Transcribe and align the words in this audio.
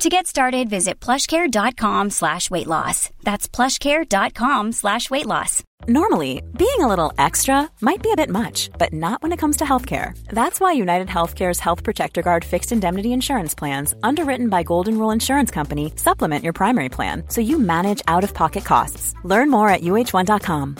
To 0.00 0.08
get 0.08 0.26
started, 0.26 0.70
visit 0.70 0.98
plushcare.com 0.98 2.08
slash 2.08 2.50
weight 2.50 2.66
loss. 2.66 3.10
That's 3.22 3.46
plushcare.com 3.46 4.72
slash 4.72 5.10
weight 5.10 5.26
loss. 5.26 5.62
Normally, 5.88 6.42
being 6.56 6.80
a 6.80 6.88
little 6.88 7.12
extra 7.18 7.68
might 7.82 8.02
be 8.02 8.10
a 8.10 8.16
bit 8.16 8.30
much, 8.30 8.70
but 8.78 8.94
not 8.94 9.22
when 9.22 9.30
it 9.30 9.38
comes 9.38 9.58
to 9.58 9.64
healthcare. 9.64 10.18
That's 10.28 10.58
why 10.58 10.72
United 10.72 11.08
Healthcare's 11.08 11.60
Health 11.60 11.84
Protector 11.84 12.22
Guard 12.22 12.46
fixed 12.46 12.72
indemnity 12.72 13.12
insurance 13.12 13.54
plans, 13.54 13.94
underwritten 14.02 14.48
by 14.48 14.62
Golden 14.62 14.96
Rule 14.96 15.10
Insurance 15.10 15.50
Company, 15.50 15.92
supplement 15.96 16.44
your 16.44 16.54
primary 16.54 16.88
plan 16.88 17.24
so 17.28 17.42
you 17.42 17.58
manage 17.58 18.00
out 18.08 18.24
of 18.24 18.32
pocket 18.32 18.64
costs. 18.64 19.14
Learn 19.22 19.50
more 19.50 19.68
at 19.68 19.82
uh1.com. 19.82 20.78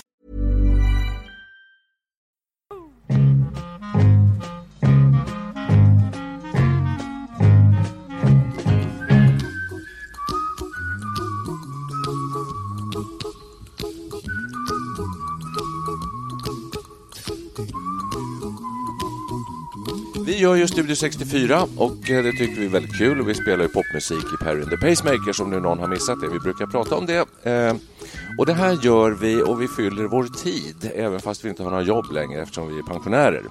Vi 20.30 20.38
gör 20.38 20.54
ju 20.54 20.66
Studio 20.66 20.94
64 20.94 21.62
och 21.76 22.10
eh, 22.10 22.22
det 22.22 22.32
tycker 22.32 22.60
vi 22.60 22.66
är 22.66 22.70
väldigt 22.70 22.98
kul. 22.98 23.24
Vi 23.24 23.34
spelar 23.34 23.62
ju 23.62 23.68
popmusik 23.68 24.24
i 24.34 24.44
Perry 24.44 24.62
and 24.62 24.70
the 24.70 24.76
Pacemakers 24.76 25.40
om 25.40 25.50
nu 25.50 25.60
någon 25.60 25.78
har 25.78 25.88
missat 25.88 26.20
det. 26.20 26.28
Vi 26.28 26.38
brukar 26.38 26.66
prata 26.66 26.96
om 26.96 27.06
det. 27.06 27.50
Eh, 27.50 27.74
och 28.38 28.46
det 28.46 28.52
här 28.52 28.78
gör 28.82 29.10
vi 29.10 29.42
och 29.42 29.62
vi 29.62 29.68
fyller 29.68 30.04
vår 30.04 30.24
tid, 30.24 30.90
även 30.94 31.20
fast 31.20 31.44
vi 31.44 31.48
inte 31.48 31.62
har 31.62 31.70
några 31.70 31.82
jobb 31.82 32.12
längre 32.12 32.42
eftersom 32.42 32.68
vi 32.68 32.78
är 32.78 32.82
pensionärer. 32.82 33.44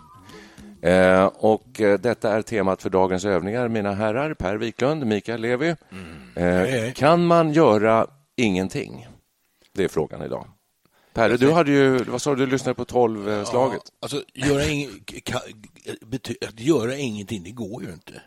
Eh, 0.82 1.26
och 1.26 1.68
detta 2.00 2.34
är 2.34 2.42
temat 2.42 2.82
för 2.82 2.90
dagens 2.90 3.26
övningar, 3.26 3.68
mina 3.68 3.92
herrar. 3.92 4.34
Per 4.34 4.56
Wiklund, 4.56 5.06
Mikael 5.06 5.42
Levi. 5.42 5.76
Mm. 6.36 6.94
Kan 6.94 7.26
man 7.26 7.54
göra 7.54 8.08
ingenting? 8.38 9.08
Det 9.74 9.84
är 9.84 9.88
frågan 9.88 10.22
idag. 10.22 10.48
Perre, 11.20 11.38
du 11.38 11.52
hade 11.52 11.72
ju, 11.72 12.04
vad 12.04 12.22
sa 12.22 12.36
du, 12.36 12.46
du 12.46 12.52
lyssnade 12.52 12.76
på 12.76 12.86
tolvslaget? 12.86 13.82
Ja, 13.86 13.92
alltså, 14.00 14.24
göra 14.34 14.66
ing, 14.66 15.04
ka, 15.26 15.42
bety, 16.02 16.36
att 16.48 16.60
göra 16.60 16.96
ingenting, 16.96 17.44
det 17.44 17.52
går 17.52 17.84
ju 17.84 17.94
inte. 17.94 18.22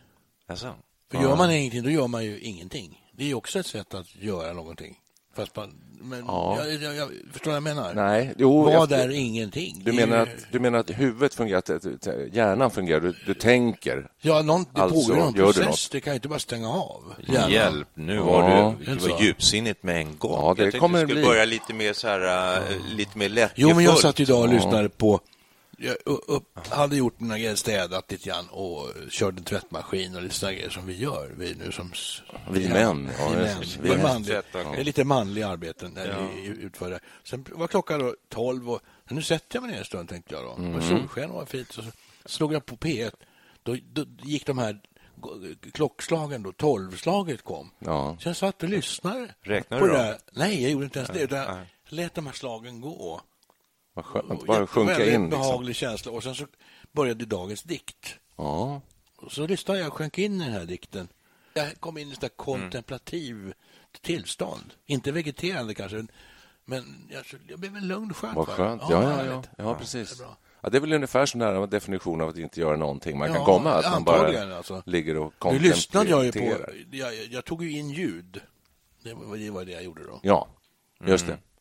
Alltså? 0.46 0.74
För 1.10 1.18
ja. 1.18 1.22
gör 1.22 1.36
man 1.36 1.50
ingenting, 1.50 1.82
då 1.82 1.90
gör 1.90 2.06
man 2.06 2.24
ju 2.24 2.40
ingenting. 2.40 3.10
Det 3.12 3.30
är 3.30 3.34
också 3.34 3.58
ett 3.58 3.66
sätt 3.66 3.94
att 3.94 4.16
göra 4.16 4.52
någonting. 4.52 4.98
Fast 5.34 5.56
man, 5.56 5.72
men 6.02 6.24
ja. 6.26 6.58
jag, 6.58 6.82
jag, 6.82 6.96
jag, 6.96 7.08
förstår 7.32 7.50
vad 7.50 7.56
jag 7.56 7.62
menar? 7.62 7.94
Nej. 7.94 8.34
Jo, 8.38 8.62
vad 8.62 8.92
är 8.92 9.10
ingenting? 9.10 9.82
Du 9.84 9.92
menar, 9.92 10.16
att, 10.16 10.28
du 10.52 10.60
menar 10.60 10.78
att 10.78 10.90
huvudet 10.90 11.34
fungerar, 11.34 11.62
hjärnan 12.32 12.70
fungerar, 12.70 13.00
du, 13.00 13.14
du 13.26 13.34
tänker? 13.34 14.08
Ja, 14.20 14.42
någon, 14.42 14.64
det 14.74 14.80
alltså, 14.80 15.08
pågår 15.08 15.24
någon 15.24 15.34
process. 15.34 15.88
Det 15.88 16.00
kan 16.00 16.12
ju 16.12 16.14
inte 16.14 16.28
bara 16.28 16.38
stänga 16.38 16.68
av. 16.68 17.14
Hjärnan. 17.28 17.50
Hjälp, 17.50 17.88
nu 17.94 18.18
var 18.18 18.50
ja. 18.50 18.74
du, 18.86 18.94
du 18.94 19.08
var 19.08 19.22
djupsinnigt 19.22 19.82
med 19.82 19.96
en 19.96 20.18
gång. 20.18 20.32
Ja, 20.32 20.54
det 20.56 20.64
jag 20.64 20.80
kommer 20.80 21.00
du 21.00 21.06
skulle 21.06 21.20
bli. 21.20 21.28
börja 21.28 21.44
lite 21.44 21.74
mer 21.74 21.92
så 21.92 22.08
här, 22.08 22.60
uh, 22.60 22.96
lite 22.96 23.18
mer 23.18 23.28
lätt. 23.28 23.52
Jo, 23.54 23.74
men 23.74 23.84
jag 23.84 23.98
satt 23.98 24.20
idag 24.20 24.40
och 24.40 24.48
lyssnade 24.48 24.88
på 24.88 25.20
jag 25.82 25.96
upp, 26.06 26.68
hade 26.68 26.96
gjort 26.96 27.20
mina 27.20 27.38
grejer, 27.38 27.54
städat 27.54 28.10
lite 28.10 28.28
grann 28.28 28.48
och 28.48 28.88
kört 29.10 29.38
en 29.38 29.44
tvättmaskin 29.44 30.16
och 30.16 30.22
lite 30.22 30.34
sådana 30.34 30.54
grejer 30.54 30.70
som 30.70 30.86
vi 30.86 30.96
gör. 30.96 31.30
Vi 31.36 31.54
nu 31.54 31.72
som... 31.72 31.92
Vi 32.50 32.68
män. 32.68 33.10
Ja, 33.18 33.28
vi 33.28 33.36
män. 33.36 33.64
Vi 33.82 33.90
är 33.90 34.02
manliga, 34.02 34.42
det 34.52 34.80
är 34.80 34.84
lite 34.84 35.04
manliga 35.04 35.48
arbeten 35.48 35.94
där 35.94 36.08
ja. 36.08 36.28
vi 36.34 36.46
utför 36.46 36.90
det. 36.90 37.00
Sen 37.24 37.44
var 37.50 37.66
klockan 37.66 38.00
då 38.00 38.16
tolv 38.28 38.70
och 38.70 38.80
nu 39.08 39.22
sätter 39.22 39.56
jag 39.56 39.62
mig 39.62 39.72
ner 39.72 39.78
en 39.78 39.84
stund 39.84 40.08
tänkte 40.08 40.34
jag 40.34 40.44
då. 40.44 40.52
Mm. 40.52 40.74
Och 40.76 40.82
solsken 40.82 41.32
var 41.32 41.46
fint. 41.46 41.72
Så 41.72 41.82
slog 42.24 42.52
jag 42.52 42.66
på 42.66 42.76
P1. 42.76 43.12
Då, 43.62 43.76
då 43.92 44.04
gick 44.22 44.46
de 44.46 44.58
här 44.58 44.80
klockslagen 45.72 46.42
då, 46.42 46.52
tolvslaget 46.52 47.42
kom. 47.42 47.70
Ja. 47.78 48.16
Så 48.20 48.28
jag 48.28 48.36
satt 48.36 48.62
och 48.62 48.68
lyssnade. 48.68 49.34
Räknade 49.40 49.86
du 49.86 49.92
då? 49.92 50.14
Nej, 50.32 50.62
jag 50.62 50.70
gjorde 50.70 50.84
inte 50.84 50.98
ens 50.98 51.10
det. 51.10 51.22
Utan 51.22 51.38
jag 51.38 51.66
lät 51.88 52.14
de 52.14 52.26
här 52.26 52.32
slagen 52.32 52.80
gå. 52.80 53.20
Vad 53.94 54.04
skönt, 54.04 54.46
bara 54.46 54.66
sjunka 54.66 55.04
in. 55.04 55.22
Liksom. 55.22 55.30
behaglig 55.30 55.76
känsla. 55.76 56.12
Och 56.12 56.22
sen 56.22 56.34
så 56.34 56.46
började 56.92 57.24
dagens 57.24 57.62
dikt. 57.62 58.18
Ja. 58.36 58.80
Och 59.16 59.32
så 59.32 59.46
lyssnade 59.46 59.80
jag 59.80 59.88
och 59.88 59.94
sjönk 59.94 60.18
in 60.18 60.40
i 60.40 60.44
den 60.44 60.52
här 60.52 60.64
dikten. 60.64 61.08
Jag 61.54 61.80
kom 61.80 61.98
in 61.98 62.08
i 62.08 62.12
ett 62.12 62.36
kontemplativ 62.36 63.36
mm. 63.36 63.52
tillstånd. 64.00 64.74
Inte 64.86 65.12
vegeterande 65.12 65.74
kanske, 65.74 66.06
men 66.64 67.08
jag, 67.10 67.24
jag 67.48 67.58
blev 67.58 67.76
en 67.76 67.88
lugn 67.88 68.14
skönt. 68.14 68.36
Vad 68.36 68.48
skönt. 68.48 68.82
Ja, 68.90 69.02
ja, 69.02 69.24
ja, 69.24 69.42
ja, 69.56 69.74
precis. 69.74 70.18
Det 70.18 70.24
är, 70.24 70.28
ja, 70.60 70.68
det 70.68 70.76
är 70.76 70.80
väl 70.80 70.92
ungefär 70.92 71.26
så 71.26 71.38
nära 71.38 71.66
definition 71.66 72.20
av 72.20 72.28
att 72.28 72.38
inte 72.38 72.60
göra 72.60 72.76
någonting 72.76 73.18
man 73.18 73.28
ja, 73.28 73.34
kan 73.34 73.44
komma. 73.44 73.72
Att 73.72 73.92
man 73.92 74.04
bara 74.04 74.56
alltså. 74.56 74.82
ligger 74.86 75.16
och 75.16 75.32
kontemplerar. 75.38 75.72
Nu 75.72 75.76
lyssnade 75.76 76.10
jag 76.10 76.24
ju 76.24 76.32
på... 76.32 76.56
Jag, 76.90 77.14
jag, 77.30 77.44
tog 77.44 77.64
ju 77.64 77.70
in 77.70 77.90
ljud. 77.90 78.40
Det 79.02 79.14
var, 79.14 79.36
det 79.36 79.50
var 79.50 79.64
det 79.64 79.72
jag 79.72 79.84
gjorde 79.84 80.04
då. 80.04 80.20
Ja, 80.22 80.48
just 81.04 81.24
mm. 81.24 81.36
det. 81.36 81.51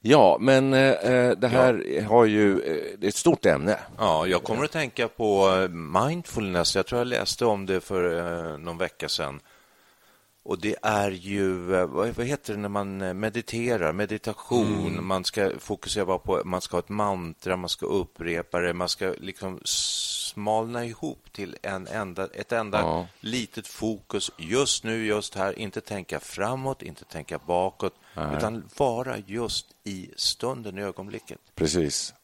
Ja, 0.00 0.36
men 0.40 0.72
eh, 0.72 0.92
eh, 0.92 1.30
det 1.30 1.48
här 1.48 1.84
ja. 1.86 2.08
har 2.08 2.24
ju 2.24 2.60
eh, 2.60 3.08
ett 3.08 3.14
stort 3.14 3.46
ämne. 3.46 3.78
Ja, 3.98 4.26
jag 4.26 4.42
kommer 4.42 4.64
att 4.64 4.72
tänka 4.72 5.08
på 5.08 5.48
eh, 5.48 5.68
mindfulness. 5.68 6.76
Jag 6.76 6.86
tror 6.86 6.98
jag 6.98 7.06
läste 7.06 7.46
om 7.46 7.66
det 7.66 7.80
för 7.80 8.18
eh, 8.52 8.58
någon 8.58 8.78
vecka 8.78 9.08
sedan. 9.08 9.40
Och 10.42 10.60
det 10.60 10.76
är 10.82 11.10
ju, 11.10 11.74
eh, 11.74 11.86
vad 11.86 12.26
heter 12.26 12.54
det 12.54 12.60
när 12.60 12.68
man 12.68 13.20
mediterar? 13.20 13.92
Meditation. 13.92 14.86
Mm. 14.88 15.06
Man 15.06 15.24
ska 15.24 15.50
fokusera 15.58 16.18
på, 16.18 16.42
man 16.44 16.60
ska 16.60 16.76
ha 16.76 16.82
ett 16.82 16.88
mantra, 16.88 17.56
man 17.56 17.68
ska 17.68 17.86
upprepa 17.86 18.60
det, 18.60 18.74
man 18.74 18.88
ska 18.88 19.14
liksom 19.18 19.60
smalna 20.38 20.84
ihop 20.84 21.32
till 21.32 21.56
en 21.62 21.86
enda, 21.86 22.28
ett 22.34 22.52
enda 22.52 22.80
ja. 22.80 23.06
litet 23.20 23.66
fokus 23.66 24.30
just 24.36 24.84
nu, 24.84 25.06
just 25.06 25.34
här. 25.34 25.58
Inte 25.58 25.80
tänka 25.80 26.20
framåt, 26.20 26.82
inte 26.82 27.04
tänka 27.04 27.38
bakåt, 27.46 27.94
Nej. 28.14 28.36
utan 28.36 28.68
vara 28.76 29.18
just 29.18 29.66
i 29.84 30.10
stunden, 30.16 30.78
i 30.78 30.82
ögonblicket. 30.82 31.38
Precis. 31.54 32.14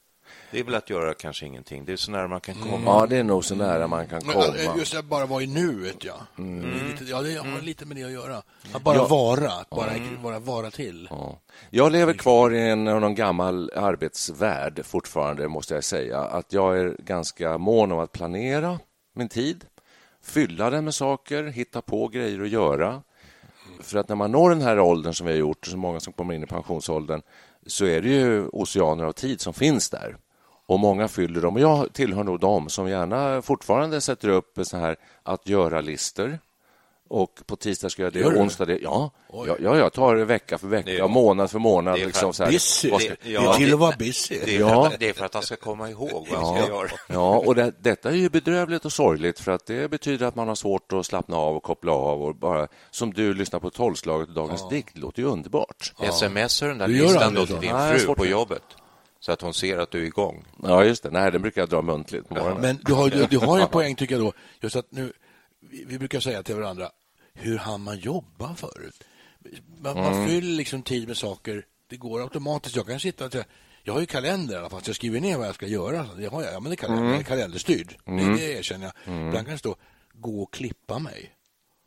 Det 0.54 0.60
är 0.60 0.64
väl 0.64 0.74
att 0.74 0.90
göra 0.90 1.14
kanske 1.14 1.46
ingenting. 1.46 1.84
Det 1.84 1.92
är 1.92 1.96
så 1.96 2.10
nära 2.10 2.28
man 2.28 2.40
kan 2.40 2.54
komma. 2.54 2.74
Mm. 2.74 2.84
Ja, 2.84 3.06
det 3.06 3.16
är 3.16 3.24
nog 3.24 3.44
så 3.44 3.54
nära 3.54 3.86
man 3.86 4.06
kan 4.06 4.20
komma. 4.20 4.44
Men 4.66 4.78
just 4.78 4.94
att 4.94 5.04
bara 5.04 5.26
vara 5.26 5.42
i 5.42 5.46
nuet, 5.46 6.04
ja. 6.04 6.14
Mm. 6.38 6.88
Lite, 6.90 7.04
ja, 7.04 7.22
det 7.22 7.34
har 7.34 7.46
mm. 7.46 7.64
lite 7.64 7.86
med 7.86 7.96
det 7.96 8.04
att 8.04 8.12
göra. 8.12 8.42
Att 8.72 8.82
bara 8.82 8.96
ja. 8.96 9.06
vara, 9.06 9.52
att 9.52 9.70
bara, 9.70 9.90
mm. 9.90 10.22
bara 10.22 10.38
vara 10.38 10.70
till. 10.70 11.08
Ja. 11.10 11.38
Jag 11.70 11.92
lever 11.92 12.12
kvar 12.12 12.50
i 12.50 12.70
en 12.70 12.84
någon 12.84 13.14
gammal 13.14 13.70
arbetsvärld 13.76 14.84
fortfarande, 14.84 15.48
måste 15.48 15.74
jag 15.74 15.84
säga. 15.84 16.18
Att 16.18 16.52
jag 16.52 16.78
är 16.78 16.96
ganska 16.98 17.58
mån 17.58 17.92
om 17.92 17.98
att 17.98 18.12
planera 18.12 18.78
min 19.14 19.28
tid, 19.28 19.64
fylla 20.22 20.70
den 20.70 20.84
med 20.84 20.94
saker, 20.94 21.44
hitta 21.44 21.82
på 21.82 22.08
grejer 22.08 22.40
att 22.40 22.48
göra. 22.48 23.02
För 23.80 23.98
att 23.98 24.08
när 24.08 24.16
man 24.16 24.32
når 24.32 24.50
den 24.50 24.62
här 24.62 24.80
åldern 24.80 25.14
som 25.14 25.26
vi 25.26 25.32
har 25.32 25.38
gjort, 25.38 25.66
så 25.66 25.76
många 25.76 26.00
som 26.00 26.12
kommer 26.12 26.34
in 26.34 26.42
i 26.42 26.46
pensionsåldern, 26.46 27.22
så 27.66 27.86
är 27.86 28.02
det 28.02 28.08
ju 28.08 28.48
oceaner 28.48 29.04
av 29.04 29.12
tid 29.12 29.40
som 29.40 29.54
finns 29.54 29.90
där 29.90 30.16
och 30.66 30.80
många 30.80 31.08
fyller 31.08 31.40
dem. 31.40 31.54
Och 31.54 31.60
jag 31.60 31.92
tillhör 31.92 32.24
nog 32.24 32.40
dem 32.40 32.68
som 32.68 32.88
gärna 32.88 33.42
fortfarande 33.42 34.00
sätter 34.00 34.28
upp 34.28 34.58
så 34.62 34.76
här 34.76 34.96
att 35.22 35.48
göra-listor. 35.48 36.38
Och 37.08 37.40
på 37.46 37.56
tisdag 37.56 37.90
ska 37.90 38.02
jag 38.02 38.12
det, 38.12 38.18
Gör 38.18 38.40
onsdag 38.40 38.64
det. 38.64 38.78
Ja, 38.82 39.10
ja, 39.32 39.56
ja, 39.60 39.78
jag 39.78 39.92
tar 39.92 40.16
det 40.16 40.24
vecka 40.24 40.58
för 40.58 40.68
vecka, 40.68 40.90
det, 40.90 41.08
månad 41.08 41.50
för 41.50 41.58
månad. 41.58 41.94
Det 41.94 42.02
är, 42.02 42.06
liksom, 42.06 42.32
så 42.32 42.44
här, 42.44 42.50
busy. 42.50 42.88
Ska, 42.88 42.98
det, 42.98 43.16
ja, 43.30 43.40
det 43.40 43.48
är 43.48 43.52
till 43.52 43.72
att 43.72 43.80
vara 43.80 43.96
busy. 43.96 44.38
Det 44.44 44.56
är, 44.56 44.60
ja. 44.60 44.92
det 44.98 45.08
är 45.08 45.12
för 45.12 45.24
att 45.24 45.34
han 45.34 45.42
ska 45.42 45.56
komma 45.56 45.90
ihåg 45.90 46.26
vad 46.30 46.40
han 46.40 46.56
ska 46.56 46.68
göra. 46.68 46.90
Ja, 47.08 47.42
och 47.46 47.54
det, 47.54 47.72
detta 47.78 48.10
är 48.10 48.14
ju 48.14 48.28
bedrövligt 48.28 48.84
och 48.84 48.92
sorgligt 48.92 49.40
för 49.40 49.52
att 49.52 49.66
det 49.66 49.90
betyder 49.90 50.26
att 50.26 50.34
man 50.34 50.48
har 50.48 50.54
svårt 50.54 50.92
att 50.92 51.06
slappna 51.06 51.36
av 51.36 51.56
och 51.56 51.62
koppla 51.62 51.92
av. 51.92 52.22
Och 52.22 52.36
bara, 52.36 52.68
som 52.90 53.12
du 53.12 53.34
lyssnar 53.34 53.60
på 53.60 53.70
tolvslaget 53.70 54.28
och 54.28 54.34
Dagens 54.34 54.60
ja. 54.60 54.68
dikt, 54.68 54.94
det 54.94 55.00
låter 55.00 55.22
ju 55.22 55.28
underbart. 55.28 55.92
Ja. 56.00 56.12
Smsar 56.12 56.68
den 56.68 56.78
där 56.78 56.88
listan 56.88 57.34
då 57.34 57.46
till 57.46 57.60
din 57.60 57.98
fru 57.98 58.14
på 58.14 58.26
jobbet? 58.26 58.62
Så 59.24 59.32
att 59.32 59.40
hon 59.40 59.54
ser 59.54 59.78
att 59.78 59.90
du 59.90 60.02
är 60.02 60.06
igång. 60.06 60.44
Ja, 60.62 60.84
just 60.84 61.02
det. 61.02 61.10
Nej, 61.10 61.32
den 61.32 61.42
brukar 61.42 61.62
jag 61.62 61.68
dra 61.68 61.82
muntligt 61.82 62.28
på 62.28 62.34
morgonen. 62.34 62.60
Men 62.60 62.78
du 62.84 62.92
har, 62.92 63.10
du, 63.10 63.26
du 63.26 63.38
har 63.38 63.58
en 63.58 63.68
poäng, 63.72 63.96
tycker 63.96 64.14
jag, 64.14 64.24
då. 64.24 64.32
Just 64.60 64.76
att 64.76 64.92
nu, 64.92 65.12
vi, 65.60 65.84
vi 65.84 65.98
brukar 65.98 66.20
säga 66.20 66.42
till 66.42 66.54
varandra, 66.54 66.90
hur 67.34 67.58
hann 67.58 67.80
man 67.80 67.98
jobba 67.98 68.54
förut? 68.54 69.04
Man, 69.78 69.98
mm. 69.98 70.04
man 70.04 70.28
fyller 70.28 70.56
liksom 70.56 70.82
tid 70.82 71.08
med 71.08 71.16
saker. 71.16 71.64
Det 71.86 71.96
går 71.96 72.22
automatiskt. 72.22 72.76
Jag 72.76 72.86
kan 72.86 73.00
sitta 73.00 73.24
och 73.24 73.32
säga, 73.32 73.44
jag 73.82 73.92
har 73.92 74.00
ju 74.00 74.06
kalender 74.06 74.54
i 74.54 74.58
alla 74.58 74.70
fall, 74.70 74.82
så 74.82 74.88
jag 74.88 74.96
skriver 74.96 75.20
ner 75.20 75.38
vad 75.38 75.46
jag 75.46 75.54
ska 75.54 75.66
göra. 75.66 76.08
Jag 76.18 76.30
har, 76.30 76.42
ja, 76.42 76.60
men 76.60 76.70
det 76.70 76.74
är 76.74 76.76
kalender, 76.76 77.04
mm. 77.04 77.24
kalenderstyrd. 77.24 77.96
Mm. 78.06 78.26
Det, 78.26 78.36
det 78.36 78.52
erkänner 78.52 78.84
jag. 78.84 79.14
Mm. 79.14 79.28
Ibland 79.28 79.46
kan 79.46 79.52
det 79.52 79.58
stå, 79.58 79.76
gå 80.12 80.42
och 80.42 80.52
klippa 80.52 80.98
mig. 80.98 81.34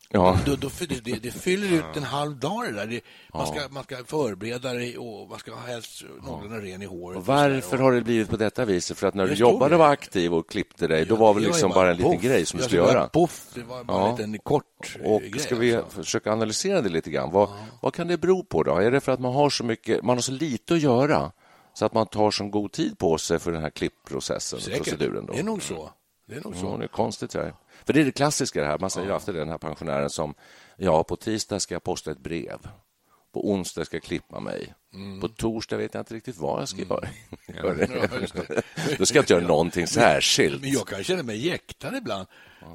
Ja. 0.09 0.39
Då, 0.45 0.55
då, 0.55 0.69
det, 0.79 1.05
det, 1.05 1.23
det, 1.23 1.31
fyller 1.31 1.73
ut 1.73 1.97
en 1.97 2.03
halv 2.03 2.39
dag 2.39 2.63
det 2.65 2.71
där. 2.71 2.87
Det, 2.87 3.01
man, 3.33 3.47
ska, 3.47 3.59
man 3.69 3.83
ska 3.83 3.95
förbereda 4.05 4.73
det 4.73 4.97
och 4.97 5.29
man 5.29 5.39
ska 5.39 5.53
ha 5.53 5.67
helst 5.67 6.03
någorlunda 6.23 6.57
ren 6.57 6.81
i 6.81 6.85
håret. 6.85 7.17
Och 7.17 7.25
varför 7.25 7.77
och... 7.77 7.83
har 7.83 7.91
det 7.91 8.01
blivit 8.01 8.29
på 8.29 8.37
detta 8.37 8.65
viset? 8.65 8.97
För 8.97 9.07
att 9.07 9.13
när 9.13 9.27
du 9.27 9.33
jobbade 9.33 9.75
och 9.75 9.79
var 9.79 9.89
aktiv 9.89 10.33
och 10.33 10.49
klippte 10.49 10.87
dig, 10.87 10.99
ja, 10.99 11.05
då 11.05 11.15
var 11.15 11.33
det 11.33 11.39
liksom 11.39 11.69
bara, 11.69 11.75
bara 11.75 11.91
en 11.91 11.97
liten 11.97 12.19
grej 12.19 12.45
som 12.45 12.59
du 12.59 12.65
skulle 12.65 12.81
göra? 12.81 13.09
Puff, 13.09 13.47
det 13.53 13.63
var 13.63 13.83
bara 13.83 13.97
ja. 13.97 14.09
en 14.09 14.15
liten 14.15 14.39
kort 14.39 14.97
Och 15.03 15.21
grej, 15.21 15.39
ska 15.39 15.55
vi 15.55 15.75
alltså. 15.75 16.03
försöka 16.03 16.31
analysera 16.31 16.81
det 16.81 16.89
lite 16.89 17.09
grann? 17.09 17.31
Vad, 17.31 17.49
ja. 17.49 17.55
vad 17.81 17.93
kan 17.93 18.07
det 18.07 18.17
bero 18.17 18.43
på 18.43 18.63
då? 18.63 18.75
Är 18.75 18.91
det 18.91 18.99
för 18.99 19.11
att 19.11 19.19
man 19.19 19.33
har 19.33 19.49
så 19.49 19.63
mycket, 19.63 20.03
man 20.03 20.17
har 20.17 20.21
så 20.21 20.31
lite 20.31 20.73
att 20.73 20.81
göra 20.81 21.31
så 21.73 21.85
att 21.85 21.93
man 21.93 22.07
tar 22.07 22.31
så 22.31 22.43
god 22.43 22.71
tid 22.71 22.97
på 22.97 23.17
sig 23.17 23.39
för 23.39 23.51
den 23.51 23.61
här 23.61 23.69
klippprocessen? 23.69 24.59
Säkert. 24.59 24.83
Proceduren 24.83 25.25
då? 25.25 25.33
Det 25.33 25.39
är 25.39 25.43
nog 25.43 25.63
så. 25.63 25.89
Det 26.27 26.35
är 26.35 26.41
nog 26.41 26.55
så. 26.55 26.65
Ja, 26.65 26.77
det 26.77 26.83
är 26.83 26.87
konstigt. 26.87 27.33
Här. 27.33 27.53
För 27.85 27.93
det 27.93 28.01
är 28.01 28.05
det 28.05 28.11
klassiska 28.11 28.61
det 28.61 28.67
här. 28.67 28.79
Man 28.79 28.89
säger 28.89 29.07
ja. 29.07 29.13
alltid 29.13 29.35
det, 29.35 29.39
den 29.39 29.49
här 29.49 29.57
pensionären 29.57 30.09
som 30.09 30.33
ja, 30.77 31.03
på 31.03 31.15
tisdag 31.15 31.59
ska 31.59 31.75
jag 31.75 31.83
posta 31.83 32.11
ett 32.11 32.19
brev. 32.19 32.59
På 33.33 33.49
onsdag 33.51 33.85
ska 33.85 33.95
jag 33.95 34.03
klippa 34.03 34.39
mig. 34.39 34.73
Mm. 34.93 35.19
På 35.19 35.27
torsdag 35.27 35.77
vet 35.77 35.93
jag 35.93 36.01
inte 36.01 36.13
riktigt 36.13 36.37
vad 36.37 36.61
jag 36.61 36.69
ska 36.69 36.81
mm. 36.81 36.89
göra. 36.89 37.09
Ja, 37.45 38.61
Då 38.97 39.05
ska 39.05 39.17
jag 39.17 39.23
inte 39.23 39.33
göra 39.33 39.47
någonting 39.47 39.87
särskilt. 40.01 40.61
Men 40.61 40.71
jag 40.71 40.87
kan 40.87 41.03
känna 41.03 41.23
mig 41.23 41.47
jäktad 41.47 41.97
ibland. 41.97 42.27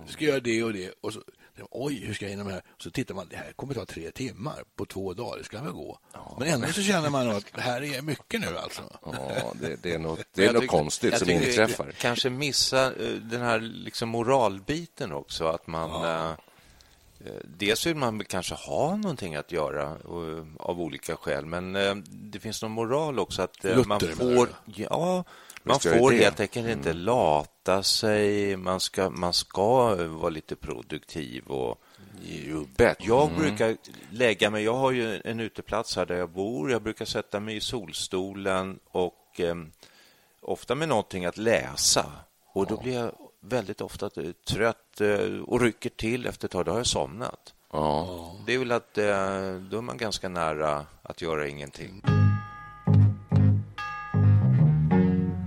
Ska 0.07 0.25
jag 0.25 0.31
göra 0.31 0.41
det 0.41 0.63
och 0.65 0.73
det. 0.73 0.95
Och 1.01 1.13
så, 1.13 1.23
Oj, 1.71 2.05
hur 2.07 2.15
ska 2.15 2.25
jag 2.25 2.31
hinna 2.31 2.45
med 2.45 2.53
det 2.53 2.55
här? 2.55 2.65
Så 2.79 2.91
tittar 2.91 3.15
man, 3.15 3.27
det 3.31 3.37
här 3.37 3.53
kommer 3.53 3.75
ta 3.75 3.87
tre 3.87 4.11
timmar 4.11 4.65
på 4.77 4.85
två 4.85 5.15
dagar, 5.15 5.39
det 5.39 5.45
ska 5.45 5.63
väl 5.63 5.73
gå. 5.73 5.99
Ja. 6.13 6.37
Men 6.39 6.49
ändå 6.49 6.67
så 6.67 6.83
känner 6.83 7.11
man 7.11 7.31
att 7.31 7.45
det 7.55 7.61
här 7.61 7.83
är 7.83 8.03
mycket 8.03 8.41
nu 8.41 8.59
alltså. 8.59 8.83
Ja, 9.05 9.53
det, 9.61 9.83
det 9.83 9.95
är 9.95 9.99
något, 9.99 10.27
det 10.35 10.45
är 10.45 10.53
något 10.53 10.63
tycker, 10.63 10.77
konstigt 10.77 11.19
som 11.19 11.31
inträffar. 11.31 11.93
Kanske 11.99 12.31
missa 12.31 12.87
eh, 12.87 13.11
den 13.11 13.41
här 13.41 13.61
liksom 13.61 14.09
moralbiten 14.09 15.13
också, 15.13 15.47
att 15.47 15.67
man 15.67 15.91
ja. 15.91 16.31
Eh, 16.31 16.31
eh, 17.27 17.33
Dels 17.45 17.87
vill 17.87 17.97
man 17.97 18.25
kanske 18.25 18.55
ha 18.55 18.97
någonting 18.97 19.37
att 19.37 19.53
göra 19.53 19.97
av 20.59 20.81
olika 20.81 21.17
skäl, 21.17 21.47
men 21.47 21.73
det 22.11 22.41
finns 22.41 22.63
någon 22.63 22.73
moral 22.73 23.19
också 23.19 23.43
att 23.43 23.65
Luther, 23.65 23.85
man 23.85 24.01
får... 24.01 24.49
Ja, 24.65 25.25
man 25.63 25.81
får 25.81 26.13
helt 26.13 26.41
enkelt 26.41 26.69
inte 26.69 26.91
mm. 26.91 27.03
lata 27.03 27.83
sig. 27.83 28.57
Man 28.57 28.81
ska, 28.81 29.11
man 29.11 29.33
ska 29.33 29.95
vara 30.07 30.31
lite 30.31 30.57
produktiv. 30.57 31.45
och 31.47 31.81
Jag 32.99 33.29
mm. 33.29 33.41
brukar 33.41 33.77
lägga 34.11 34.51
mig... 34.51 34.65
Jag 34.65 34.75
har 34.75 34.91
ju 34.91 35.21
en 35.25 35.41
uteplats 35.41 35.97
här 35.97 36.07
där 36.07 36.17
jag 36.17 36.31
bor. 36.31 36.71
Jag 36.71 36.83
brukar 36.83 37.05
sätta 37.05 37.41
mig 37.41 37.57
i 37.57 37.61
solstolen 37.61 38.79
och 38.91 39.41
eh, 39.41 39.55
ofta 40.41 40.75
med 40.75 40.89
någonting 40.89 41.25
att 41.25 41.37
läsa. 41.37 42.07
Och 42.53 42.67
Då 42.67 42.81
blir 42.83 42.95
jag 42.95 43.13
väldigt 43.41 43.81
ofta 43.81 44.11
trött 44.49 45.01
eh, 45.01 45.41
och 45.47 45.61
rycker 45.61 45.91
till 45.91 46.27
efter 46.27 46.47
ett 46.47 46.53
tag. 46.53 46.65
Då 46.65 46.71
har 46.71 46.79
jag 46.79 46.87
somnat. 46.87 47.55
Ja. 47.73 48.37
Det 48.47 48.55
är 48.55 48.59
väl 48.59 48.73
att 48.73 48.99
eh, 48.99 49.05
då 49.71 49.79
är 49.79 49.83
man 49.83 49.97
ganska 49.97 50.29
nära 50.29 50.87
att 51.03 51.23
göra 51.23 51.49
ingenting. 51.49 52.03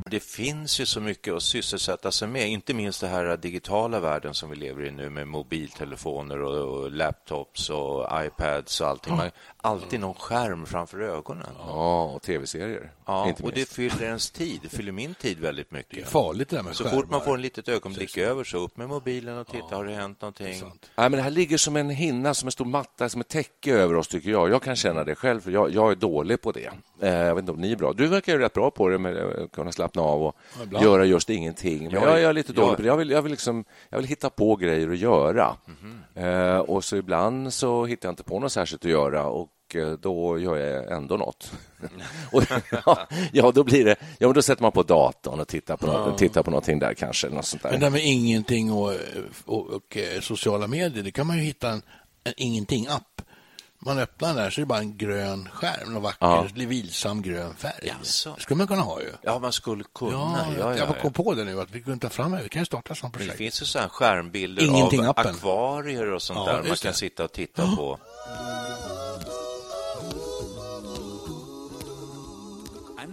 Det 0.09 0.19
finns 0.19 0.79
ju 0.79 0.85
så 0.85 1.01
mycket 1.01 1.33
att 1.33 1.43
sysselsätta 1.43 2.11
sig 2.11 2.27
med, 2.27 2.49
inte 2.49 2.73
minst 2.73 3.01
den 3.01 3.09
här 3.09 3.37
digitala 3.37 3.99
världen 3.99 4.33
som 4.33 4.49
vi 4.49 4.55
lever 4.55 4.85
i 4.85 4.91
nu 4.91 5.09
med 5.09 5.27
mobiltelefoner 5.27 6.41
och, 6.41 6.79
och 6.79 6.91
laptops 6.91 7.69
och 7.69 8.07
iPads 8.25 8.81
och 8.81 8.87
allting. 8.87 9.15
Man 9.15 9.31
alltid 9.65 9.99
någon 9.99 10.13
skärm 10.13 10.65
framför 10.65 10.99
ögonen. 10.99 11.47
Ja, 11.59 12.03
och 12.03 12.21
tv-serier. 12.21 12.91
Ja, 13.05 13.33
och 13.43 13.51
det 13.51 13.69
fyller 13.69 14.03
ens 14.03 14.31
tid. 14.31 14.59
Det 14.63 14.69
fyller 14.69 14.91
min 14.91 15.13
tid 15.13 15.39
väldigt 15.39 15.71
mycket. 15.71 15.95
Det 15.95 16.01
är 16.01 16.05
farligt 16.05 16.49
det 16.49 16.55
där 16.55 16.63
med 16.63 16.75
Så 16.75 16.83
skärmar. 16.83 16.97
fort 16.97 17.09
man 17.09 17.21
får 17.21 17.33
en 17.33 17.41
litet 17.41 17.69
ögonblick 17.69 18.17
över 18.17 18.43
så 18.43 18.57
upp 18.57 18.77
med 18.77 18.89
mobilen 18.89 19.37
och 19.37 19.47
titta, 19.47 19.65
ja, 19.71 19.77
har 19.77 19.85
det 19.85 19.93
hänt 19.93 20.21
någonting? 20.21 20.59
Det 20.59 20.65
Nej, 20.95 21.09
men 21.09 21.11
det 21.11 21.21
här 21.21 21.31
ligger 21.31 21.57
som 21.57 21.75
en 21.75 21.89
hinna, 21.89 22.33
som 22.33 22.47
en 22.47 22.51
stor 22.51 22.65
matta, 22.65 23.09
som 23.09 23.21
ett 23.21 23.27
täcke 23.27 23.73
över 23.73 23.95
oss, 23.95 24.07
tycker 24.07 24.29
jag. 24.29 24.49
Jag 24.49 24.61
kan 24.61 24.75
känna 24.75 25.03
det 25.03 25.15
själv, 25.15 25.41
för 25.41 25.51
jag, 25.51 25.69
jag 25.69 25.91
är 25.91 25.95
dålig 25.95 26.41
på 26.41 26.51
det. 26.51 26.71
Eh, 27.01 27.13
jag 27.13 27.35
vet 27.35 27.41
inte 27.41 27.51
om 27.51 27.61
ni 27.61 27.71
är 27.71 27.75
bra. 27.75 27.93
Du 27.93 28.07
verkar 28.07 28.33
ju 28.33 28.39
rätt 28.39 28.53
bra 28.53 28.71
på 28.71 28.89
det, 28.89 28.97
med 28.97 29.17
att 29.17 29.51
kunna 29.51 29.71
slappna 29.71 30.01
av 30.01 30.23
och 30.23 30.35
ja, 30.71 30.83
göra 30.83 31.05
just 31.05 31.29
ingenting. 31.29 31.83
Men 31.83 31.93
jag, 31.93 32.21
jag 32.21 32.29
är 32.29 32.33
lite 32.33 32.53
dålig 32.53 32.69
jag... 32.69 32.75
på 32.75 32.81
det. 32.81 32.87
Jag 32.87 32.97
vill, 32.97 33.09
jag, 33.09 33.21
vill 33.21 33.31
liksom, 33.31 33.65
jag 33.89 33.97
vill 33.97 34.07
hitta 34.07 34.29
på 34.29 34.55
grejer 34.55 34.89
att 34.89 34.97
göra. 34.97 35.55
Mm 35.67 35.99
-hmm. 36.13 36.55
eh, 36.55 36.59
och 36.59 36.83
så 36.83 36.95
ibland 36.95 37.53
så 37.53 37.85
hittar 37.85 38.07
jag 38.07 38.11
inte 38.11 38.23
på 38.23 38.39
något 38.39 38.51
särskilt 38.51 38.85
att 38.85 38.91
göra 38.91 39.25
och 39.25 39.49
eh, 39.75 39.91
då 39.91 40.39
gör 40.39 40.57
jag 40.57 40.91
ändå 40.91 41.17
något. 41.17 41.51
och, 42.31 42.43
ja, 42.85 43.07
ja, 43.31 43.51
då 43.51 43.63
blir 43.63 43.85
det... 43.85 43.95
Ja, 44.17 44.27
men 44.27 44.33
då 44.33 44.41
sätter 44.41 44.61
man 44.61 44.71
på 44.71 44.83
datorn 44.83 45.39
och 45.39 45.47
tittar 45.47 45.77
på, 45.77 45.87
ja. 45.87 46.17
tittar 46.17 46.43
på 46.43 46.51
någonting 46.51 46.79
där 46.79 46.93
kanske. 46.93 47.29
Något 47.29 47.45
sånt 47.45 47.63
där. 47.63 47.71
Men 47.71 47.79
det 47.79 47.89
med 47.89 48.05
ingenting 48.05 48.71
och, 48.71 48.93
och, 49.45 49.67
och, 49.67 49.97
eh, 49.97 50.21
sociala 50.21 50.67
medier, 50.67 51.03
det 51.03 51.11
kan 51.11 51.27
man 51.27 51.37
ju 51.37 51.43
hitta 51.43 51.69
en, 51.69 51.81
en 52.23 52.33
ingenting-app 52.37 53.21
man 53.85 53.99
öppnar 53.99 54.27
den 54.27 54.37
där 54.37 54.49
så 54.49 54.61
är 54.61 54.63
det 54.63 54.67
bara 54.67 54.79
en 54.79 54.97
grön 54.97 55.49
skärm, 55.53 55.95
en 55.95 56.01
vacker, 56.01 56.17
ja. 56.19 56.47
vilsam 56.53 57.21
grön 57.21 57.55
färg. 57.55 57.73
Jaså. 57.83 58.33
Det 58.35 58.41
skulle 58.41 58.57
man 58.57 58.67
kunna 58.67 58.81
ha 58.81 59.01
ju. 59.01 59.11
Ja, 59.21 59.39
man 59.39 59.53
skulle 59.53 59.83
kunna. 59.95 60.11
Ja, 60.11 60.45
ja, 60.59 60.77
jag 60.77 60.99
kom 61.01 61.13
på 61.13 61.33
det 61.33 61.43
nu 61.43 61.61
att 61.61 61.71
vi 61.71 61.81
kunde 61.81 61.99
ta 61.99 62.09
fram 62.09 62.31
det. 62.31 62.43
Vi 62.43 62.49
kan 62.49 62.61
ju 62.61 62.65
starta 62.65 62.95
sånt 62.95 63.13
projekt. 63.13 63.31
Det 63.31 63.37
finns 63.37 63.61
ju 63.61 63.65
sådana 63.65 63.89
skärmbilder 63.89 64.63
Ingenting 64.63 65.07
av 65.07 65.09
appen. 65.09 65.35
akvarier 65.35 66.11
och 66.11 66.21
sånt 66.21 66.45
där 66.45 66.53
man 66.53 66.63
kan 66.63 66.91
det. 66.91 66.93
sitta 66.93 67.23
och 67.23 67.31
titta 67.31 67.63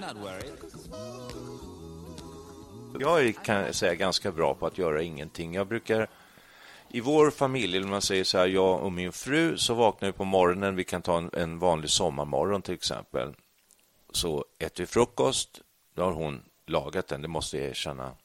oh. 0.03 0.13
på. 2.93 3.01
Jag 3.01 3.27
är, 3.27 3.33
kan 3.33 3.75
säga, 3.75 3.95
ganska 3.95 4.33
bra 4.33 4.55
på 4.55 4.67
att 4.67 4.79
göra 4.79 5.03
ingenting. 5.03 5.55
Jag 5.55 5.67
brukar 5.67 6.09
i 6.89 7.01
vår 7.01 7.31
familj, 7.31 7.77
eller 7.77 7.87
man 7.87 8.03
säger 8.03 8.25
så 8.25 8.39
här, 8.39 8.47
jag 8.47 8.83
och 8.83 8.93
min 8.93 9.13
fru, 9.13 9.57
så 9.59 9.75
vaknar 9.75 10.09
vi 10.09 10.13
på 10.13 10.25
morgonen. 10.25 10.77
Vi 10.77 10.85
kan 10.85 11.03
ta 11.03 11.19
en, 11.19 11.31
en 11.33 11.59
vanlig 11.59 11.91
sommarmorgon 11.91 12.63
till 12.63 12.75
exempel. 12.75 13.35
Så 14.13 14.45
äter 14.59 14.83
vi 14.83 14.87
frukost. 14.87 15.61
Då 15.95 16.03
har 16.03 16.13
hon 16.13 16.43
lagat 16.67 17.09
den, 17.09 17.23
det 17.23 17.29
måste 17.29 17.59
jag 17.59 17.67
erkänna. 17.67 18.17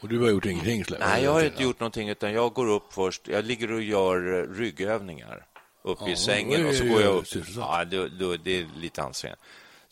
Och 0.00 0.08
du 0.08 0.20
har 0.20 0.30
gjort 0.30 0.46
ingenting? 0.46 0.84
Nej, 1.00 1.24
jag 1.24 1.32
har 1.32 1.44
inte 1.44 1.62
gjort 1.62 1.80
någonting, 1.80 2.08
utan 2.08 2.32
jag 2.32 2.52
går 2.52 2.66
upp 2.66 2.92
först. 2.92 3.28
Jag 3.28 3.44
ligger 3.44 3.72
och 3.72 3.82
gör 3.82 4.48
ryggövningar 4.54 5.46
uppe 5.82 6.04
ja, 6.04 6.10
i 6.10 6.16
sängen 6.16 6.66
och 6.66 6.74
så 6.74 6.84
går 6.84 7.02
jag 7.02 7.14
upp. 7.14 7.26
Ja, 7.56 7.84
det, 7.84 8.08
det, 8.08 8.36
det 8.36 8.58
är 8.58 8.68
lite 8.76 9.02
ansträngande. 9.02 9.42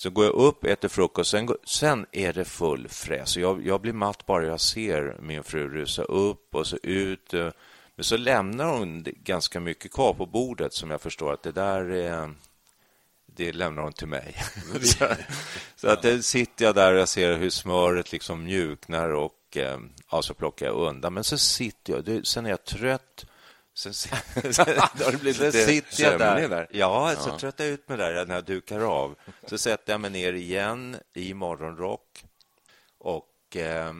Så 0.02 0.10
går 0.10 0.24
jag 0.24 0.34
upp, 0.34 0.64
äter 0.64 0.88
frukost, 0.88 1.30
sen, 1.30 1.48
sen 1.64 2.06
är 2.12 2.32
det 2.32 2.44
full 2.44 2.88
fräs. 2.88 3.36
Jag, 3.36 3.66
jag 3.66 3.80
blir 3.80 3.92
matt 3.92 4.26
bara 4.26 4.46
jag 4.46 4.60
ser 4.60 5.16
min 5.20 5.42
fru 5.42 5.68
rusa 5.68 6.02
upp 6.02 6.54
och 6.54 6.66
så 6.66 6.76
ut. 6.82 7.32
Men 7.94 8.04
så 8.04 8.16
lämnar 8.16 8.78
hon 8.78 9.04
ganska 9.24 9.60
mycket 9.60 9.92
kvar 9.92 10.14
på 10.14 10.26
bordet 10.26 10.74
som 10.74 10.90
jag 10.90 11.00
förstår 11.00 11.32
att 11.32 11.42
det 11.42 11.52
där 11.52 11.90
är, 11.90 12.34
det 13.26 13.52
lämnar 13.52 13.82
hon 13.82 13.92
till 13.92 14.06
mig. 14.06 14.36
så, 14.82 15.06
så 15.76 15.88
att 15.88 16.02
det 16.02 16.22
sitter 16.22 16.64
jag 16.64 16.74
där 16.74 16.92
och 16.92 17.00
jag 17.00 17.08
ser 17.08 17.36
hur 17.36 17.50
smöret 17.50 18.12
liksom 18.12 18.44
mjuknar 18.44 19.08
och 19.08 19.56
eh, 19.56 19.78
ja, 20.10 20.22
så 20.22 20.34
plockar 20.34 20.66
jag 20.66 20.74
undan. 20.74 21.14
Men 21.14 21.24
så 21.24 21.38
sitter 21.38 21.92
jag, 21.92 22.04
det, 22.04 22.26
sen 22.26 22.46
är 22.46 22.50
jag 22.50 22.64
trött. 22.64 23.24
Sen, 23.74 23.94
sen, 23.94 24.18
sen 24.52 25.52
sitter 25.52 26.02
jag 26.02 26.18
där. 26.18 26.48
där. 26.48 26.66
Ja, 26.70 27.14
så 27.16 27.38
tröttar 27.38 27.64
jag 27.64 27.72
ut 27.72 27.88
mig 27.88 27.98
där 27.98 28.26
när 28.26 28.34
jag 28.34 28.44
dukar 28.44 28.80
av. 28.80 29.14
Så 29.46 29.58
sätter 29.58 29.92
jag 29.92 30.00
mig 30.00 30.10
ner 30.10 30.32
igen 30.32 30.96
i 31.14 31.34
morgonrock 31.34 32.24
och 32.98 33.56
eh, 33.56 33.92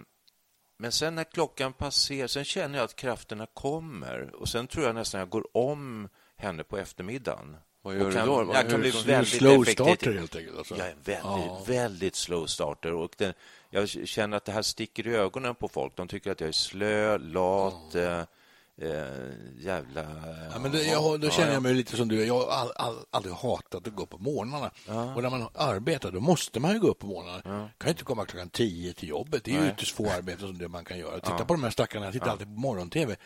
men 0.83 0.93
sen 0.93 1.14
när 1.14 1.25
klockan 1.25 1.73
passerar, 1.73 2.26
sen 2.26 2.45
känner 2.45 2.79
jag 2.79 2.85
att 2.85 2.97
krafterna 2.97 3.47
kommer 3.47 4.35
och 4.35 4.49
sen 4.49 4.67
tror 4.67 4.87
jag 4.87 4.95
nästan 4.95 5.19
jag 5.19 5.29
går 5.29 5.57
om 5.57 6.09
henne 6.37 6.64
på 6.64 6.79
eftermiddagen. 6.79 7.57
Vad 7.83 7.95
gör 7.95 8.12
kan, 8.12 8.29
du 8.29 8.45
då? 8.45 8.50
Jag 8.55 8.71
kan 8.71 8.81
bli 8.81 8.91
väldigt 8.91 9.38
slow 9.38 9.62
effektiv. 9.62 9.85
starter 9.85 10.12
helt 10.12 10.37
enkelt? 10.37 10.59
Alltså. 10.59 10.76
Jag 10.76 10.87
är 10.87 10.97
väldigt, 11.05 11.25
ja. 11.25 11.64
väldigt 11.67 12.17
slow 12.17 12.47
starter. 12.47 12.93
Och 12.93 13.14
den, 13.19 13.35
jag 13.71 13.88
känner 13.88 14.37
att 14.37 14.45
det 14.45 14.52
här 14.52 14.62
sticker 14.62 15.07
i 15.07 15.14
ögonen 15.14 15.55
på 15.55 15.69
folk. 15.69 15.97
De 15.97 16.09
tycker 16.09 16.31
att 16.31 16.41
jag 16.41 16.49
är 16.49 16.52
slö, 16.52 17.19
lat, 17.19 17.91
ja. 17.93 18.26
Eh, 18.81 19.64
jävla... 19.64 20.02
Ja, 20.52 20.59
men 20.59 20.73
det, 20.73 20.83
jag, 20.83 21.21
då 21.21 21.31
känner 21.31 21.52
jag 21.52 21.62
mig 21.62 21.75
lite 21.75 21.97
som 21.97 22.09
du. 22.09 22.25
Jag 22.25 22.35
har 22.35 22.50
all, 22.50 22.73
all, 22.76 22.97
aldrig 23.11 23.35
hatat 23.35 23.87
att 23.87 23.95
gå 23.95 24.07
på 24.07 24.19
morgnarna. 24.19 24.71
Ja. 24.88 25.14
Och 25.14 25.23
när 25.23 25.31
man 25.31 25.49
arbetar, 25.55 26.11
då 26.11 26.21
måste 26.21 26.61
man 26.61 26.73
ju 26.73 26.81
gå 26.81 26.88
upp 26.88 26.99
på 26.99 27.07
morgnarna. 27.07 27.43
Ja. 27.45 27.69
kan 27.79 27.91
inte 27.91 28.05
komma 28.05 28.25
klockan 28.26 28.49
tio 28.49 28.93
till 28.93 29.09
jobbet. 29.09 29.45
Det 29.45 29.57
är 29.57 29.61
Nej. 29.61 29.71
ytterst 29.71 29.97
få 29.97 30.11
arbeten 30.11 30.49
som 30.49 30.59
det 30.59 30.69
man 30.69 30.85
kan 30.85 30.99
göra. 30.99 31.21
Titta 31.21 31.45
på 31.45 31.55
de 31.55 31.62
här 31.62 31.71
stackarna. 31.71 32.05
Jag 32.07 32.12
tittar 32.12 32.31
alltid 32.31 32.47
på 32.47 32.61
morgon-tv. 32.61 33.17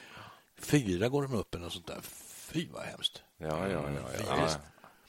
Fyra 0.58 1.08
går 1.08 1.22
de 1.22 1.34
upp 1.34 1.54
eller 1.54 1.68
sånt 1.68 1.86
där. 1.86 2.00
Fy, 2.02 2.68
vad 2.72 2.82
hemskt. 2.82 3.22
Ja, 3.38 3.68
ja, 3.68 3.84
ja. 4.28 4.48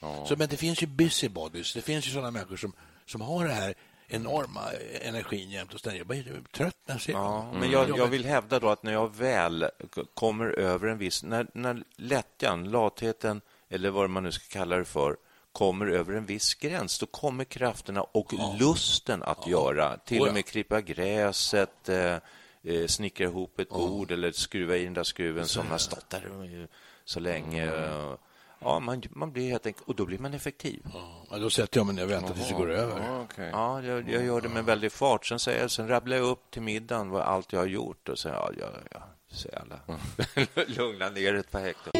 ja. 0.00 0.26
Så, 0.26 0.36
men 0.36 0.48
det 0.48 0.56
finns 0.56 0.82
ju 0.82 0.86
busybodies. 0.86 1.74
Det 1.74 1.82
finns 1.82 2.06
ju 2.06 2.10
sådana 2.10 2.30
människor 2.30 2.56
som, 2.56 2.72
som 3.06 3.20
har 3.20 3.44
det 3.44 3.52
här 3.54 3.74
enorma 4.08 4.60
energin 5.00 5.50
jämt 5.50 5.74
och 5.74 5.80
ständigt. 5.80 5.98
Jag 5.98 6.06
blir 6.06 6.42
trött 6.52 6.76
när 6.86 6.94
jag 6.94 7.02
ser 7.02 7.12
ja, 7.12 7.52
Men 7.52 7.70
jag, 7.70 7.98
jag, 7.98 8.06
vill 8.06 8.24
hävda 8.24 8.60
då 8.60 8.68
att 8.68 8.82
när 8.82 8.92
jag 8.92 9.16
väl 9.16 9.70
kommer 10.14 10.46
över 10.46 10.88
en 10.88 10.98
viss... 10.98 11.22
När, 11.22 11.46
när 11.54 11.82
lättjan, 11.96 12.70
latheten 12.70 13.40
eller 13.68 13.90
vad 13.90 14.10
man 14.10 14.22
nu 14.22 14.32
ska 14.32 14.58
kalla 14.58 14.76
det 14.76 14.84
för 14.84 15.16
kommer 15.52 15.86
över 15.86 16.14
en 16.14 16.26
viss 16.26 16.54
gräns, 16.54 16.98
då 16.98 17.06
kommer 17.06 17.44
krafterna 17.44 18.02
och 18.02 18.34
ja. 18.38 18.56
lusten 18.60 19.22
att 19.22 19.38
ja. 19.46 19.50
göra. 19.50 19.96
Till 19.96 20.22
och 20.22 20.34
med 20.34 20.44
klippa 20.44 20.80
gräset, 20.80 21.88
eh, 21.88 22.16
eh, 22.62 22.86
snickra 22.86 23.26
ihop 23.26 23.58
ett 23.58 23.68
bord 23.68 24.10
eller 24.10 24.32
skruva 24.32 24.76
i 24.76 24.84
den 24.84 24.94
där 24.94 25.04
skruven 25.04 25.46
som 25.46 25.66
har 25.66 25.78
stått 25.78 26.10
där 26.10 26.68
så 27.04 27.20
länge. 27.20 27.62
Mm. 27.62 28.16
Ja, 28.60 28.80
man, 28.80 29.02
man 29.10 29.32
blir 29.32 29.50
helt 29.50 29.66
enkelt, 29.66 29.88
och 29.88 29.94
då 29.94 30.06
blir 30.06 30.18
man 30.18 30.34
effektiv. 30.34 30.82
Ja, 31.30 31.38
då 31.38 31.50
sätter 31.50 31.78
jag 31.78 31.86
mig 31.86 31.94
ner 31.94 32.04
och 32.04 32.10
väntar 32.10 32.34
tills 32.34 32.48
det 32.48 32.54
går 32.54 32.70
över. 32.70 33.02
Ja, 33.06 33.22
okay. 33.22 33.48
ja 33.50 33.82
jag, 33.82 34.10
jag, 34.10 34.24
gör 34.24 34.40
det 34.40 34.48
med 34.48 34.64
väldig 34.64 34.92
fart. 34.92 35.26
Sen, 35.26 35.38
säger 35.38 35.60
jag, 35.60 35.70
sen 35.70 35.88
rabblar 35.88 36.16
jag 36.16 36.26
upp 36.26 36.50
till 36.50 36.62
middagen 36.62 37.10
vad 37.10 37.22
allt 37.22 37.52
jag 37.52 37.60
har 37.60 37.66
gjort 37.66 38.08
och 38.08 38.18
sen, 38.18 38.32
ja, 38.32 38.50
ja, 38.58 38.66
ja 38.90 39.02
så 39.30 39.48
jävla... 39.52 39.80
Lugna 40.66 41.08
ner 41.08 41.34
ett 41.34 41.50
par 41.50 41.60
hektar. 41.60 41.92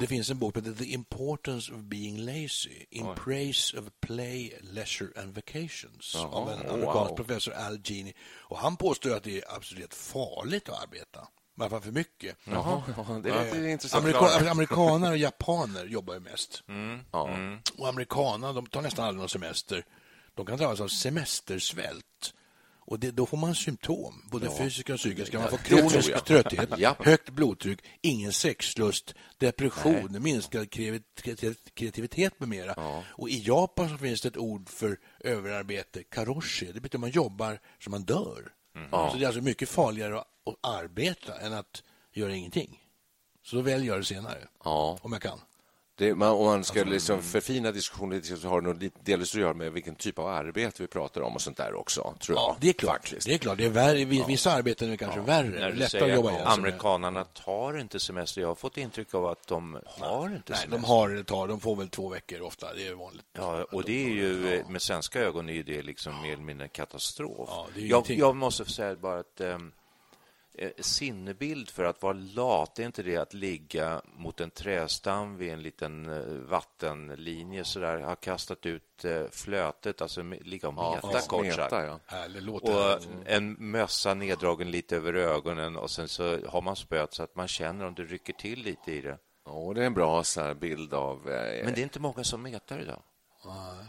Det 0.00 0.06
finns 0.06 0.30
en 0.30 0.38
bok 0.38 0.54
som 0.54 0.64
heter 0.64 0.84
The 0.84 0.92
Importance 0.92 1.72
of 1.72 1.80
Being 1.80 2.18
Lazy 2.18 2.86
In 2.90 3.06
Oj. 3.06 3.16
Praise 3.16 3.78
of 3.78 3.84
Play, 4.00 4.52
Leisure 4.60 5.22
and 5.22 5.34
Vacations 5.34 6.14
Jaha, 6.14 6.28
av 6.28 6.50
en 6.50 6.58
amerikansk 6.58 7.10
wow. 7.10 7.16
professor 7.16 7.52
Al 7.52 7.80
Gini. 7.84 8.12
Och 8.38 8.58
han 8.58 8.76
påstår 8.76 9.16
att 9.16 9.22
det 9.22 9.38
är 9.38 9.56
absolut 9.56 9.94
farligt 9.94 10.68
att 10.68 10.82
arbeta. 10.82 11.28
I 11.60 11.62
alla 11.62 11.70
fall 11.70 11.80
för 11.80 11.92
mycket. 11.92 12.36
Jaha, 12.44 12.82
det 13.22 13.28
låter 13.28 13.64
eh, 13.64 13.72
intressant. 13.72 14.04
Amerika 14.04 14.50
amerikaner 14.50 15.10
och 15.10 15.16
japaner 15.16 15.84
jobbar 15.86 16.14
ju 16.14 16.20
mest. 16.20 16.62
Mm. 16.68 17.00
Ja. 17.12 17.28
Mm. 17.28 17.58
Och 17.78 17.88
amerikanerna 17.88 18.52
de 18.52 18.66
tar 18.66 18.82
nästan 18.82 19.04
aldrig 19.04 19.20
någon 19.20 19.28
semester. 19.28 19.84
De 20.34 20.46
kan 20.46 20.58
drabbas 20.58 20.80
av 20.80 20.88
semestersvält. 20.88 22.34
Och 22.90 23.00
det, 23.00 23.10
då 23.10 23.26
får 23.26 23.36
man 23.36 23.54
symptom, 23.54 24.28
både 24.30 24.46
ja. 24.46 24.58
fysiska 24.58 24.92
och 24.92 24.98
psykiska. 24.98 25.38
Man 25.38 25.50
får 25.50 25.58
kronisk 25.58 26.24
trötthet, 26.24 26.70
ja. 26.78 26.96
högt 26.98 27.30
blodtryck, 27.30 27.78
ingen 28.00 28.32
sexlust, 28.32 29.14
depression, 29.38 30.08
Nej. 30.10 30.20
minskad 30.20 30.70
kreativitet 31.74 32.40
med 32.40 32.48
mera. 32.48 32.74
Ja. 32.76 33.04
Och 33.08 33.28
I 33.28 33.42
Japan 33.46 33.98
finns 33.98 34.20
det 34.20 34.28
ett 34.28 34.36
ord 34.36 34.68
för 34.68 34.98
överarbete, 35.20 36.02
karoshi. 36.02 36.66
Det 36.66 36.80
betyder 36.80 36.98
att 36.98 37.00
man 37.00 37.10
jobbar 37.10 37.60
så 37.78 37.90
man 37.90 38.02
dör. 38.02 38.52
Mm. 38.74 38.90
Så 38.90 39.16
det 39.16 39.24
är 39.24 39.26
alltså 39.26 39.42
mycket 39.42 39.68
farligare 39.68 40.18
att, 40.18 40.26
arbeta 40.60 41.40
än 41.40 41.52
att 41.52 41.82
göra 42.12 42.34
ingenting. 42.34 42.82
Så 43.42 43.56
då 43.56 43.62
väljer 43.62 43.92
jag 43.92 44.00
det 44.00 44.04
senare, 44.04 44.48
om 45.02 45.12
jag 45.12 45.22
kan. 45.22 45.40
Det, 46.00 46.14
man, 46.14 46.28
om 46.28 46.44
man 46.44 46.64
ska 46.64 46.80
alltså, 46.80 46.92
liksom 46.92 47.22
förfina 47.22 47.72
diskussionen 47.72 48.22
så 48.22 48.48
har 48.48 48.60
det 48.60 48.66
nog 48.66 48.90
delvis 49.04 49.34
att 49.34 49.40
göra 49.40 49.54
med 49.54 49.72
vilken 49.72 49.94
typ 49.94 50.18
av 50.18 50.26
arbete 50.26 50.82
vi 50.82 50.86
pratar 50.86 51.20
om 51.20 51.34
och 51.34 51.40
sånt 51.40 51.56
där 51.56 51.74
också, 51.74 52.14
tror 52.20 52.38
ja, 52.38 52.44
jag. 52.48 52.56
Det 52.60 52.68
är 52.68 52.72
klart. 52.72 52.96
Faktiskt. 52.96 53.26
Det 53.26 53.34
är 53.34 53.38
klart. 53.38 53.58
Det 53.58 53.64
är 53.64 53.70
värre, 53.70 54.04
vissa 54.04 54.50
ja. 54.50 54.56
arbeten 54.56 54.92
är 54.92 54.96
kanske 54.96 55.18
ja. 55.18 55.24
värre. 55.24 55.72
Lättare 55.72 56.10
att 56.10 56.16
jobba 56.16 56.30
igen. 56.30 56.46
Amerikanerna 56.46 57.24
tar 57.24 57.78
inte 57.78 58.00
semester. 58.00 58.40
Jag 58.40 58.48
har 58.48 58.54
fått 58.54 58.76
intryck 58.76 59.14
av 59.14 59.26
att 59.26 59.46
de 59.46 59.78
har 59.86 60.26
inte 60.26 60.52
Nej, 60.52 60.58
semester. 60.58 60.70
de 60.70 60.84
har 60.84 61.08
det 61.08 61.24
tar. 61.24 61.48
De 61.48 61.60
får 61.60 61.76
väl 61.76 61.88
två 61.88 62.08
veckor 62.08 62.40
ofta. 62.40 62.74
Det 62.74 62.86
är 62.86 62.94
vanligt. 62.94 63.26
Ja, 63.32 63.64
och 63.72 63.84
det 63.84 64.04
är 64.04 64.10
ju, 64.10 64.64
med 64.68 64.82
svenska 64.82 65.20
ögon 65.20 65.48
är 65.48 65.62
det 65.62 65.82
liksom 65.82 66.22
mer 66.22 66.32
eller 66.32 66.42
mindre 66.42 66.68
katastrof. 66.68 67.48
Ja, 67.52 67.66
jag, 67.74 68.10
jag, 68.10 68.36
måste 68.36 68.64
säga 68.64 68.94
bara 68.94 69.18
att 69.18 69.40
um, 69.40 69.72
Eh, 69.72 69.79
sinnebild 70.78 71.70
för 71.70 71.84
att 71.84 72.02
vara 72.02 72.12
lat, 72.12 72.78
är 72.78 72.82
inte 72.82 73.02
det 73.02 73.16
att 73.16 73.34
ligga 73.34 74.02
mot 74.04 74.40
en 74.40 74.50
trästam 74.50 75.36
vid 75.36 75.52
en 75.52 75.62
liten 75.62 76.08
eh, 76.08 76.34
vattenlinje 76.34 77.64
så 77.64 77.80
där, 77.80 78.00
ha 78.00 78.16
kastat 78.16 78.66
ut 78.66 79.04
eh, 79.04 79.22
flötet, 79.30 80.02
alltså 80.02 80.22
ligga 80.22 80.68
och 80.68 80.74
meta 80.74 81.00
ja, 81.12 81.20
kort 81.28 81.42
meta, 81.42 81.70
sagt. 81.70 82.02
Ja. 82.12 82.94
Och 82.94 83.02
en 83.26 83.56
mössa 83.70 84.14
neddragen 84.14 84.70
lite 84.70 84.96
över 84.96 85.14
ögonen 85.14 85.76
och 85.76 85.90
sen 85.90 86.08
så 86.08 86.38
har 86.48 86.62
man 86.62 86.76
spöet 86.76 87.14
så 87.14 87.22
att 87.22 87.36
man 87.36 87.48
känner 87.48 87.86
om 87.86 87.94
det 87.94 88.02
rycker 88.02 88.32
till 88.32 88.62
lite 88.62 88.92
i 88.92 89.00
det. 89.00 89.18
Ja, 89.44 89.72
det 89.74 89.82
är 89.82 89.86
en 89.86 89.94
bra 89.94 90.24
så 90.24 90.54
bild 90.54 90.94
av... 90.94 91.30
Eh, 91.30 91.64
Men 91.64 91.74
det 91.74 91.80
är 91.80 91.82
inte 91.82 92.00
många 92.00 92.24
som 92.24 92.42
metar 92.42 92.80
idag. 92.80 93.02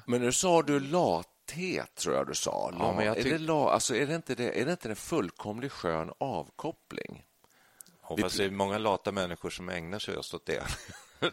Men 0.06 0.22
nu 0.22 0.32
sa 0.32 0.62
du 0.62 0.80
lat 0.80 1.28
lathet, 1.52 1.96
tror 1.96 2.16
jag 2.16 2.28
du 2.28 2.36
sa. 2.36 2.74
Ja, 2.80 2.94
men 2.98 3.06
jag 3.06 3.18
är, 3.18 3.24
det 3.24 3.38
la, 3.38 3.72
alltså, 3.72 3.96
är, 3.96 4.08
det 4.08 4.16
inte 4.16 4.36
det, 4.36 4.62
är 4.62 4.66
det 4.66 4.72
inte 4.72 4.90
en 4.90 4.96
fullkomlig 4.96 5.72
skön 5.72 6.12
avkoppling? 6.18 7.24
Hoppas 8.02 8.34
det 8.34 8.44
är 8.44 8.50
många 8.50 8.78
lata 8.78 9.12
människor 9.12 9.50
som 9.50 9.70
ägnar 9.70 10.00
sig 10.00 10.16
just 10.16 10.34
åt 10.34 10.46
det. 10.46 10.64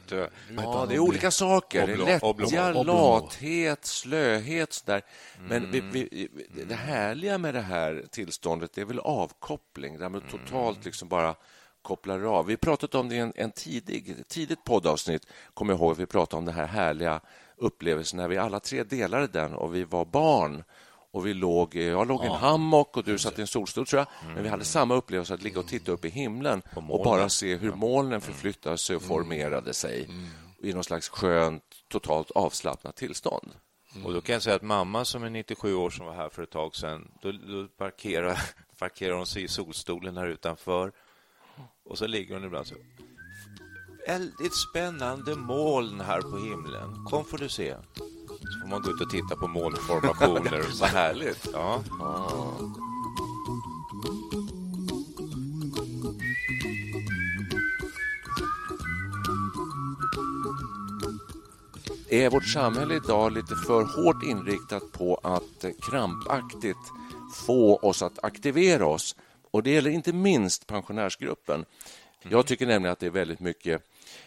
ja, 0.57 0.87
det 0.89 0.95
är 0.95 0.99
olika 0.99 1.31
saker. 1.31 1.97
Lättja, 1.97 2.73
lathet, 2.73 3.85
slöhet 3.85 4.73
sådär. 4.73 5.03
Men 5.49 5.65
mm. 5.65 5.91
vi, 5.91 6.09
vi, 6.13 6.65
det 6.65 6.75
härliga 6.75 7.39
med 7.39 7.55
det 7.55 7.61
här 7.61 8.05
tillståndet 8.11 8.79
är 8.79 8.85
väl 8.85 8.99
avkoppling, 8.99 9.99
där 9.99 10.09
man 10.09 10.21
mm. 10.21 10.31
totalt 10.31 10.85
liksom 10.85 11.09
bara 11.09 11.35
kopplar 11.83 12.39
av. 12.39 12.47
Vi 12.47 12.57
pratat 12.57 12.95
om 12.95 13.09
det 13.09 13.15
i 13.15 13.19
en, 13.19 13.33
en 13.37 13.51
tidig, 13.51 14.29
tidigt 14.29 14.65
poddavsnitt, 14.65 15.27
kommer 15.55 15.73
jag 15.73 15.81
ihåg. 15.81 15.97
Vi 15.97 16.07
pratade 16.07 16.39
om 16.39 16.45
det 16.45 16.53
här 16.53 16.67
härliga 16.67 17.21
upplevelsen 17.59 18.17
när 18.17 18.29
vi 18.29 18.37
alla 18.37 18.61
tre 18.61 18.83
delade 18.83 19.27
den 19.27 19.55
och 19.55 19.75
vi 19.75 19.85
var 19.85 20.05
barn. 20.05 20.65
Och 21.11 21.27
vi 21.27 21.35
låg, 21.35 21.75
jag 21.75 22.09
låg 22.09 22.25
i 22.25 22.27
en 22.27 22.33
hammock 22.33 22.97
och 22.97 23.05
du 23.05 23.19
satt 23.19 23.39
i 23.39 23.41
en 23.41 23.47
solstol, 23.47 23.87
tror 23.87 23.99
jag. 23.99 24.07
Mm. 24.23 24.35
Men 24.35 24.43
vi 24.43 24.49
hade 24.49 24.65
samma 24.65 24.95
upplevelse 24.95 25.35
att 25.35 25.43
ligga 25.43 25.61
och 25.61 25.67
titta 25.67 25.93
upp 25.93 26.05
i 26.05 26.09
himlen 26.09 26.63
och 26.89 27.05
bara 27.05 27.29
se 27.29 27.57
hur 27.57 27.73
molnen 27.73 28.21
förflyttade 28.21 28.79
sig 28.79 28.97
och 28.97 29.03
mm. 29.03 29.09
formerade 29.09 29.75
sig 29.75 30.05
mm. 30.05 30.27
i 30.63 30.73
någon 30.73 30.85
slags 30.85 31.09
skönt, 31.09 31.63
totalt 31.89 32.31
avslappnat 32.31 32.97
tillstånd. 32.97 33.51
Mm. 33.95 34.07
Och 34.07 34.13
då 34.13 34.21
kan 34.21 34.33
jag 34.33 34.43
säga 34.43 34.57
att 34.57 34.63
mamma 34.63 35.05
som 35.05 35.23
är 35.23 35.31
97 35.31 35.75
år 35.75 35.91
som 35.91 36.07
var 36.07 36.15
här 36.15 36.29
för 36.29 36.43
ett 36.43 36.51
tag 36.51 36.77
sedan, 36.77 37.11
då, 37.23 37.33
då 37.33 37.69
parkerar, 37.69 38.41
parkerar 38.79 39.15
hon 39.15 39.27
sig 39.27 39.43
i 39.43 39.49
solstolen 39.49 40.17
här 40.17 40.27
utanför 40.27 40.93
och 41.85 41.99
så 41.99 42.07
ligger 42.07 42.35
hon 42.35 42.45
ibland 42.45 42.67
så 42.67 42.75
väldigt 44.09 44.55
spännande 44.55 45.37
moln 45.37 46.01
här 46.01 46.21
på 46.21 46.37
himlen. 46.37 47.05
Kom 47.05 47.25
får 47.25 47.39
du 47.39 47.49
se. 47.49 47.75
Så 47.95 48.61
får 48.63 48.69
man 48.69 48.83
gå 48.83 48.91
ut 48.91 49.01
och 49.01 49.11
titta 49.11 49.37
på 49.37 49.49
molnformationer. 49.49 50.63
Så 50.73 50.85
härligt. 50.85 51.49
Ja. 51.53 51.83
Ah. 52.01 52.53
Är 62.11 62.31
vårt 62.31 62.49
samhälle 62.49 62.95
idag 62.95 63.33
lite 63.33 63.57
för 63.57 63.83
hårt 63.83 64.23
inriktat 64.23 64.93
på 64.93 65.21
att 65.23 65.65
krampaktigt 65.91 66.93
få 67.47 67.77
oss 67.77 68.03
att 68.03 68.25
aktivera 68.25 68.87
oss? 68.87 69.17
Och 69.51 69.63
Det 69.63 69.71
gäller 69.71 69.91
inte 69.91 70.13
minst 70.13 70.67
pensionärsgruppen. 70.67 71.65
Jag 72.23 72.47
tycker 72.47 72.67
nämligen 72.67 72.93
att 72.93 72.99
det 72.99 73.07
är 73.07 73.11
väldigt 73.11 73.41
mycket 73.41 73.83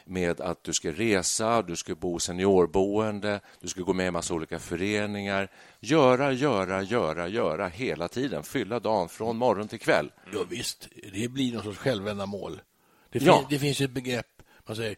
med 0.06 0.42
att 0.42 0.64
du 0.64 0.74
ska 0.74 0.92
resa, 0.92 1.62
du 1.62 1.76
ska 1.76 1.96
bo 1.96 2.20
seniorboende, 2.20 3.40
du 3.62 3.68
ska 3.68 3.82
gå 3.82 3.94
med 3.94 4.08
i 4.08 4.12
massa 4.12 4.34
olika 4.34 4.60
föreningar. 4.60 5.52
Göra, 5.80 6.32
göra, 6.32 6.84
göra, 6.84 7.28
göra 7.28 7.68
hela 7.68 8.08
tiden. 8.08 8.44
Fylla 8.44 8.80
dagen 8.80 9.10
från 9.10 9.38
morgon 9.38 9.68
till 9.68 9.80
kväll. 9.80 10.12
Ja, 10.34 10.40
visst, 10.50 10.90
det 11.14 11.28
blir 11.28 11.54
någon 11.54 11.64
sorts 11.64 11.78
självändamål. 11.78 12.62
Det, 13.10 13.20
fin 13.20 13.28
ja. 13.28 13.46
det 13.50 13.60
finns 13.60 13.82
ett 13.82 13.92
begrepp, 13.92 14.42
man 14.66 14.76
säger 14.76 14.96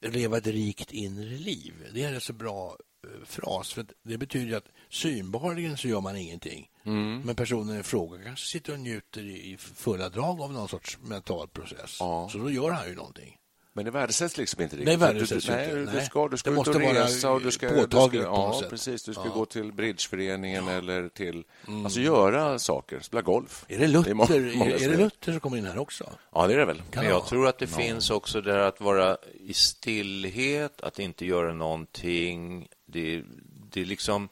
leva 0.00 0.38
ett 0.38 0.46
rikt 0.46 0.92
inre 0.92 1.36
liv. 1.36 1.74
Det 1.94 2.02
är 2.02 2.14
en 2.14 2.20
så 2.20 2.32
bra 2.32 2.76
eh, 3.04 3.24
fras. 3.26 3.72
För 3.72 3.86
det 4.02 4.18
betyder 4.18 4.56
att 4.56 4.68
synbarligen 4.88 5.76
så 5.76 5.88
gör 5.88 6.00
man 6.00 6.16
ingenting. 6.16 6.70
Mm. 6.84 7.20
Men 7.20 7.34
personen 7.34 7.80
i 7.80 7.82
fråga 7.82 8.22
kanske 8.22 8.46
sitter 8.46 8.72
och 8.72 8.80
njuter 8.80 9.22
i 9.22 9.56
fulla 9.58 10.08
drag 10.08 10.40
av 10.40 10.52
någon 10.52 10.68
sorts 10.68 10.98
mental 11.02 11.48
process. 11.48 11.96
Ja. 12.00 12.28
Så 12.32 12.38
då 12.38 12.50
gör 12.50 12.70
han 12.70 12.88
ju 12.88 12.94
någonting. 12.94 13.36
Men 13.76 13.84
det 13.84 13.90
värdesätts 13.90 14.36
liksom 14.36 14.62
inte 14.62 14.76
riktigt. 14.76 14.86
Nej, 14.86 14.96
värdesätts 14.96 15.46
du, 15.46 15.52
inte. 15.52 15.74
Nej, 15.74 16.00
du 16.00 16.06
ska, 16.06 16.28
du 16.28 16.36
ska 16.36 16.50
det 16.50 16.60
ut 16.60 16.68
och 16.68 16.80
resa 16.80 17.30
och 17.30 17.42
du 17.42 17.50
ska, 17.50 17.68
påtagligt 17.68 18.22
du 18.22 18.26
ska, 18.26 18.62
ja, 18.62 18.62
precis. 18.70 19.02
Du 19.02 19.12
ska 19.12 19.24
ja. 19.24 19.34
gå 19.34 19.46
till 19.46 19.72
bridgeföreningen 19.72 20.66
ja. 20.66 20.72
eller 20.72 21.08
till... 21.08 21.44
Mm. 21.68 21.84
Alltså 21.84 22.00
göra 22.00 22.58
saker, 22.58 23.00
spela 23.00 23.22
golf. 23.22 23.64
Är 23.68 23.78
det 23.78 23.86
Luther, 23.86 24.04
det 24.04 24.10
är, 24.10 24.14
många, 24.14 24.74
är 24.74 24.88
det 24.88 24.96
Luther 24.96 25.32
som 25.32 25.40
kommer 25.40 25.56
in 25.56 25.64
här 25.64 25.78
också? 25.78 26.10
Ja, 26.32 26.46
det 26.46 26.54
är 26.54 26.58
det 26.58 26.64
väl. 26.64 26.82
Men 26.92 27.04
jag 27.04 27.26
tror 27.26 27.48
att 27.48 27.58
det 27.58 27.70
ja. 27.70 27.76
finns 27.76 28.10
också 28.10 28.40
där 28.40 28.58
att 28.58 28.80
vara 28.80 29.16
i 29.40 29.54
stillhet, 29.54 30.80
att 30.80 30.98
inte 30.98 31.26
göra 31.26 31.54
någonting. 31.54 32.68
Det, 32.86 33.22
det 33.70 33.80
är 33.80 33.84
liksom 33.84 34.28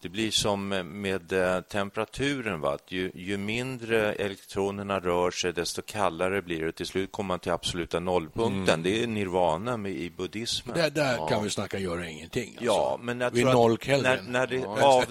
det 0.00 0.08
blir 0.08 0.30
som 0.30 0.68
med 0.68 1.32
eh, 1.32 1.60
temperaturen. 1.60 2.60
Va? 2.60 2.78
Ju, 2.88 3.10
ju, 3.14 3.36
mindre 3.36 4.12
elektronerna 4.12 5.00
rör 5.00 5.30
sig, 5.30 5.52
desto 5.52 5.82
kallare 5.82 6.42
blir 6.42 6.64
det. 6.64 6.72
Till 6.72 6.86
slut 6.86 7.12
kommer 7.12 7.28
man 7.28 7.38
till 7.38 7.52
absoluta 7.52 8.00
nollpunkten. 8.00 8.74
Mm. 8.74 8.82
Det 8.82 9.02
är 9.02 9.06
nirvana 9.06 9.76
med, 9.76 9.92
i 9.92 10.10
buddhismen. 10.10 10.76
Där, 10.76 10.90
där 10.90 11.16
ja. 11.16 11.26
kan 11.26 11.44
vi 11.44 11.50
snacka 11.50 11.78
göra 11.78 12.08
ingenting. 12.08 12.48
Alltså. 12.48 12.64
Ja, 12.64 12.98
men 13.02 13.20
jag 13.20 13.30
Vid 13.30 13.46
noll 13.46 13.78
Kelvin. 13.78 14.02
När, 14.02 14.22
när 14.22 14.46
det, 14.46 14.56
ja. 14.56 14.68
av, 14.68 15.02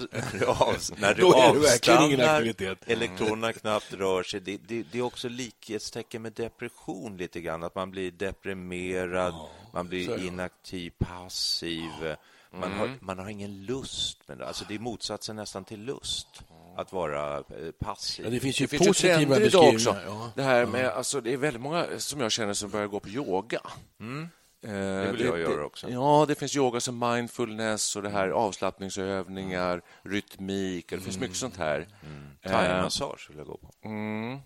av, 0.62 0.76
när 0.96 1.14
det 1.14 1.22
avstannar, 1.22 2.80
elektronerna 2.86 3.52
knappt 3.52 3.92
rör 3.92 4.22
sig. 4.22 4.40
Det, 4.40 4.56
det, 4.68 4.82
det, 4.92 4.98
är 4.98 5.02
också 5.02 5.28
likhetstecken 5.28 6.22
med 6.22 6.32
depression 6.32 7.16
lite 7.16 7.40
grann. 7.40 7.62
Att 7.62 7.74
man 7.74 7.90
blir 7.90 8.10
deprimerad, 8.10 9.32
ja. 9.32 9.50
man 9.72 9.88
blir 9.88 10.26
inaktiv, 10.26 10.92
passiv. 10.98 12.16
Man, 12.50 12.62
mm. 12.62 12.78
har, 12.78 12.98
man 13.00 13.18
har 13.18 13.28
ingen 13.28 13.64
lust 13.64 14.28
med 14.28 14.38
det. 14.38 14.46
Alltså 14.46 14.64
det 14.68 14.74
är 14.74 14.78
motsatsen 14.78 15.36
nästan 15.36 15.64
till 15.64 15.82
lust 15.82 16.42
att 16.76 16.92
vara 16.92 17.36
eh, 17.36 17.44
passiv. 17.78 18.24
Ja, 18.24 18.30
det 18.30 18.40
finns 18.40 18.60
ju 18.60 18.64
det 18.64 18.68
finns 18.68 18.86
positiva 18.86 19.34
beskrivningar. 19.34 19.74
Också. 19.74 19.96
Ja. 20.06 20.30
Det, 20.34 20.42
här 20.42 20.66
med, 20.66 20.88
alltså, 20.88 21.20
det 21.20 21.32
är 21.32 21.36
väldigt 21.36 21.62
många 21.62 21.86
som 21.98 22.20
jag 22.20 22.32
känner 22.32 22.54
som 22.54 22.70
börjar 22.70 22.86
gå 22.86 23.00
på 23.00 23.08
yoga. 23.08 23.60
Mm. 24.00 24.28
Eh, 24.62 24.70
det 24.70 25.12
vill 25.12 25.26
jag 25.26 25.34
det, 25.34 25.40
göra 25.40 25.64
också. 25.64 25.90
Ja, 25.90 26.24
det 26.28 26.34
finns 26.34 26.56
yoga 26.56 26.80
som 26.80 26.98
mindfulness 26.98 27.96
och 27.96 28.02
det 28.02 28.10
här 28.10 28.28
avslappningsövningar, 28.28 29.72
mm. 29.72 29.82
rytmik. 30.02 30.90
Det 30.90 31.00
finns 31.00 31.18
mycket 31.18 31.36
sånt 31.36 31.56
här. 31.56 31.76
Mm. 32.02 32.30
Thaimassage 32.42 33.30
vill 33.30 33.38
jag 33.38 33.46
gå 33.46 33.56
på. 33.56 33.74
Mm. 33.84 34.38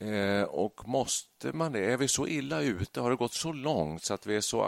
Eh, 0.00 0.42
och 0.42 0.88
måste 0.88 1.52
man 1.52 1.72
det? 1.72 1.92
Är 1.92 1.96
vi 1.96 2.08
så 2.08 2.26
illa 2.26 2.60
ute? 2.60 3.00
Har 3.00 3.10
det 3.10 3.16
gått 3.16 3.32
så 3.32 3.52
långt 3.52 4.04
så 4.04 4.14
att 4.14 4.26
vi 4.26 4.36
är 4.36 4.40
så 4.40 4.62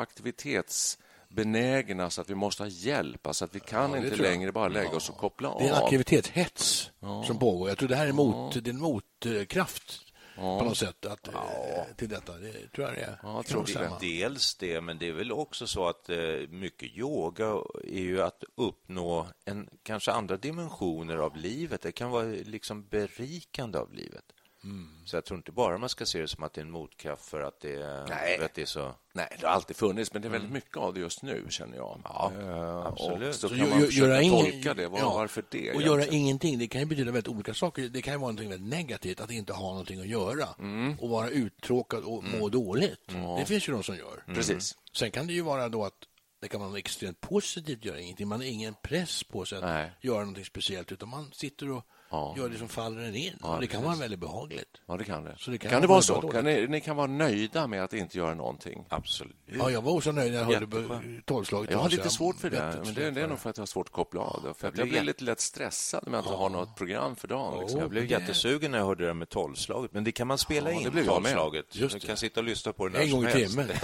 aktivitetsbenägna 1.34 2.10
så 2.10 2.20
att 2.20 2.30
vi 2.30 2.34
måste 2.34 2.62
ha 2.62 2.68
hjälp? 2.68 3.26
Alltså 3.26 3.44
att 3.44 3.54
vi 3.54 3.60
kan 3.60 3.90
ja, 3.90 3.98
inte 3.98 4.16
längre 4.16 4.52
bara 4.52 4.68
lägga 4.68 4.96
oss 4.96 5.10
och 5.10 5.16
koppla 5.16 5.48
av. 5.48 5.60
Det 5.60 5.68
är 5.68 5.76
en 5.76 5.84
aktivitetshets 5.84 6.90
ja. 7.00 7.24
som 7.24 7.38
pågår. 7.38 7.68
Jag 7.68 7.78
tror 7.78 7.88
det 7.88 7.96
här 7.96 8.06
är 8.06 8.12
mot, 8.12 8.54
ja. 8.54 8.60
det 8.60 8.70
är 8.70 8.74
en 8.74 8.80
motkraft 8.80 10.00
ja. 10.36 10.58
på 10.58 10.64
något 10.64 10.78
sätt 10.78 11.06
att, 11.06 11.28
ja. 11.32 11.44
Eh, 11.88 11.96
till 11.96 12.08
detta. 12.08 12.32
Det 12.32 12.52
tror 12.52 12.86
jag 12.86 12.96
det 12.96 13.02
är. 13.02 13.18
Ja, 13.22 13.36
jag 13.36 13.46
tror 13.46 13.66
det. 13.66 13.90
Dels 14.00 14.56
det, 14.56 14.80
men 14.80 14.98
det 14.98 15.08
är 15.08 15.12
väl 15.12 15.32
också 15.32 15.66
så 15.66 15.88
att 15.88 16.10
eh, 16.10 16.18
mycket 16.48 16.96
yoga 16.96 17.46
är 17.84 18.02
ju 18.02 18.22
att 18.22 18.44
uppnå 18.56 19.26
en, 19.44 19.68
kanske 19.82 20.12
andra 20.12 20.36
dimensioner 20.36 21.16
av 21.16 21.36
livet. 21.36 21.82
Det 21.82 21.92
kan 21.92 22.10
vara 22.10 22.24
liksom 22.24 22.86
berikande 22.88 23.78
av 23.78 23.92
livet. 23.92 24.24
Mm. 24.64 24.88
Så 25.04 25.16
jag 25.16 25.25
tror 25.25 25.37
inte 25.37 25.52
bara 25.52 25.78
man 25.78 25.88
ska 25.88 26.06
se 26.06 26.21
det 26.21 26.28
som 26.28 26.44
att 26.44 26.52
det 26.52 26.61
är 26.61 26.64
en 26.64 26.71
motkraft 26.71 27.25
för 27.25 27.40
att 27.40 27.61
det, 27.61 28.06
Nej. 28.09 28.38
Att 28.44 28.54
det 28.54 28.62
är 28.62 28.66
så... 28.66 28.94
Nej, 29.12 29.37
det 29.40 29.47
har 29.47 29.54
alltid 29.54 29.76
funnits, 29.76 30.12
men 30.12 30.23
det 30.23 30.28
är 30.28 30.30
väldigt 30.30 30.50
mm. 30.50 30.54
mycket 30.54 30.76
av 30.76 30.94
det 30.94 31.00
just 31.00 31.23
nu, 31.23 31.47
känner 31.49 31.76
jag. 31.76 32.00
Ja, 32.04 32.33
uh, 32.38 32.87
absolut. 32.87 33.28
Och 33.28 33.35
så, 33.35 33.49
så 33.49 33.56
kan 33.56 33.71
man 33.71 33.88
göra 33.90 34.23
ingen... 34.23 34.44
tolka 34.44 34.75
det. 34.75 34.88
Var, 34.88 34.99
ja. 34.99 35.14
Varför 35.14 35.44
det? 35.50 35.73
Och 35.73 35.83
göra 35.83 36.06
ingenting, 36.06 36.59
det 36.59 36.66
kan 36.66 36.80
ju 36.80 36.87
betyda 36.87 37.12
väldigt 37.12 37.28
olika 37.28 37.54
saker. 37.54 37.83
Det 37.83 38.02
kan 38.02 38.14
ju 38.14 38.21
vara 38.21 38.33
något 38.33 38.40
väldigt 38.40 38.68
negativt, 38.68 39.21
att 39.21 39.30
inte 39.30 39.52
ha 39.52 39.68
någonting 39.68 40.00
att 40.00 40.06
göra 40.06 40.49
mm. 40.59 40.99
och 41.00 41.09
vara 41.09 41.28
uttråkad 41.28 42.04
och 42.04 42.25
må 42.25 42.37
mm. 42.37 42.50
dåligt. 42.50 43.09
Det 43.38 43.44
finns 43.44 43.68
ju 43.68 43.73
de 43.73 43.83
som 43.83 43.97
gör. 43.97 44.25
Precis. 44.26 44.76
Sen 44.92 45.11
kan 45.11 45.26
det 45.26 45.33
ju 45.33 45.42
vara 45.42 45.68
då 45.68 45.85
att 45.85 45.99
det 46.40 46.49
kan 46.49 46.61
vara 46.61 46.78
extremt 46.78 47.21
positivt 47.21 47.78
att 47.78 47.85
göra 47.85 48.00
ingenting. 48.00 48.28
Man 48.28 48.40
har 48.40 48.47
ingen 48.47 48.75
press 48.83 49.25
på 49.25 49.44
sig 49.44 49.59
att 49.59 49.64
Nej. 49.64 49.90
göra 50.00 50.25
något 50.25 50.47
speciellt, 50.47 50.92
utan 50.92 51.09
man 51.09 51.30
sitter 51.33 51.71
och 51.71 51.87
ja. 52.14 52.35
gör 52.42 52.49
det 52.49 52.59
som 52.59 52.68
faller 52.68 53.02
en 53.02 53.14
in. 53.14 53.38
Ja, 53.42 53.59
det 53.61 53.66
kan 53.66 53.83
vara 53.83 53.94
väldigt 53.94 54.21
behagligt. 54.21 54.80
Ja, 54.87 54.97
det 54.97 55.04
kan 55.04 55.25
det. 55.25 55.35
Så 55.38 55.50
det 55.50 55.59
kan, 55.59 55.71
kan 55.71 55.80
det 55.80 55.87
vara 55.88 56.02
så? 56.02 56.21
Kan 56.21 56.44
ni, 56.44 56.66
ni, 56.66 56.80
kan 56.80 56.97
vara 56.97 57.06
nöjda 57.06 57.66
med 57.66 57.85
att 57.85 57.92
inte 57.92 58.18
göra 58.18 58.35
någonting? 58.35 58.87
Absolut. 58.88 59.37
Ja, 59.47 59.71
jag 59.71 59.83
var 59.83 59.92
också 59.92 60.12
nöjd 60.12 60.33
när 60.33 60.38
jag 60.38 60.47
hörde 60.47 61.23
tolvslaget. 61.25 61.71
Jag 61.71 61.78
har 61.78 61.88
lite 61.88 62.11
svårt 62.11 62.37
för 62.37 62.50
det, 62.50 62.80
men 62.85 62.94
det, 62.94 63.11
det, 63.11 63.23
är 63.23 63.28
nog 63.28 63.38
för 63.38 63.50
att 63.50 63.56
jag 63.56 63.62
har 63.62 63.66
svårt 63.66 63.87
att 63.87 63.92
koppla 63.92 64.21
av 64.21 64.42
det. 64.42 64.54
För 64.54 64.73
jag 64.76 64.88
blir 64.88 65.02
lite 65.02 65.25
lätt 65.25 65.40
stressad 65.40 66.04
när 66.06 66.12
jag 66.12 66.25
inte 66.25 66.35
har 66.35 66.49
något 66.49 66.76
program 66.76 67.16
för 67.16 67.28
dagen. 67.28 67.61
Liksom. 67.61 67.80
Jag 67.80 67.90
blev 67.90 68.11
jättesugen 68.11 68.71
när 68.71 68.78
jag 68.78 68.87
hörde 68.87 69.06
det 69.06 69.14
med 69.14 69.28
tolvslaget, 69.28 69.92
men 69.92 70.04
det 70.04 70.12
kan 70.12 70.26
man 70.26 70.38
spela 70.38 70.73
in, 70.73 70.90
det 70.94 71.04
tolvslaget. 71.04 71.66
Du 71.73 71.88
kan 71.88 72.16
sitta 72.16 72.40
och 72.40 72.47
lyssna 72.47 72.73
på 72.73 72.88
det 72.88 73.02
En 73.02 73.11
gång 73.11 73.26
i 73.26 73.33
timmen. 73.33 73.68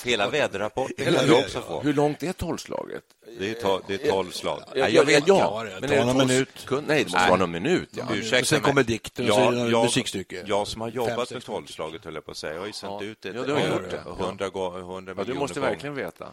Hela 0.04 0.30
väderrapporten 0.30 1.14
kan 1.14 1.26
du 1.26 1.44
också 1.44 1.60
få. 1.60 1.80
Hur 1.80 1.92
långt 1.92 2.22
är 2.22 2.32
tolvslaget? 2.32 3.04
Det 3.38 3.62
är, 3.62 3.80
det 3.86 3.94
är 4.04 4.10
tolv 4.10 4.30
slag. 4.30 4.62
Jag 4.74 5.04
vet, 5.04 5.26
ja, 5.26 5.64
men 5.80 5.92
är 5.92 5.96
det 5.96 6.04
någon 6.04 6.26
minut? 6.28 6.66
Nej, 6.70 7.04
det 7.04 7.04
måste 7.04 7.28
vara 7.28 7.36
någon 7.36 7.50
minut. 7.50 7.88
Ja. 7.92 8.04
Ursäkta, 8.14 8.46
sen 8.46 8.60
kommer 8.60 8.82
dikten 8.82 9.28
och 9.30 9.34
så 9.34 9.50
det 9.50 9.82
musikstycke. 9.82 10.42
Jag 10.46 10.66
som 10.66 10.80
har 10.80 10.88
jobbat 10.88 11.30
med 11.30 11.44
tolvslaget, 11.44 12.04
höll 12.04 12.14
jag 12.14 12.24
på 12.24 12.30
att 12.30 12.36
säga. 12.36 12.52
Jag 12.52 12.60
har 12.60 12.66
ju 12.66 12.72
sänt 12.72 13.02
ut 13.02 13.20
det. 13.20 13.28
Ja, 13.28 13.42
du 13.42 13.52
har 13.52 13.60
gjort 13.60 13.90
det. 13.90 14.02
Hundra 14.06 14.50
miljoner 14.50 15.24
Du 15.24 15.34
måste 15.34 15.60
verkligen 15.60 15.94
veta. 15.94 16.26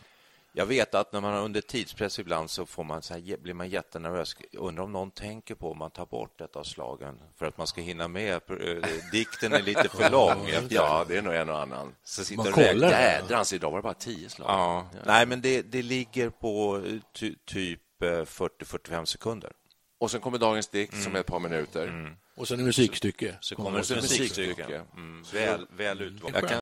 Jag 0.58 0.66
vet 0.66 0.96
att 0.96 1.14
när 1.14 1.22
man 1.22 1.34
är 1.34 1.42
under 1.42 1.62
tidspress 1.62 2.20
ibland 2.20 2.50
så 2.50 2.66
får 2.66 2.84
man 2.84 3.02
så 3.02 3.14
här, 3.14 3.38
blir 3.38 3.54
man 3.54 3.70
jättenervös. 3.70 4.36
Undrar 4.54 4.84
om 4.84 4.92
någon 4.92 5.12
tänker 5.12 5.56
på 5.56 5.72
om 5.72 5.78
man 5.78 5.92
tar 5.92 6.06
bort 6.06 6.42
ett 6.42 6.56
av 6.56 6.64
slagen 6.64 7.20
för 7.36 7.46
att 7.46 7.58
man 7.58 7.68
ska 7.68 7.82
hinna 7.82 8.08
med. 8.08 8.34
Eh, 8.34 8.88
dikten 9.12 9.54
är 9.54 9.62
lite 9.62 9.90
för 9.90 10.10
lång. 10.12 10.50
ja, 10.70 11.06
det 11.08 11.18
är 11.18 11.22
nog 11.22 11.34
en 11.34 11.50
och 11.50 11.62
annan. 11.62 11.96
Så 12.04 12.24
sitter 12.24 12.44
man 12.44 12.54
kollar. 12.54 12.90
Jädrans, 12.90 13.54
idag 13.54 13.72
var 13.72 13.78
det 13.78 13.84
bara 13.84 13.94
tio 13.94 14.30
slag. 14.30 14.50
Ja. 14.50 14.90
ja. 14.94 15.00
Nej, 15.06 15.26
men 15.26 15.42
det, 15.42 15.62
det 15.62 15.82
ligger 15.82 16.30
på 16.30 16.84
ty, 17.14 17.36
typ 17.46 17.82
40-45 18.02 18.94
eh, 18.94 19.04
sekunder. 19.04 19.52
Och 20.00 20.12
sen 20.12 20.22
kommer 20.22 20.38
dagens 20.38 20.68
dikt 20.68 20.94
mm. 20.94 21.04
som 21.04 21.16
är 21.16 21.20
ett 21.20 21.26
par 21.26 21.40
minuter. 21.40 21.88
Mm. 21.88 22.14
Och 22.36 22.48
sen 22.48 22.60
är 22.60 22.64
musikstycke. 22.64 23.38
Så, 23.40 23.56
så 23.56 23.56
kommer 23.56 23.80
ett 23.80 23.90
musikstycke. 23.90 24.82
Mm. 24.96 25.24
Väl, 25.34 25.68
väl 25.70 26.02
utvalt. 26.02 26.62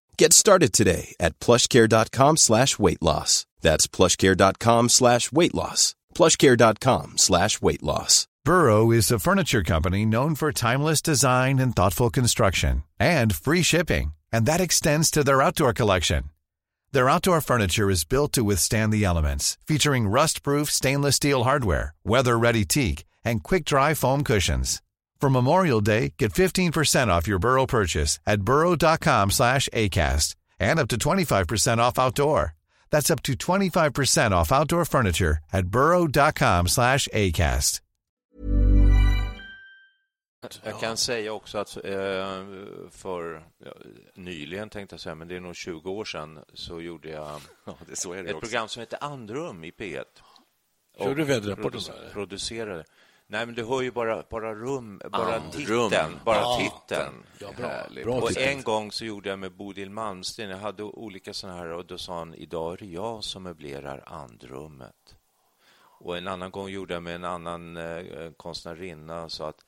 Get 0.21 0.33
started 0.33 0.71
today 0.71 1.15
at 1.19 1.39
plushcare.com 1.39 2.37
slash 2.37 2.77
weight 2.77 3.01
loss. 3.01 3.47
That's 3.61 3.87
plushcare.com 3.87 4.89
slash 4.89 5.31
weight 5.31 5.55
loss. 5.55 5.95
Plushcare.com 6.13 7.17
slash 7.17 7.59
weight 7.59 7.81
loss. 7.81 8.27
Burrow 8.45 8.91
is 8.91 9.09
a 9.09 9.17
furniture 9.17 9.63
company 9.63 10.05
known 10.05 10.35
for 10.35 10.51
timeless 10.51 11.01
design 11.01 11.57
and 11.57 11.75
thoughtful 11.75 12.11
construction 12.11 12.83
and 12.99 13.33
free 13.33 13.63
shipping. 13.63 14.13
And 14.31 14.45
that 14.45 14.61
extends 14.61 15.09
to 15.11 15.23
their 15.23 15.41
outdoor 15.41 15.73
collection. 15.73 16.25
Their 16.91 17.09
outdoor 17.09 17.41
furniture 17.41 17.89
is 17.89 18.03
built 18.03 18.31
to 18.33 18.43
withstand 18.43 18.93
the 18.93 19.03
elements, 19.03 19.57
featuring 19.65 20.07
rust-proof 20.07 20.69
stainless 20.69 21.15
steel 21.15 21.45
hardware, 21.45 21.95
weather-ready 22.03 22.65
teak, 22.65 23.05
and 23.25 23.41
quick-dry 23.41 23.95
foam 23.95 24.23
cushions. 24.23 24.83
For 25.21 25.29
Memorial 25.29 25.81
Day, 25.81 26.13
get 26.17 26.33
15% 26.33 27.09
off 27.09 27.27
your 27.27 27.37
Burrow 27.37 27.67
purchase 27.67 28.19
at 28.25 28.41
burrow.com 28.41 29.29
slash 29.29 29.69
ACAST 29.71 30.35
and 30.59 30.79
up 30.79 30.87
to 30.87 30.97
25% 30.97 31.77
off 31.77 31.99
outdoor. 31.99 32.55
That's 32.89 33.11
up 33.11 33.21
to 33.23 33.33
25% 33.33 34.31
off 34.31 34.51
outdoor 34.51 34.85
furniture 34.85 35.37
at 35.53 35.67
burrow.com 35.67 36.67
slash 36.67 37.07
ACAST. 37.13 37.81
Jag 40.63 40.79
kan 40.79 40.97
säga 40.97 41.33
också 41.33 41.57
att 41.57 41.77
eh, 41.77 42.45
för 42.91 43.43
nyligen 44.13 44.69
tänkte 44.69 44.93
jag 44.93 44.99
säga, 44.99 45.15
men 45.15 45.27
det 45.27 45.35
är 45.35 45.39
nog 45.39 45.55
20 45.55 45.91
år 45.91 46.05
sedan 46.05 46.39
så 46.53 46.81
gjorde 46.81 47.09
jag 47.09 47.41
ja, 47.65 47.77
ett 47.89 48.05
också. 48.05 48.39
program 48.39 48.67
som 48.67 48.79
heter 48.79 48.99
Andrum 49.01 49.63
i 49.63 49.71
P1. 49.71 50.03
Körde 50.97 51.15
du 51.15 51.23
väderrapporten? 51.23 51.81
Producerade. 52.13 52.85
Nej, 53.31 53.45
men 53.45 53.55
du 53.55 53.63
hör 53.65 53.81
ju 53.81 53.91
bara, 53.91 54.23
bara 54.29 54.55
rum, 54.55 55.01
bara 55.11 55.35
ah, 55.35 55.51
titeln. 55.51 55.67
Rum. 55.67 56.19
Bara 56.25 56.45
ah, 56.45 56.57
titeln. 56.57 57.23
Ja, 57.39 57.47
bra. 57.57 58.03
bra 58.03 58.15
och 58.15 58.37
en 58.37 58.61
gång 58.61 58.91
så 58.91 59.05
gjorde 59.05 59.29
jag 59.29 59.39
med 59.39 59.51
Bodil 59.51 59.89
Malmsten, 59.89 60.49
jag 60.49 60.57
hade 60.57 60.83
olika 60.83 61.33
sådana 61.33 61.57
här 61.57 61.67
och 61.67 61.85
då 61.85 61.97
sa 61.97 62.17
han, 62.17 62.35
idag 62.35 62.73
är 62.73 62.77
det 62.77 62.85
jag 62.85 63.23
som 63.23 63.43
möblerar 63.43 64.03
andrummet. 64.05 65.15
Och 65.99 66.17
en 66.17 66.27
annan 66.27 66.51
gång 66.51 66.69
gjorde 66.69 66.93
jag 66.93 67.03
med 67.03 67.15
en 67.15 67.23
annan 67.23 67.77
eh, 67.77 68.31
konstnärinna 68.37 69.23
och 69.23 69.31
sa 69.31 69.49
att 69.49 69.65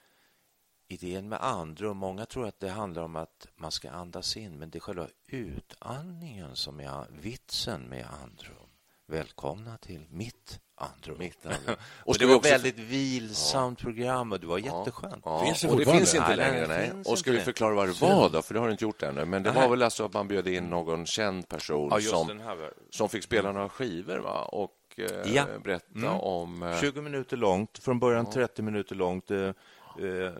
idén 0.87 1.29
med 1.29 1.43
andrum, 1.43 1.97
många 1.97 2.25
tror 2.25 2.47
att 2.47 2.59
det 2.59 2.69
handlar 2.69 3.03
om 3.03 3.15
att 3.15 3.47
man 3.55 3.71
ska 3.71 3.91
andas 3.91 4.37
in, 4.37 4.59
men 4.59 4.69
det 4.69 4.77
är 4.77 4.79
själva 4.79 5.07
utandningen 5.27 6.55
som 6.55 6.79
är 6.79 7.05
vitsen 7.09 7.81
med 7.81 8.05
andrum. 8.23 8.69
Välkomna 9.07 9.77
till 9.77 10.05
mitt 10.09 10.59
andrum. 10.83 11.29
Och, 12.03 12.09
och 12.09 12.17
det 12.17 12.25
var 12.25 12.35
också... 12.35 12.51
väldigt 12.51 12.79
vilsamt 12.79 13.79
ja. 13.79 13.83
program 13.83 14.31
och 14.31 14.39
det 14.39 14.47
var 14.47 14.57
jätteskönt. 14.57 15.21
Ja. 15.25 15.45
Finns 15.45 15.61
det 15.61 15.67
och 15.67 15.77
det 15.77 15.85
finns 15.85 16.15
inte 16.15 16.35
längre. 16.35 16.67
Nej. 16.67 16.91
Och 17.05 17.19
ska 17.19 17.31
vi 17.31 17.39
förklara 17.39 17.75
vad 17.75 17.87
det 17.87 18.01
var 18.01 18.29
då? 18.29 18.41
För 18.41 18.53
det 18.53 18.59
har 18.59 18.67
du 18.67 18.71
inte 18.71 18.83
gjort 18.83 19.03
ännu. 19.03 19.25
Men 19.25 19.43
det 19.43 19.51
var 19.51 19.69
väl 19.69 19.83
alltså 19.83 20.05
att 20.05 20.13
man 20.13 20.27
bjöd 20.27 20.47
in 20.47 20.69
någon 20.69 21.05
känd 21.05 21.49
person 21.49 21.89
ja, 21.91 22.01
som, 22.01 22.41
som 22.89 23.09
fick 23.09 23.23
spela 23.23 23.51
några 23.51 23.69
skivor 23.69 24.17
va? 24.17 24.41
och 24.41 24.71
eh, 24.97 25.33
ja. 25.33 25.45
berätta 25.63 25.99
mm. 25.99 26.19
om... 26.19 26.77
20 26.81 26.99
eh, 26.99 27.03
minuter 27.03 27.37
långt, 27.37 27.77
från 27.77 27.99
början 27.99 28.29
30 28.29 28.61
minuter 28.61 28.95
långt. 28.95 29.31
Eh, 29.31 29.39
eh, 29.39 30.31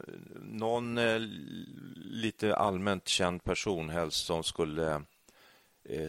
någon 0.42 0.98
eh, 0.98 1.20
lite 1.96 2.56
allmänt 2.56 3.08
känd 3.08 3.44
person 3.44 3.90
helst 3.90 4.26
som 4.26 4.44
skulle 4.44 4.92
eh, 4.92 5.00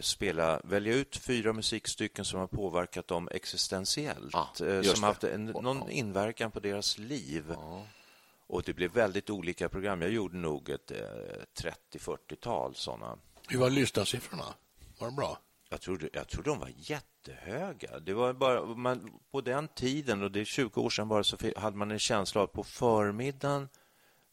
spela, 0.01 0.61
välja 0.63 0.93
ut 0.93 1.17
fyra 1.17 1.53
musikstycken 1.53 2.25
som 2.25 2.39
har 2.39 2.47
påverkat 2.47 3.07
dem 3.07 3.29
existentiellt, 3.31 4.35
ah, 4.35 4.47
som 4.83 5.03
haft 5.03 5.23
en, 5.23 5.45
någon 5.45 5.89
inverkan 5.89 6.51
på 6.51 6.59
deras 6.59 6.97
liv. 6.97 7.51
Ah. 7.51 7.81
Och 8.47 8.63
Det 8.63 8.73
blev 8.73 8.91
väldigt 8.91 9.29
olika 9.29 9.69
program. 9.69 10.01
Jag 10.01 10.11
gjorde 10.11 10.37
nog 10.37 10.69
ett 10.69 10.91
eh, 10.91 10.97
30-40-tal 11.91 12.75
sådana. 12.75 13.17
Hur 13.47 13.59
var 13.59 13.69
lyssnarsiffrorna? 13.69 14.45
Var 14.99 15.07
de 15.07 15.15
bra? 15.15 15.39
Jag 15.69 15.81
tror, 15.81 16.09
jag 16.13 16.27
tror 16.27 16.43
de 16.43 16.59
var 16.59 16.71
jättehöga. 16.77 17.99
Det 17.99 18.13
var 18.13 18.33
bara, 18.33 18.65
man, 18.65 19.19
på 19.31 19.41
den 19.41 19.67
tiden, 19.67 20.23
och 20.23 20.31
det 20.31 20.39
är 20.39 20.45
20 20.45 20.81
år 20.81 20.89
sedan 20.89 21.07
bara, 21.07 21.23
så 21.23 21.37
hade 21.55 21.77
man 21.77 21.91
en 21.91 21.99
känsla 21.99 22.41
av 22.41 22.45
att 22.45 22.53
på 22.53 22.63
förmiddagen 22.63 23.69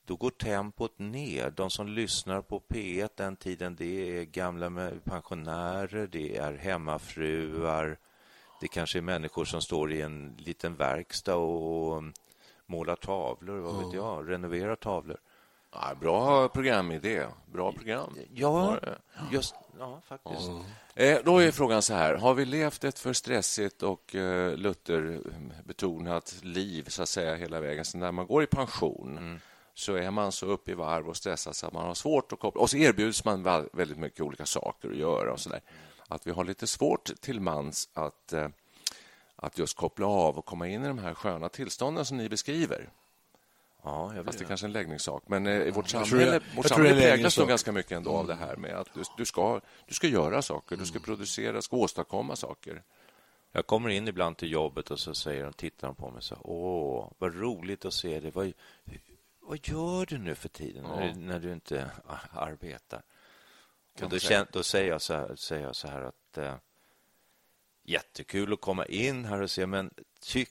då 0.07 0.17
går 0.17 0.31
tempot 0.31 0.99
ner. 0.99 1.51
De 1.51 1.71
som 1.71 1.89
lyssnar 1.89 2.43
på 2.43 2.61
P1 2.61 3.09
den 3.15 3.37
tiden, 3.37 3.77
det 3.77 4.19
är 4.19 4.25
gamla 4.25 4.91
pensionärer, 5.05 6.07
det 6.07 6.37
är 6.37 6.53
hemmafruar, 6.53 7.99
det 8.61 8.69
kanske 8.69 8.99
är 8.99 9.03
människor 9.03 9.45
som 9.45 9.61
står 9.61 9.93
i 9.93 10.03
en 10.03 10.35
liten 10.39 10.77
verkstad 10.77 11.37
och 11.37 12.03
målar 12.67 12.97
tavlor, 12.97 13.59
vad 13.59 13.85
vet 13.85 13.95
jag, 13.95 14.31
renoverar 14.31 14.77
tavlor. 14.77 15.19
Ja, 15.73 15.95
bra 16.01 16.49
programidé. 16.49 17.27
Bra 17.53 17.73
program. 17.73 18.19
Ja, 18.35 18.79
just, 19.31 19.55
ja 19.79 20.01
faktiskt. 20.05 20.49
Mm. 20.49 20.63
Eh, 20.95 21.19
då 21.25 21.39
är 21.39 21.51
frågan 21.51 21.83
så 21.83 21.95
här. 21.95 22.15
Har 22.15 22.35
vi 22.35 22.45
levt 22.45 22.85
ett 22.85 22.99
för 22.99 23.13
stressigt 23.13 23.83
och 23.83 24.15
eh, 24.15 24.57
Luther-betonat 24.57 26.35
liv 26.43 26.85
så 26.89 27.03
att 27.03 27.09
säga 27.09 27.35
hela 27.35 27.61
vägen? 27.61 27.85
Så 27.85 27.99
när 27.99 28.13
man 28.13 28.27
går 28.27 28.43
i 28.43 28.47
pension 28.47 29.19
mm. 29.19 29.41
Så 29.75 29.95
är 29.95 30.11
man 30.11 30.33
så 30.33 30.47
uppe 30.47 30.71
i 30.71 30.75
varv 30.75 31.09
och 31.09 31.17
stressad 31.17 31.57
så 31.57 31.67
att 31.67 31.73
man 31.73 31.87
har 31.87 31.95
svårt 31.95 32.33
att 32.33 32.39
koppla... 32.39 32.61
Och 32.61 32.71
så 32.71 32.77
erbjuds 32.77 33.25
man 33.25 33.69
väldigt 33.73 33.99
mycket 33.99 34.21
olika 34.21 34.47
saker 34.47 34.91
att 34.91 34.97
göra 34.97 35.33
och 35.33 35.41
så 35.41 35.51
där. 35.51 35.61
Att 36.09 36.27
vi 36.27 36.31
har 36.31 36.45
lite 36.45 36.67
svårt 36.67 37.11
till 37.21 37.41
mans 37.41 37.89
att, 37.93 38.33
eh, 38.33 38.49
att 39.37 39.59
just 39.59 39.77
koppla 39.77 40.07
av 40.07 40.39
och 40.39 40.45
komma 40.45 40.69
in 40.69 40.85
i 40.85 40.89
de 40.89 40.99
här 40.99 41.15
sköna 41.15 41.49
tillstånden 41.49 42.05
som 42.05 42.17
ni 42.17 42.29
beskriver. 42.29 42.89
Ja, 43.85 44.13
jag 44.17 44.25
Fast 44.25 44.39
det 44.39 44.45
är 44.45 44.47
kanske 44.47 44.67
en 44.67 44.73
läggningssak. 44.73 45.23
Men 45.27 45.47
eh, 45.47 45.63
i 45.63 45.71
vårt 45.71 45.89
samhälle, 45.89 46.33
jag, 46.33 46.57
vårt 46.57 46.67
samhälle 46.67 47.01
präglas 47.01 47.39
nog 47.39 47.49
ganska 47.49 47.73
mycket 47.73 47.93
ändå 47.93 48.11
av 48.11 48.27
det 48.27 48.35
här 48.35 48.57
med 48.57 48.75
att 48.75 48.95
du, 48.95 49.03
du, 49.17 49.25
ska, 49.25 49.61
du 49.89 49.95
ska 49.95 50.07
göra 50.07 50.43
saker, 50.43 50.77
du 50.77 50.87
ska 50.87 50.97
mm. 50.97 51.05
producera, 51.05 51.63
ska 51.63 51.77
åstadkomma 51.77 52.37
saker. 52.37 52.83
Jag 53.53 53.67
kommer 53.67 53.89
in 53.89 54.09
ibland 54.09 54.37
till 54.37 54.53
jobbet 54.53 54.91
och 54.91 54.99
så 54.99 55.15
säger 55.15 55.45
de, 55.45 55.53
tittar 55.53 55.89
de 55.89 55.95
på 55.95 56.11
mig 56.11 56.23
så 56.23 56.37
åh, 56.41 57.13
vad 57.19 57.35
roligt 57.41 57.85
att 57.85 57.95
se 57.95 58.21
dig. 58.21 58.31
Vad, 58.31 58.53
vad 59.53 59.69
gör 59.69 60.07
du 60.07 60.19
nu 60.19 60.35
för 60.35 60.49
tiden 60.49 60.85
ja. 60.85 60.97
när, 60.97 61.15
när, 61.15 61.41
du 61.41 61.53
inte 61.53 61.91
arbetar? 62.33 63.03
och 64.03 64.09
då, 64.09 64.19
kän, 64.19 64.47
då 64.53 64.63
säger, 64.63 64.91
jag 64.91 65.03
så 65.03 65.15
här, 65.15 65.37
säger 65.37 65.63
jag 65.63 65.77
så 65.77 65.89
här 65.89 66.03
att 66.03 66.39
eh, 66.39 66.55
jättekul 67.85 68.53
att 68.53 68.61
komma 68.61 68.87
in 68.87 69.25
här 69.25 69.43
och 69.43 69.51
se, 69.51 69.67
men 69.67 69.91
ty, 70.21 70.47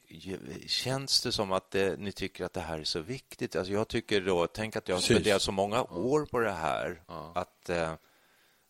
känns 0.67 1.23
det 1.23 1.31
som 1.31 1.51
att 1.51 1.71
det, 1.71 1.99
ni 1.99 2.11
tycker 2.11 2.45
att 2.45 2.53
det 2.53 2.61
här 2.61 2.79
är 2.79 2.83
så 2.83 2.99
viktigt? 2.99 3.55
Alltså 3.55 3.73
jag 3.73 3.87
tycker 3.87 4.21
då, 4.21 4.47
tänk 4.47 4.75
att 4.75 4.87
jag 4.87 4.95
har 4.95 5.01
spenderat 5.01 5.41
så 5.41 5.51
många 5.51 5.83
år 5.83 6.25
på 6.25 6.39
det 6.39 6.51
här, 6.51 7.03
ja. 7.07 7.31
att 7.35 7.69
eh, 7.69 7.93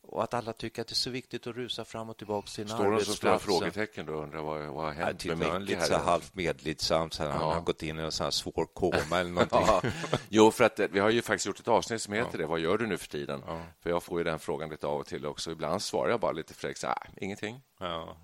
och 0.03 0.23
att 0.23 0.33
alla 0.33 0.53
tycker 0.53 0.81
att 0.81 0.87
det 0.87 0.93
är 0.93 0.95
så 0.95 1.09
viktigt 1.09 1.47
att 1.47 1.55
rusa 1.55 1.85
fram 1.85 2.09
och 2.09 2.17
tillbaka 2.17 2.45
till 2.45 2.53
sin 2.53 2.67
Står 2.67 2.85
arbetsplats. 2.93 3.17
Står 3.17 3.31
det 3.31 3.39
så 3.39 3.45
frågetecken 3.45 4.05
då 4.05 4.13
undrar 4.13 4.41
vad, 4.41 4.65
vad 4.65 4.85
har 4.85 4.91
hänt 4.91 5.25
med 5.25 5.37
Micke? 5.37 5.69
Lite 5.69 5.85
så 5.85 5.97
halvt 5.97 6.35
medlidsamt, 6.35 7.13
så 7.13 7.23
ja. 7.23 7.29
han 7.29 7.41
har 7.41 7.61
gått 7.61 7.83
in 7.83 7.99
i 7.99 8.01
en 8.01 8.11
sån 8.11 8.23
här 8.23 8.31
svår 8.31 8.65
koma 8.73 9.19
eller 9.19 9.31
någonting. 9.31 9.59
ja. 9.61 9.81
Jo, 10.29 10.51
för 10.51 10.63
att 10.63 10.79
eh, 10.79 10.87
vi 10.91 10.99
har 10.99 11.09
ju 11.09 11.21
faktiskt 11.21 11.45
gjort 11.45 11.59
ett 11.59 11.67
avsnitt 11.67 12.01
som 12.01 12.13
heter 12.13 12.29
ja. 12.31 12.37
det, 12.37 12.45
Vad 12.45 12.59
gör 12.59 12.77
du 12.77 12.87
nu 12.87 12.97
för 12.97 13.07
tiden? 13.07 13.41
För 13.83 13.89
jag 13.89 14.03
får 14.03 14.17
ju 14.19 14.23
den 14.23 14.39
frågan 14.39 14.69
lite 14.69 14.87
av 14.87 14.99
och 14.99 15.05
till 15.05 15.25
också. 15.25 15.51
Ibland 15.51 15.81
svarar 15.81 16.09
jag 16.09 16.19
bara 16.19 16.31
lite 16.31 16.53
fräckt, 16.53 16.83
äh, 16.83 16.93
ingenting. 17.17 17.61
Ja 17.79 18.17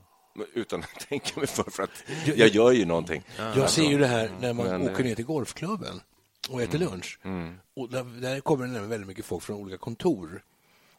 utan 0.54 0.80
att 0.80 1.00
tänka 1.10 1.40
mig 1.40 1.48
för, 1.48 1.72
för 1.72 1.84
att 1.84 2.04
jag 2.26 2.48
gör 2.48 2.72
ju 2.72 2.86
någonting. 2.86 3.24
Jag 3.38 3.70
ser 3.70 3.90
ju 3.90 3.98
det 3.98 4.08
här 4.08 4.32
när 4.40 4.54
man 4.54 4.68
Men, 4.68 4.90
åker 4.90 5.04
ner 5.04 5.16
till 5.16 5.26
golfklubben 5.26 6.02
och 6.50 6.62
äter 6.62 6.76
mm. 6.76 6.90
lunch. 6.90 7.20
Mm. 7.24 7.60
Och 7.76 7.90
där, 7.90 8.04
där 8.04 8.40
kommer 8.40 8.68
det 8.68 8.80
väldigt 8.80 9.08
mycket 9.08 9.26
folk 9.26 9.44
från 9.44 9.56
olika 9.56 9.78
kontor. 9.78 10.44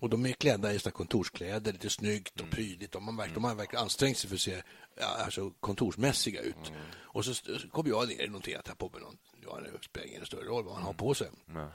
Och 0.01 0.11
De 0.11 0.27
är 0.27 0.33
klädda 0.33 0.75
i 0.75 0.79
kontorskläder, 0.79 1.73
lite 1.73 1.91
snyggt 1.91 2.35
och 2.35 2.41
mm. 2.41 2.51
prydligt. 2.51 2.95
Och 2.95 3.03
man 3.03 3.17
verkar, 3.17 3.35
de 3.35 3.45
har 3.45 3.55
verkligen 3.55 3.83
ansträngt 3.83 4.19
sig 4.19 4.29
för 4.29 4.37
att 4.37 4.41
se 4.41 4.63
alltså, 5.01 5.51
kontorsmässiga 5.51 6.41
ut. 6.41 6.69
Mm. 6.69 6.81
Och 6.97 7.25
så, 7.25 7.35
kommer 7.73 7.91
jag 7.91 8.09
ner 8.09 8.25
och 8.25 8.33
noterar 8.33 8.59
att 8.59 8.69
jag 8.69 8.79
på 8.79 8.91
mig 8.91 9.01
någon, 9.01 9.17
ja, 9.43 9.61
det 9.61 9.85
spelar 9.85 10.07
ingen 10.07 10.27
större 10.27 10.45
roll 10.45 10.65
vad 10.65 10.75
man 10.75 10.83
har 10.83 10.93
på 10.93 11.15
sig. 11.15 11.29
Mm. 11.49 11.69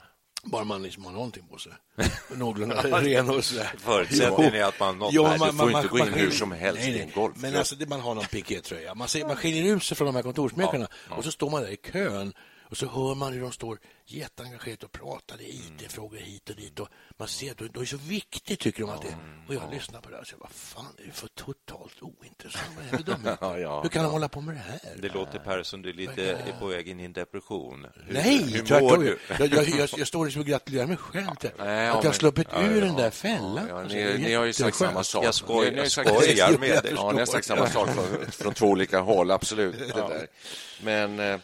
Bara 0.46 0.64
man 0.64 0.82
liksom 0.82 1.04
har 1.04 1.12
någonting 1.12 1.46
på 1.48 1.58
sig. 1.58 1.72
Någorlunda 2.36 2.82
ren 2.82 3.30
och 3.30 3.44
sådär. 3.44 3.74
Förutsättningen 3.78 4.54
är 4.54 4.64
att 4.64 4.80
man 4.80 4.98
något. 4.98 5.12
Ja, 5.12 5.22
man, 5.22 5.32
du 5.32 5.56
får 5.56 5.70
man, 5.70 5.82
inte 5.82 5.88
gå 5.88 5.98
in 5.98 6.12
hur 6.12 6.30
som 6.30 6.52
helst 6.52 6.80
nej, 6.80 6.90
nej. 6.90 7.00
i 7.00 7.02
en 7.02 7.10
golf. 7.10 7.36
Men 7.36 7.56
alltså, 7.56 7.76
man 7.88 8.00
har 8.00 8.14
någon 8.14 8.24
pikétröja. 8.24 8.94
Man, 8.94 9.08
man 9.26 9.36
skiljer 9.36 9.76
ut 9.76 9.82
sig 9.82 9.96
från 9.96 10.06
de 10.06 10.14
här 10.14 10.22
kontorsmäkarna. 10.22 10.86
Ja, 10.90 10.96
ja. 11.10 11.16
Och 11.16 11.24
så 11.24 11.30
står 11.30 11.50
man 11.50 11.62
där 11.62 11.70
i 11.70 11.76
kön 11.76 12.32
och 12.70 12.76
så 12.76 12.86
hör 12.86 13.14
man 13.14 13.32
hur 13.32 13.40
de 13.40 13.52
står 13.52 13.78
jätteengagerat 14.06 14.82
och 14.82 14.92
pratar 14.92 15.40
i 15.40 15.44
IT-frågor 15.44 16.18
hit 16.18 16.50
och 16.50 16.56
dit. 16.56 16.80
Och 16.80 16.88
man 17.16 17.28
ser 17.28 17.50
att 17.50 17.58
det 17.58 17.80
är 17.80 17.84
så 17.84 17.96
viktigt, 17.96 18.60
tycker 18.60 18.80
de 18.80 18.90
att 18.90 19.02
det 19.02 19.08
är. 19.08 19.16
Och 19.48 19.54
jag 19.54 19.62
lyssnar 19.72 20.00
på 20.00 20.10
det 20.10 20.18
och 20.18 20.26
säger, 20.26 20.40
vad 20.40 20.50
fan, 20.50 20.94
det 20.96 21.02
är 21.02 21.10
för 21.10 21.28
totalt 21.28 22.02
ointressant. 22.02 22.64
ja, 23.40 23.58
ja, 23.58 23.82
hur 23.82 23.88
kan 23.88 24.04
de 24.04 24.12
hålla 24.12 24.28
på 24.28 24.40
med 24.40 24.54
det 24.54 24.60
här? 24.60 24.80
Det 24.96 25.14
låter, 25.14 25.38
Per, 25.38 25.62
som 25.62 25.82
du 25.82 25.88
är 25.88 25.94
lite 25.94 26.32
är 26.32 26.58
på 26.60 26.66
väg 26.66 26.88
in 26.88 27.00
i 27.00 27.04
en 27.04 27.12
depression. 27.12 27.86
Hur, 27.94 28.14
Nej, 28.14 28.52
hur 28.52 28.64
tvärtom. 28.64 29.06
Jag, 29.06 29.16
jag, 29.40 29.68
jag, 29.68 29.88
jag, 29.96 30.08
står 30.08 30.24
liksom 30.24 30.40
och 30.40 30.46
gratulerar 30.46 30.86
mig 30.86 30.96
själv 30.96 31.34
till 31.34 31.50
Nej, 31.58 31.88
att 31.88 32.04
jag 32.04 32.10
har 32.10 32.12
sluppit 32.12 32.48
ur 32.56 32.80
den 32.80 32.94
där 32.94 33.10
fällan. 33.10 33.66
Ja, 33.68 33.82
ni, 33.82 34.04
alltså, 34.04 34.18
ni 34.18 34.34
har 34.34 34.44
ju 34.44 34.52
sagt 34.52 34.76
samma 34.76 35.04
sak. 35.04 35.24
Jag, 35.24 35.34
skoj, 35.34 35.74
jag 35.76 35.90
skojar 35.90 36.58
med 36.58 36.82
dig. 36.82 36.92
Ja, 36.96 37.12
ni 37.12 37.18
har 37.18 37.26
sagt 37.26 37.46
samma 37.46 37.66
sak 37.66 37.88
från, 37.90 38.30
från 38.30 38.54
två 38.54 38.66
olika 38.66 39.00
håll, 39.00 39.30
absolut. 39.30 39.94
Men 40.82 41.20
eh, 41.20 41.38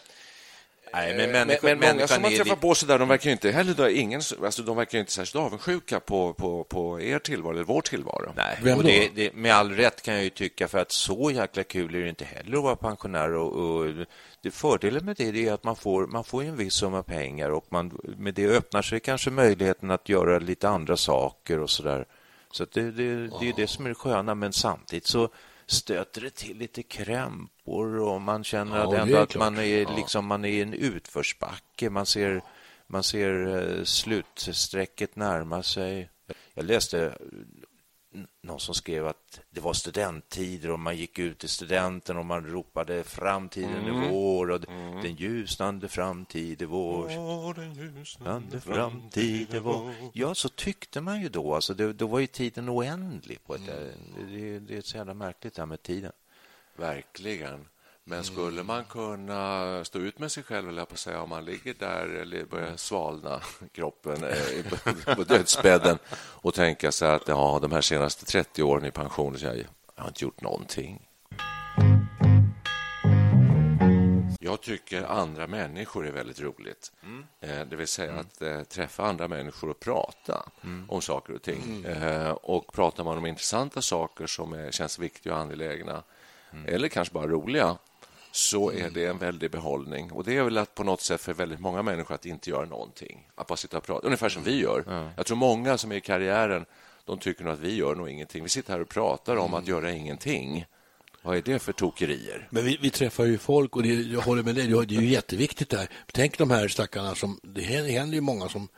Nej, 0.93 1.17
men, 1.17 1.31
människor, 1.31 1.69
men, 1.69 1.79
men 1.79 1.97
många 1.97 2.09
som 2.09 2.23
man 2.23 2.35
träffar 2.35 2.57
på 2.57 2.75
så 2.75 2.87
där, 2.87 2.99
de 2.99 3.09
verkar 3.09 3.31
inte 3.31 3.51
heller 3.51 3.75
då, 3.75 3.91
ingen, 3.91 4.21
alltså, 4.45 4.63
de 4.63 4.77
verkar 4.77 4.99
inte 4.99 5.13
särskilt 5.13 5.45
avundsjuka 5.45 6.01
på, 6.01 6.33
på, 6.33 6.65
på 6.65 7.01
er 7.01 7.19
tillvaro 7.19 7.53
eller 7.53 7.65
vår 7.65 7.81
tillvaro. 7.81 8.33
Nej, 8.37 8.75
och 8.75 8.85
det, 8.85 9.11
det, 9.15 9.35
med 9.35 9.55
all 9.55 9.73
rätt 9.73 10.03
kan 10.03 10.15
jag 10.15 10.25
ju 10.25 10.31
tycka, 10.31 10.69
för 10.69 10.79
att 10.79 10.93
så 10.93 11.31
jäkla 11.31 11.63
kul 11.65 11.95
är 11.95 12.01
det 12.01 12.09
inte 12.09 12.25
heller 12.25 12.57
att 12.57 12.65
vara 12.65 12.77
pensionär. 12.77 13.33
Och, 13.35 13.53
och 13.53 14.07
det, 14.43 14.51
fördelen 14.51 15.05
med 15.05 15.17
det 15.17 15.47
är 15.47 15.53
att 15.53 15.65
man 15.65 15.77
får, 15.77 16.07
man 16.07 16.25
får 16.25 16.43
en 16.43 16.57
viss 16.57 16.75
summa 16.75 17.03
pengar 17.03 17.51
och 17.51 17.67
man, 17.69 17.99
med 18.19 18.35
det 18.35 18.47
öppnar 18.47 18.83
sig 18.83 19.01
kanske 19.01 19.31
möjligheten 19.31 19.91
att 19.91 20.09
göra 20.09 20.39
lite 20.39 20.69
andra 20.69 20.97
saker 20.97 21.59
och 21.59 21.71
så 21.71 21.83
där. 21.83 22.07
Så 22.53 22.67
det, 22.73 22.91
det, 22.91 23.15
det 23.41 23.49
är 23.49 23.53
det 23.57 23.67
som 23.67 23.85
är 23.85 23.89
det 23.89 23.95
sköna, 23.95 24.35
men 24.35 24.53
samtidigt 24.53 25.07
så 25.07 25.29
stöter 25.73 26.21
det 26.21 26.31
till 26.31 26.57
lite 26.57 26.83
krämpor 26.83 27.99
och 27.99 28.21
man 28.21 28.45
känner 28.45 28.77
ja, 28.77 28.97
ändå 28.97 29.17
att 29.17 29.37
man 29.37 29.59
är, 29.59 29.97
liksom, 29.97 30.27
man 30.27 30.45
är 30.45 30.49
i 30.49 30.63
en 30.63 30.75
utförsbacke. 30.75 31.91
Man 31.91 32.07
ser, 32.07 32.43
man 32.87 33.03
ser 33.03 33.47
eh, 33.79 33.85
slutsträcket 33.85 35.17
närma 35.17 35.63
sig. 35.63 36.11
Jag 36.55 36.65
läste 36.65 37.19
någon 38.43 38.61
som 38.61 38.75
skrev 38.75 39.07
att 39.07 39.41
det 39.51 39.61
var 39.61 39.73
studenttider 39.73 40.71
och 40.71 40.81
man 40.81 40.97
gick 40.97 41.19
ut 41.19 41.45
i 41.45 41.49
studenten 41.49 42.17
och 42.17 42.27
man 42.27 42.47
ropade 42.47 43.05
framtiden 43.05 43.75
mm. 43.75 44.03
är 44.03 44.09
vår 44.09 44.51
och 44.51 44.69
mm. 44.69 45.03
den 45.03 45.15
ljusnande 45.15 45.89
framtid 45.89 46.63
är 46.63 46.67
vår. 46.67 47.09
Oh, 47.09 47.55
den 47.55 47.75
ljusnande 47.75 48.61
framtid 48.61 49.55
är 49.55 49.61
vår. 49.61 49.95
Ja, 50.13 50.35
så 50.35 50.49
tyckte 50.49 51.01
man 51.01 51.21
ju 51.21 51.29
då. 51.29 51.55
Alltså, 51.55 51.75
det, 51.75 51.93
då 51.93 52.07
var 52.07 52.19
ju 52.19 52.27
tiden 52.27 52.71
oändlig. 52.71 53.45
På 53.47 53.55
ett, 53.55 53.69
mm. 53.69 54.33
det, 54.33 54.59
det, 54.59 54.77
är 54.77 54.81
så 54.81 54.97
jävla 54.97 55.15
märkligt 55.15 55.55
det 55.55 55.63
här 55.63 55.67
med 55.67 55.83
tiden. 55.83 56.13
Verkligen. 56.77 57.67
Men 58.05 58.25
skulle 58.25 58.63
man 58.63 58.85
kunna 58.85 59.85
stå 59.85 59.99
ut 59.99 60.19
med 60.19 60.33
sig 60.33 60.43
själv, 60.43 60.69
eller 60.69 60.85
på 60.85 60.97
säga, 60.97 61.23
om 61.23 61.29
man 61.29 61.45
ligger 61.45 61.75
där 61.75 62.07
eller 62.07 62.45
börjar 62.45 62.77
svalna 62.77 63.41
kroppen 63.73 64.25
eh, 64.25 65.15
på 65.17 65.23
dödsbädden 65.23 65.99
och 66.17 66.55
tänka 66.55 66.93
sig 66.93 67.11
att 67.11 67.29
ja, 67.29 67.59
de 67.63 67.73
här 67.73 67.81
senaste 67.81 68.25
30 68.25 68.63
åren 68.63 68.85
i 68.85 68.91
pension, 68.91 69.39
så 69.39 69.47
jag, 69.47 69.57
jag 69.57 70.03
har 70.03 70.09
inte 70.09 70.25
gjort 70.25 70.41
någonting. 70.41 71.07
Jag 74.41 74.61
tycker 74.61 75.03
andra 75.03 75.47
människor 75.47 76.07
är 76.07 76.13
väldigt 76.13 76.41
roligt. 76.41 76.93
Mm. 77.03 77.25
Eh, 77.41 77.67
det 77.67 77.77
vill 77.77 77.89
säga 77.89 78.13
mm. 78.13 78.21
att 78.21 78.43
eh, 78.43 78.63
träffa 78.63 79.05
andra 79.07 79.29
människor 79.29 79.71
och 79.71 79.81
prata 79.81 80.51
mm. 80.65 80.91
om 80.91 81.03
saker 81.03 81.35
och 81.35 81.43
ting. 81.43 81.85
Mm. 81.87 82.37
och 82.43 82.73
pratar 82.73 83.05
man 83.05 83.19
om 83.19 83.27
intressanta 83.27 83.83
saker 83.83 84.27
som 84.27 84.69
känns 84.71 84.99
viktiga 84.99 85.33
och 85.35 85.41
angelägna 85.41 86.03
eller 86.67 86.89
kanske 86.89 87.15
bara 87.15 87.27
roliga 87.27 87.77
så 88.33 88.73
är 88.73 88.91
det 88.91 89.07
en 89.07 89.19
väldig 89.19 89.51
behållning. 89.51 90.13
Och 90.13 90.25
Det 90.25 90.37
är 90.37 90.43
väl 90.43 90.59
att 90.59 90.75
på 90.75 90.85
något 90.85 91.01
sätt 91.01 91.21
för 91.21 91.35
väldigt 91.35 91.61
många 91.61 91.83
människor 91.83 92.15
att 92.15 92.27
inte 92.27 92.51
göra 92.51 92.65
någonting. 92.67 93.29
Att 93.35 93.47
bara 93.47 93.57
sitta 93.57 93.79
och 93.79 93.85
prata, 93.85 94.07
ungefär 94.07 94.29
som 94.29 94.43
vi 94.43 94.61
gör. 94.61 94.85
Ja. 94.87 95.11
Jag 95.17 95.27
tror 95.27 95.37
många 95.37 95.79
som 95.79 95.93
är 95.93 95.97
i 95.97 96.01
karriären 96.01 96.67
de 97.05 97.19
tycker 97.19 97.45
nog 97.45 97.53
att 97.53 97.59
vi 97.59 97.75
gör 97.75 97.95
nog 97.95 98.11
ingenting. 98.11 98.43
Vi 98.43 98.49
sitter 98.49 98.73
här 98.73 98.81
och 98.81 98.89
pratar 98.89 99.37
om 99.37 99.55
att 99.55 99.69
göra 99.69 99.93
ingenting. 99.93 100.67
Vad 101.23 101.37
är 101.37 101.43
det 101.43 101.59
för 101.59 101.73
tokerier? 101.73 102.49
Men 102.51 102.65
vi, 102.65 102.79
vi 102.83 102.91
träffar 102.91 103.25
ju 103.25 103.39
folk 103.39 103.77
och 103.77 103.83
det, 103.83 103.89
jag 103.89 104.21
håller 104.21 104.43
med 104.43 104.55
dig, 104.55 104.67
det 104.67 104.95
är 104.97 105.01
ju 105.01 105.09
jätteviktigt 105.09 105.71
där. 105.71 105.91
Tänk 106.13 106.39
de 106.39 106.51
här 106.51 106.69
stackarna 106.69 107.15
som, 107.15 107.41
det 107.43 107.63
händer 107.63 108.15
ju 108.15 108.21
många 108.21 108.49
som 108.49 108.69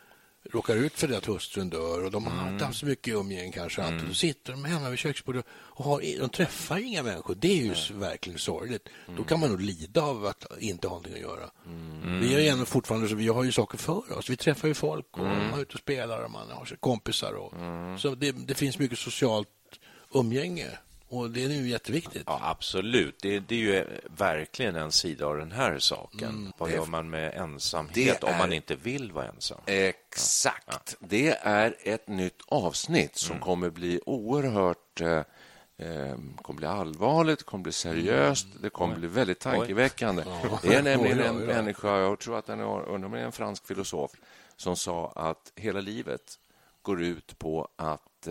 råkar 0.51 0.77
ut 0.77 0.93
för 0.93 1.09
det 1.09 1.17
att 1.17 1.27
hustrun 1.27 1.71
dör 1.71 2.05
och 2.05 2.11
de 2.11 2.27
har 2.27 2.43
mm. 2.43 2.53
inte 2.53 2.65
haft 2.65 2.79
så 2.79 2.87
mycket 2.87 3.15
umgänge 3.15 3.53
kanske. 3.53 3.83
Mm. 3.83 4.09
Då 4.09 4.15
sitter 4.15 4.53
de 4.53 4.65
hemma 4.65 4.91
vid 4.91 4.99
köksbordet 4.99 5.47
och 5.51 5.85
har, 5.85 6.19
de 6.19 6.29
träffar 6.29 6.79
inga 6.79 7.03
människor. 7.03 7.35
Det 7.35 7.53
är 7.53 7.63
ju 7.63 7.69
Nej. 7.69 7.91
verkligen 7.93 8.39
sorgligt. 8.39 8.89
Mm. 9.07 9.17
Då 9.17 9.25
kan 9.25 9.41
man 9.41 9.51
nog 9.51 9.61
lida 9.61 10.03
av 10.03 10.27
att 10.27 10.47
inte 10.59 10.89
ha 10.89 10.95
någonting 10.95 11.15
att 11.15 11.21
göra. 11.21 11.51
Mm. 11.67 12.21
Vi 12.21 12.49
är 12.49 12.57
ju 12.57 12.65
fortfarande 12.65 13.09
så 13.09 13.15
vi 13.15 13.29
har 13.29 13.45
ju 13.45 13.53
saker 13.53 13.79
för 13.79 14.19
oss. 14.19 14.31
Vi 14.31 14.37
träffar 14.37 14.69
ju 14.69 14.75
folk 14.75 15.07
och 15.11 15.27
mm. 15.27 15.39
man 15.39 15.59
är 15.59 15.63
ute 15.63 15.75
och 15.75 15.81
spelar 15.81 16.25
och 16.25 16.31
man 16.31 16.51
har 16.51 16.77
kompisar. 16.81 17.33
Och, 17.33 17.53
mm. 17.55 17.99
Så 17.99 18.15
det, 18.15 18.33
det 18.33 18.55
finns 18.55 18.79
mycket 18.79 18.99
socialt 18.99 19.49
umgänge. 20.15 20.69
Och 21.13 21.31
Det 21.31 21.45
är 21.45 21.49
ju 21.49 21.69
jätteviktigt. 21.69 22.23
Ja, 22.27 22.41
absolut. 22.43 23.17
Det, 23.21 23.41
det, 23.41 23.55
är 23.55 23.59
ju 23.59 23.87
verkligen 24.17 24.77
en 24.77 24.93
sida 24.93 25.27
av 25.27 25.37
den 25.37 25.53
här 25.53 25.79
saken. 25.79 26.29
Mm, 26.29 26.53
Vad 26.59 26.71
gör 26.71 26.87
man 26.87 27.11
med 27.11 27.35
ensamhet 27.35 28.23
är... 28.23 28.29
om 28.29 28.39
man 28.39 28.53
inte 28.53 28.75
vill 28.75 29.13
vara 29.13 29.29
ensam? 29.29 29.61
Exakt. 29.67 30.65
Ja. 30.67 30.97
Ja. 31.01 31.07
Det 31.09 31.39
är 31.43 31.77
ett 31.83 32.09
nytt 32.09 32.43
avsnitt 32.47 33.17
som 33.17 33.33
mm. 33.33 33.45
kommer 33.45 33.71
bli 33.71 34.01
oerhört 34.07 35.01
eh, 35.01 35.23
eh 35.77 36.17
kommer 36.43 36.59
bli 36.59 36.67
allvarligt, 36.67 37.43
kommer 37.43 37.63
bli 37.63 37.73
seriöst, 37.73 38.47
mm. 38.47 38.59
det 38.63 38.71
kommer 38.71 38.97
bli 38.97 39.09
väldigt 39.09 39.41
tankeväckande. 39.41 40.25
Det 40.63 40.75
är 40.75 40.83
nämligen 40.83 41.21
en 41.21 41.37
människa, 41.37 41.99
jag 41.99 42.19
tror 42.19 42.39
att 42.39 42.47
den 42.47 42.61
är, 42.61 43.17
en 43.17 43.33
fransk 43.33 43.67
filosof, 43.67 44.11
som 44.57 44.77
sa 44.77 45.13
att 45.17 45.53
hela 45.57 45.81
livet 45.81 46.39
går 46.83 47.03
ut 47.03 47.39
på 47.39 47.69
att 47.77 48.29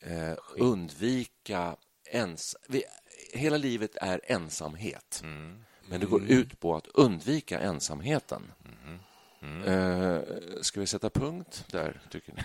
eh, 0.00 0.30
eh, 0.30 0.36
undvika 0.56 1.76
ens... 2.04 2.56
Vi, 2.68 2.84
hela 3.32 3.56
livet 3.56 3.96
är 4.00 4.20
ensamhet. 4.24 5.20
Mm. 5.24 5.64
Men 5.88 6.00
det 6.00 6.06
går 6.06 6.22
ut 6.22 6.60
på 6.60 6.76
att 6.76 6.86
undvika 6.86 7.58
ensamheten. 7.58 8.52
Mm. 8.64 8.98
Mm. 9.42 9.62
Uh, 9.62 10.22
ska 10.62 10.80
vi 10.80 10.86
sätta 10.86 11.10
punkt 11.10 11.64
där, 11.70 12.00
tycker 12.10 12.32
ni? 12.32 12.42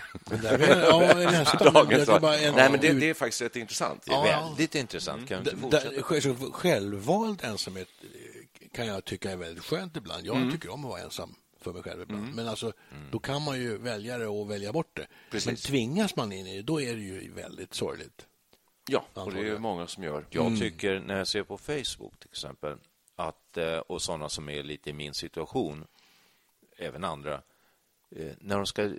ja, 0.90 1.14
nästan. 1.30 2.22
Nej, 2.22 2.70
men 2.70 2.80
det, 2.80 2.92
det, 2.92 3.10
är 3.10 3.14
faktiskt 3.14 3.42
rätt 3.42 3.56
intressant. 3.56 4.02
Det 4.06 4.12
är 4.12 4.22
väldigt 4.22 4.74
intressant. 4.74 5.28
Kan 5.28 5.46
mm. 5.48 6.52
Självvald 6.52 7.44
ensamhet 7.44 7.88
kan 8.72 8.86
jag 8.86 9.04
tycka 9.04 9.30
är 9.30 9.36
väldigt 9.36 9.64
skönt 9.64 9.96
ibland. 9.96 10.26
Jag 10.26 10.36
mm. 10.36 10.52
tycker 10.52 10.70
om 10.70 10.84
att 10.84 10.90
vara 10.90 11.00
ensam 11.00 11.34
för 11.60 11.72
mig 11.72 11.82
själv 11.82 12.02
ibland. 12.02 12.22
Mm. 12.22 12.36
Men 12.36 12.48
alltså, 12.48 12.72
mm. 12.92 13.10
då 13.10 13.18
kan 13.18 13.42
man 13.42 13.60
ju 13.60 13.78
välja 13.78 14.18
det 14.18 14.26
och 14.26 14.50
välja 14.50 14.72
bort 14.72 14.96
det. 14.96 15.06
Precis. 15.30 15.46
Men 15.46 15.56
tvingas 15.56 16.16
man 16.16 16.32
in 16.32 16.46
i 16.46 16.56
det, 16.56 16.62
då 16.62 16.80
är 16.80 16.94
det 16.94 17.02
ju 17.02 17.32
väldigt 17.32 17.74
sorgligt. 17.74 18.26
Ja, 18.88 19.04
och 19.14 19.32
det 19.32 19.48
är 19.48 19.58
många 19.58 19.86
som 19.86 20.04
gör. 20.04 20.26
Jag 20.30 20.46
mm. 20.46 20.58
tycker, 20.58 21.00
när 21.00 21.18
jag 21.18 21.28
ser 21.28 21.42
på 21.42 21.58
Facebook 21.58 22.18
till 22.18 22.30
exempel, 22.30 22.76
att, 23.16 23.56
eh, 23.56 23.78
och 23.78 24.02
sådana 24.02 24.28
som 24.28 24.48
är 24.48 24.62
lite 24.62 24.90
i 24.90 24.92
min 24.92 25.14
situation, 25.14 25.86
även 26.76 27.04
andra, 27.04 27.42
när 28.38 28.56
de 28.56 28.66
ska 28.66 28.84
eh, 28.84 28.90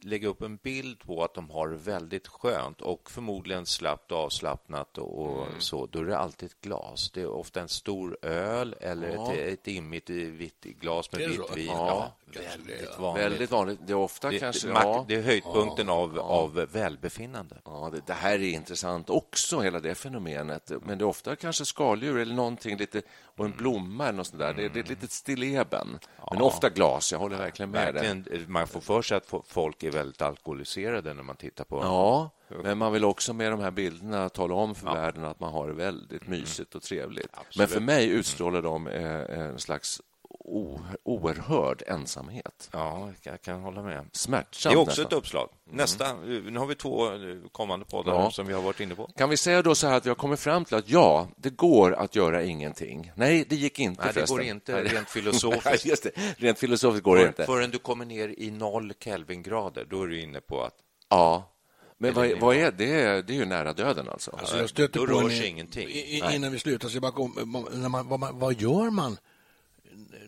lägga 0.00 0.28
upp 0.28 0.42
en 0.42 0.56
bild 0.56 0.98
på 0.98 1.24
att 1.24 1.34
de 1.34 1.50
har 1.50 1.68
väldigt 1.68 2.28
skönt 2.28 2.80
och 2.80 3.10
förmodligen 3.10 3.66
slappt 3.66 4.12
avslappnat 4.12 4.98
och, 4.98 5.46
mm. 5.46 5.60
så, 5.60 5.86
då 5.86 5.98
är 5.98 6.04
det 6.04 6.18
alltid 6.18 6.46
ett 6.46 6.60
glas. 6.60 7.10
Det 7.10 7.20
är 7.20 7.30
ofta 7.30 7.60
en 7.60 7.68
stor 7.68 8.18
öl 8.22 8.76
eller 8.80 9.14
ja. 9.14 9.32
ett, 9.32 9.58
ett 9.58 9.68
immigt 9.68 10.10
vitt 10.10 10.62
glas 10.62 11.12
med 11.12 11.28
vitt 11.28 11.56
vin. 11.56 11.66
Ja, 11.66 12.16
ja, 12.32 12.40
väldigt 12.40 12.98
vanligt. 12.98 13.24
Väldigt 13.24 13.50
vanligt. 13.50 13.78
Det 13.86 13.92
är 13.92 13.96
ofta 13.96 14.30
det, 14.30 14.38
kanske... 14.38 14.68
Det, 14.68 14.72
ja. 14.72 15.04
det 15.08 15.14
är 15.14 15.22
höjdpunkten 15.22 15.88
av, 15.88 16.18
av 16.18 16.54
välbefinnande. 16.54 17.56
Ja, 17.64 17.90
det, 17.92 18.06
det, 18.06 18.12
här 18.12 18.34
är 18.34 18.50
intressant 18.50 19.10
också, 19.10 19.60
hela 19.60 19.80
det 19.80 19.94
fenomenet. 19.94 20.72
Men 20.82 20.98
det 20.98 21.04
är 21.04 21.06
ofta 21.06 21.36
kanske 21.36 21.64
skaldjur 21.64 22.18
eller 22.18 22.34
någonting 22.34 22.76
lite 22.76 23.02
och 23.36 23.44
en 23.44 23.52
blomma 23.52 24.04
eller 24.04 24.16
något 24.16 24.26
sånt 24.26 24.40
där. 24.40 24.54
Det, 24.54 24.68
det 24.68 24.78
är 24.78 24.82
ett 24.82 24.88
litet 24.88 25.12
stilleben. 25.12 25.98
Men 26.30 26.42
ofta 26.42 26.70
glas, 26.70 27.12
jag 27.12 27.18
håller 27.18 27.36
verkligen 27.36 27.70
med 27.70 27.81
dig. 27.90 28.44
Man 28.46 28.66
får 28.66 28.80
för 28.80 29.02
sig 29.02 29.16
att 29.16 29.32
folk 29.46 29.82
är 29.82 29.90
väldigt 29.90 30.22
alkoholiserade 30.22 31.14
när 31.14 31.22
man 31.22 31.36
tittar 31.36 31.64
på 31.64 31.80
Ja, 31.82 32.30
men 32.62 32.78
man 32.78 32.92
vill 32.92 33.04
också 33.04 33.32
med 33.32 33.52
de 33.52 33.60
här 33.60 33.70
bilderna 33.70 34.28
tala 34.28 34.54
om 34.54 34.74
för 34.74 34.86
ja. 34.86 34.94
världen 34.94 35.24
att 35.24 35.40
man 35.40 35.52
har 35.52 35.68
det 35.68 35.74
väldigt 35.74 36.26
mysigt 36.26 36.74
och 36.74 36.82
trevligt. 36.82 37.26
Absolut. 37.32 37.56
Men 37.56 37.68
för 37.68 37.80
mig 37.80 38.08
utstrålar 38.08 38.62
de 38.62 38.86
eh, 38.86 39.38
en 39.38 39.58
slags 39.58 40.00
oerhörd 40.44 41.82
ensamhet. 41.86 42.70
Ja, 42.72 43.10
jag 43.22 43.42
kan 43.42 43.60
hålla 43.60 43.82
med. 43.82 44.06
Smärtsamt. 44.12 44.72
Det 44.72 44.76
är 44.76 44.80
också 44.80 44.90
nästan. 44.90 45.06
ett 45.06 45.12
uppslag. 45.12 45.48
Mm. 45.66 45.76
Nästa. 45.76 46.14
Nu 46.24 46.58
har 46.58 46.66
vi 46.66 46.74
två 46.74 47.08
kommande 47.52 47.86
poddar 47.86 48.12
ja. 48.12 48.30
som 48.30 48.46
vi 48.46 48.52
har 48.52 48.62
varit 48.62 48.80
inne 48.80 48.94
på. 48.94 49.06
Kan 49.06 49.30
vi 49.30 49.36
säga 49.36 49.62
då 49.62 49.74
så 49.74 49.86
här 49.86 49.96
att 49.96 50.06
vi 50.06 50.10
har 50.10 50.14
kommit 50.14 50.40
fram 50.40 50.64
till 50.64 50.76
att 50.76 50.90
ja, 50.90 51.28
det 51.36 51.50
går 51.50 51.94
att 51.94 52.14
göra 52.14 52.42
ingenting. 52.42 53.12
Nej, 53.14 53.44
det 53.48 53.56
gick 53.56 53.78
inte 53.78 54.04
Nej, 54.04 54.12
det 54.14 54.28
går 54.28 54.42
inte 54.42 54.84
rent 54.84 55.10
filosofiskt. 55.10 55.84
Just 55.86 56.02
det. 56.02 56.10
Rent 56.36 56.58
filosofiskt 56.58 57.04
går 57.04 57.16
det 57.16 57.26
inte. 57.26 57.46
Förrän 57.46 57.70
du 57.70 57.78
kommer 57.78 58.04
ner 58.04 58.34
i 58.38 58.50
noll 58.50 58.92
Kelvingrader, 59.00 59.86
då 59.90 60.02
är 60.02 60.06
du 60.06 60.20
inne 60.22 60.40
på 60.40 60.62
att 60.62 60.74
Ja, 61.08 61.52
men 61.98 62.14
vad, 62.14 62.38
vad, 62.40 62.56
är 62.56 62.70
det? 62.70 63.22
Det 63.22 63.32
är 63.32 63.36
ju 63.36 63.44
nära 63.44 63.72
döden 63.72 64.08
alltså. 64.08 64.30
alltså 64.30 64.58
jag 64.58 64.70
stöter 64.70 65.00
Då 65.00 65.06
på 65.06 65.12
rör 65.12 65.28
sig 65.28 65.46
ingenting. 65.46 65.88
Innan 66.32 66.52
vi 66.52 66.58
slutar, 66.58 66.88
så 66.88 67.00
bara 67.00 67.12
kom, 67.12 67.68
när 67.72 67.88
man, 67.88 68.08
vad, 68.08 68.20
man, 68.20 68.38
vad 68.38 68.60
gör 68.60 68.90
man 68.90 69.16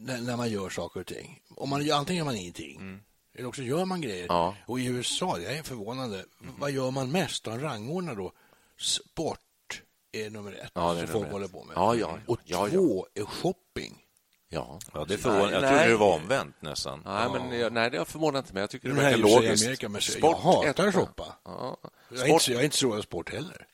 när, 0.05 0.21
när, 0.21 0.37
man 0.37 0.51
gör 0.51 0.69
saker 0.69 1.01
och 1.01 1.07
ting. 1.07 1.41
Om 1.57 1.71
man, 1.71 1.91
antingen 1.91 2.19
gör 2.19 2.25
man 2.25 2.37
ingenting 2.37 2.77
mm. 2.77 3.01
eller 3.35 3.49
också 3.49 3.63
gör 3.63 3.85
man 3.85 4.01
grejer. 4.01 4.27
Ja. 4.29 4.57
Och 4.67 4.81
i 4.81 4.87
USA, 4.87 5.39
jag 5.39 5.53
är 5.53 5.63
förvånande, 5.63 6.25
mm. 6.41 6.55
vad 6.59 6.71
gör 6.71 6.91
man 6.91 7.11
mest? 7.11 7.45
De 7.45 7.61
rangordnar 7.61 8.15
då 8.15 8.33
sport 8.79 9.83
är 10.13 10.31
nummer 10.31 10.53
ett, 10.53 10.71
ja, 10.75 10.99
som 10.99 11.07
folk 11.07 11.31
håller 11.31 11.49
på 11.49 11.65
med. 11.65 11.77
Ja, 11.77 11.95
ja, 11.95 12.19
och 12.27 12.41
ja, 12.45 12.69
två 12.69 13.07
är 13.15 13.25
shopping. 13.25 14.01
Ja, 14.49 14.79
ja 14.93 15.05
det 15.05 15.19
förvånar. 15.19 15.53
Jag 15.53 15.61
trodde 15.61 15.89
det 15.89 15.97
var 15.97 16.15
omvänt 16.15 16.57
nästan. 16.61 17.03
Nej, 17.05 17.29
men, 17.33 17.59
jag, 17.59 17.73
nej 17.73 17.91
det 17.91 17.99
har 17.99 18.05
förvånar 18.05 18.39
inte 18.39 18.55
mig. 18.55 18.61
Jag 18.61 18.71
tycker 18.71 18.89
det 18.89 18.95
verkar 18.95 19.19
logiskt. 19.19 19.65
Amerika, 19.65 19.89
men 19.89 20.01
sport 20.01 20.21
jag 20.45 20.65
hatar 20.65 20.87
att 20.87 20.95
shoppa. 20.95 21.37
Ja. 21.45 21.79
Jag, 22.09 22.29
är 22.29 22.33
inte, 22.33 22.53
jag 22.53 22.61
är 22.61 22.65
inte 22.65 22.77
så 22.77 22.97
av 22.97 23.03
sport 23.03 23.33
heller. 23.33 23.67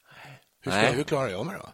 Hur, 0.60 0.72
ska, 0.72 0.80
hur 0.80 1.04
klarar 1.04 1.28
jag 1.28 1.46
mig 1.46 1.56
då? 1.58 1.68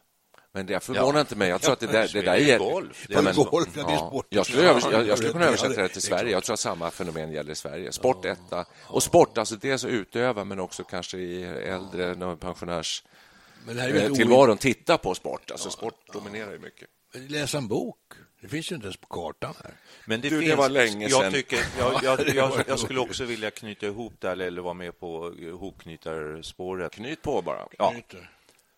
Men 0.57 0.67
det 0.67 0.81
förvånar 0.81 1.15
ja. 1.15 1.21
inte 1.21 1.37
mig. 1.37 1.49
Jag 1.49 1.63
tror 1.63 1.73
att 1.73 1.81
det 1.81 1.87
där, 1.87 2.11
det 2.13 2.23
där 2.23 2.35
är... 2.35 2.59
Golf. 2.59 3.07
Det 3.09 3.15
är 3.15 3.23
men, 3.23 3.35
golf, 3.35 3.69
ja, 3.77 3.87
det 3.87 3.93
är 3.93 3.97
sport. 3.97 4.27
Jag 4.29 4.47
skulle, 4.47 4.63
jag, 4.63 5.07
jag 5.07 5.19
skulle 5.19 5.33
kunna 5.33 5.45
översätta 5.45 5.83
det 5.83 5.89
till 5.89 6.03
Sverige. 6.03 6.31
Jag 6.31 6.45
tror 6.45 6.55
att 6.55 6.61
samma 6.61 6.91
fenomen 6.91 7.33
gäller 7.33 7.53
i 7.53 7.55
Sverige. 7.55 7.93
Sport 7.93 8.25
etta. 8.25 8.65
Och 8.83 9.03
sport, 9.03 9.39
alltså 9.39 9.57
dels 9.57 9.85
att 9.85 9.91
utöva, 9.91 10.45
men 10.45 10.61
också 10.61 10.85
kanske 10.85 11.19
i 11.19 11.43
äldre 11.45 12.37
pensionärs 12.37 13.05
eh, 13.69 14.13
tillvaron 14.13 14.59
titta 14.59 14.99
på 14.99 15.15
sport. 15.15 15.51
Alltså 15.51 15.71
sport 15.71 16.13
dominerar 16.13 16.53
ju 16.53 16.59
mycket. 16.59 16.89
Läsa 17.29 17.59
en 17.59 17.69
bok. 17.69 17.99
Det 18.41 18.49
finns 18.49 18.71
ju 18.71 18.75
inte 18.75 18.87
ens 18.87 18.97
på 18.97 19.07
kartan 19.07 19.55
här. 19.65 19.75
Men 20.07 20.21
det, 20.21 20.29
du, 20.29 20.39
finns, 20.39 20.51
det 20.51 20.57
var 20.57 20.69
länge 20.69 21.09
sedan. 21.11 21.23
Jag, 21.23 21.33
tycker, 21.33 21.59
jag, 21.79 21.93
jag, 22.03 22.29
jag, 22.35 22.65
jag, 22.67 22.79
skulle 22.79 23.01
också 23.01 23.25
vilja 23.25 23.51
knyta 23.51 23.87
ihop 23.87 24.13
det 24.19 24.31
eller 24.31 24.63
vara 24.63 24.75
med 24.75 25.01
på 25.01 25.35
hopknytarspåret. 25.59 26.93
Knyt 26.93 27.23
på 27.23 27.43
bara. 27.43 27.69
Ja. 27.79 27.95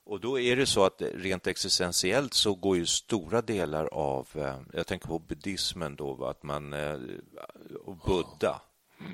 Och 0.08 0.20
då 0.20 0.40
är 0.40 0.56
det 0.56 0.66
så 0.66 0.84
att 0.84 1.02
rent 1.14 1.46
existentiellt 1.46 2.34
så 2.34 2.54
går 2.54 2.76
ju 2.76 2.86
stora 2.86 3.42
delar 3.42 3.86
av, 3.86 4.28
eh, 4.34 4.56
jag 4.72 4.86
tänker 4.86 5.08
på 5.08 5.18
buddhismen 5.18 5.96
då, 5.96 6.24
att 6.24 6.42
man, 6.42 6.72
eh, 6.72 6.98
och 7.84 7.96
buddha, 7.96 8.60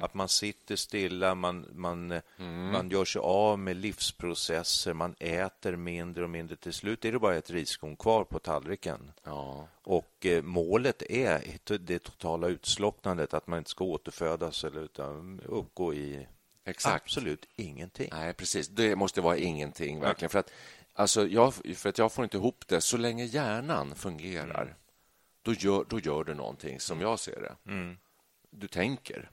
att 0.01 0.15
man 0.15 0.29
sitter 0.29 0.77
stilla, 0.77 1.35
man, 1.35 1.67
man, 1.73 2.11
mm. 2.39 2.73
man 2.73 2.91
gör 2.91 3.05
sig 3.05 3.21
av 3.21 3.59
med 3.59 3.77
livsprocesser, 3.77 4.93
man 4.93 5.15
äter 5.19 5.77
mindre 5.77 6.25
och 6.25 6.31
mindre. 6.31 6.57
Till 6.57 6.73
slut 6.73 7.05
är 7.05 7.13
det 7.13 7.19
bara 7.19 7.37
ett 7.37 7.51
riskorn 7.51 7.97
kvar 7.97 8.25
på 8.25 8.39
tallriken. 8.39 9.13
Ja. 9.25 9.69
Och 9.83 10.27
eh, 10.27 10.43
målet 10.43 11.03
är 11.03 11.43
det 11.79 11.99
totala 11.99 12.49
utslocknandet, 12.49 13.35
att 13.35 13.47
man 13.47 13.59
inte 13.59 13.71
ska 13.71 13.85
återfödas 13.85 14.65
eller 14.65 14.81
utan 14.81 15.41
uppgå 15.41 15.95
i 15.95 16.27
Exakt. 16.65 17.03
absolut 17.03 17.47
ingenting. 17.57 18.09
Nej, 18.13 18.33
precis. 18.33 18.69
Det 18.69 18.97
måste 18.97 19.21
vara 19.21 19.37
ingenting, 19.37 20.01
verkligen. 20.01 20.31
För 20.31 20.39
att 20.39 20.51
Alltså 20.95 21.27
jag, 21.27 21.55
för 21.55 21.89
att 21.89 21.99
jag 21.99 22.13
får 22.13 22.25
inte 22.25 22.37
ihop 22.37 22.65
det. 22.67 22.81
Så 22.81 22.97
länge 22.97 23.25
hjärnan 23.25 23.95
fungerar, 23.95 24.63
mm. 24.63 24.75
då, 25.43 25.53
gör, 25.53 25.85
då 25.89 26.01
gör 26.01 26.25
du 26.25 26.35
någonting, 26.35 26.81
som 26.81 27.01
jag 27.01 27.19
ser 27.19 27.41
det. 27.41 27.71
Mm. 27.73 27.97
Du 28.51 28.69
tänker. 28.69 29.31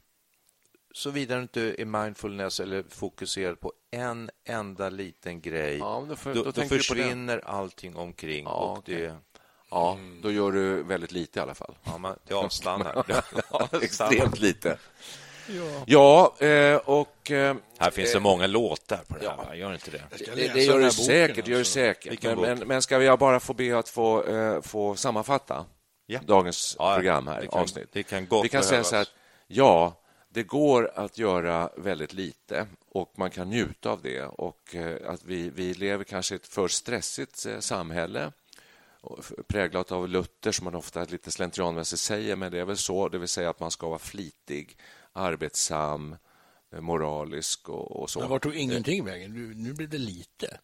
Såvida 0.93 1.35
du 1.35 1.41
inte 1.41 1.81
är 1.81 1.85
mindfulness 1.85 2.59
eller 2.59 2.83
fokuserad 2.89 3.59
på 3.59 3.73
en 3.91 4.29
enda 4.43 4.89
liten 4.89 5.41
grej, 5.41 5.77
ja, 5.77 6.05
då, 6.09 6.15
för, 6.15 6.33
då, 6.33 6.43
då, 6.43 6.51
då 6.51 6.63
försvinner 6.63 7.37
allting 7.45 7.95
omkring. 7.95 8.43
Ja, 8.43 8.51
och 8.51 8.77
okay. 8.77 8.95
det... 8.95 9.17
Ja, 9.69 9.97
då 10.21 10.31
gör 10.31 10.51
du 10.51 10.83
väldigt 10.83 11.11
lite 11.11 11.39
i 11.39 11.41
alla 11.41 11.55
fall. 11.55 11.77
Ja, 11.83 11.97
man, 11.97 12.19
det 12.27 12.33
avstannar. 12.33 13.23
ja, 13.51 13.69
extremt 13.81 14.39
lite. 14.39 14.77
Ja, 15.85 16.35
eh, 16.39 16.75
och... 16.75 17.31
Eh, 17.31 17.55
här 17.79 17.91
finns 17.91 18.13
det 18.13 18.19
många 18.19 18.47
låtar 18.47 19.01
på 19.07 19.17
det 19.17 19.29
här, 19.29 19.53
gör 19.53 19.73
inte 19.73 19.91
det? 19.91 20.03
Det, 20.35 20.53
det 20.53 20.63
gör 20.63 20.79
det 20.79 20.91
säkert. 20.91 21.45
Det 21.45 21.51
gör 21.51 21.57
det 21.57 21.65
säkert. 21.65 22.23
Men, 22.23 22.41
men, 22.41 22.59
men, 22.59 22.81
ska 22.81 23.03
jag 23.03 23.19
bara 23.19 23.39
få 23.39 23.53
be 23.53 23.77
att 23.77 23.89
få, 23.89 24.23
eh, 24.23 24.61
få 24.61 24.95
sammanfatta 24.95 25.65
ja. 26.05 26.19
dagens 26.25 26.75
ja, 26.79 26.95
program 26.95 27.27
här, 27.27 27.41
det 27.41 27.47
kan, 27.47 27.61
avsnitt? 27.61 27.89
Det 27.91 28.03
kan 28.03 28.27
gott 28.27 28.45
Vi 28.45 28.49
kan 28.49 28.63
säga 28.63 28.83
så 28.83 28.95
här 28.95 29.01
att 29.01 29.11
ja, 29.47 29.93
det 30.29 30.43
går 30.43 30.91
att 30.95 31.17
göra 31.17 31.69
väldigt 31.77 32.13
lite 32.13 32.67
och 32.89 33.13
man 33.17 33.29
kan 33.29 33.49
njuta 33.49 33.89
av 33.89 34.01
det. 34.01 34.21
Och 34.23 34.75
att 35.05 35.23
vi, 35.23 35.49
vi 35.49 35.73
lever 35.73 36.03
kanske 36.03 36.35
i 36.35 36.37
ett 36.37 36.47
för 36.47 36.67
stressigt 36.67 37.47
samhälle 37.59 38.31
präglat 39.47 39.91
av 39.91 40.09
Luther, 40.09 40.51
som 40.51 40.65
man 40.65 40.75
ofta 40.75 41.03
lite 41.03 41.31
slentrianmässigt 41.31 42.01
säger, 42.01 42.35
men 42.35 42.51
det 42.51 42.59
är 42.59 42.65
väl 42.65 42.77
så, 42.77 43.09
det 43.09 43.17
vill 43.17 43.27
säga 43.27 43.49
att 43.49 43.59
man 43.59 43.71
ska 43.71 43.87
vara 43.87 43.99
flitig, 43.99 44.77
arbetsam, 45.13 46.15
eh, 46.73 46.81
moralisk 46.81 47.69
och, 47.69 48.01
och 48.01 48.09
så. 48.09 48.19
Men 48.19 48.29
var 48.29 48.39
tog 48.39 48.55
ingenting 48.55 49.05
vägen? 49.05 49.33
Nu, 49.33 49.53
nu 49.55 49.73
blev 49.73 49.89
det 49.89 49.97
lite. 49.97 50.57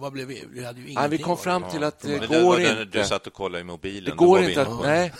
Vad 0.00 0.12
blev 0.12 0.26
vi? 0.26 0.44
Vi, 0.50 0.64
hade 0.64 0.80
ju 0.80 0.94
nej, 0.94 1.08
vi 1.08 1.18
kom 1.18 1.36
fram 1.36 1.70
till 1.70 1.84
att 1.84 2.00
det 2.00 2.26
går 2.28 2.60
inte... 2.60 2.84
Du 2.84 3.04
satt 3.04 3.26
och 3.26 3.32
kollade 3.32 3.60
i 3.60 3.64
mobilen. 3.64 4.10
Det 4.10 4.16
går 4.16 4.42
inte 4.42 4.62
att... 4.62 4.82
Nej. 4.82 5.12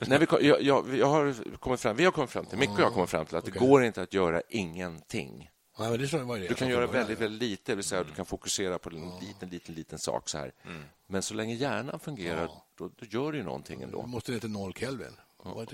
nej 0.06 0.18
vi, 0.18 0.26
kom, 0.26 0.38
jag, 0.42 0.62
jag, 0.62 0.96
jag, 0.96 1.06
har 1.06 1.56
kommit 1.56 1.80
fram, 1.80 1.96
vi 1.96 2.04
har 2.04 2.12
kommit 2.12 2.30
fram 2.30 2.44
till, 2.44 2.58
Micke 2.58 2.70
och 2.70 2.80
jag 2.80 2.84
har 2.84 2.90
kommit 2.90 3.10
fram 3.10 3.26
till 3.26 3.36
att 3.36 3.48
okay. 3.48 3.52
det 3.52 3.66
går 3.66 3.84
inte 3.84 4.02
att 4.02 4.14
göra 4.14 4.42
ingenting. 4.48 5.50
Ja, 5.78 5.84
det 5.84 5.96
det 5.96 6.48
du 6.48 6.54
kan 6.54 6.68
göra 6.68 6.86
väldigt, 6.86 7.20
väldigt 7.20 7.50
lite, 7.50 7.74
vill 7.74 7.84
säga 7.84 8.00
mm. 8.00 8.10
du 8.10 8.16
kan 8.16 8.26
fokusera 8.26 8.78
på 8.78 8.90
en 8.90 9.10
liten, 9.20 9.48
liten, 9.48 9.74
liten 9.74 9.98
sak 9.98 10.28
så 10.28 10.38
här. 10.38 10.52
Mm. 10.64 10.82
Men 11.06 11.22
så 11.22 11.34
länge 11.34 11.54
hjärnan 11.54 12.00
fungerar, 12.00 12.42
ja. 12.42 12.64
då, 12.78 12.90
då, 12.96 13.06
gör 13.06 13.32
du 13.32 13.42
någonting 13.42 13.82
ändå. 13.82 14.02
Måste 14.02 14.32
det 14.32 14.40
till 14.40 14.50
noll 14.50 14.72
Kelvin? 14.72 15.16
Ja. 15.44 15.64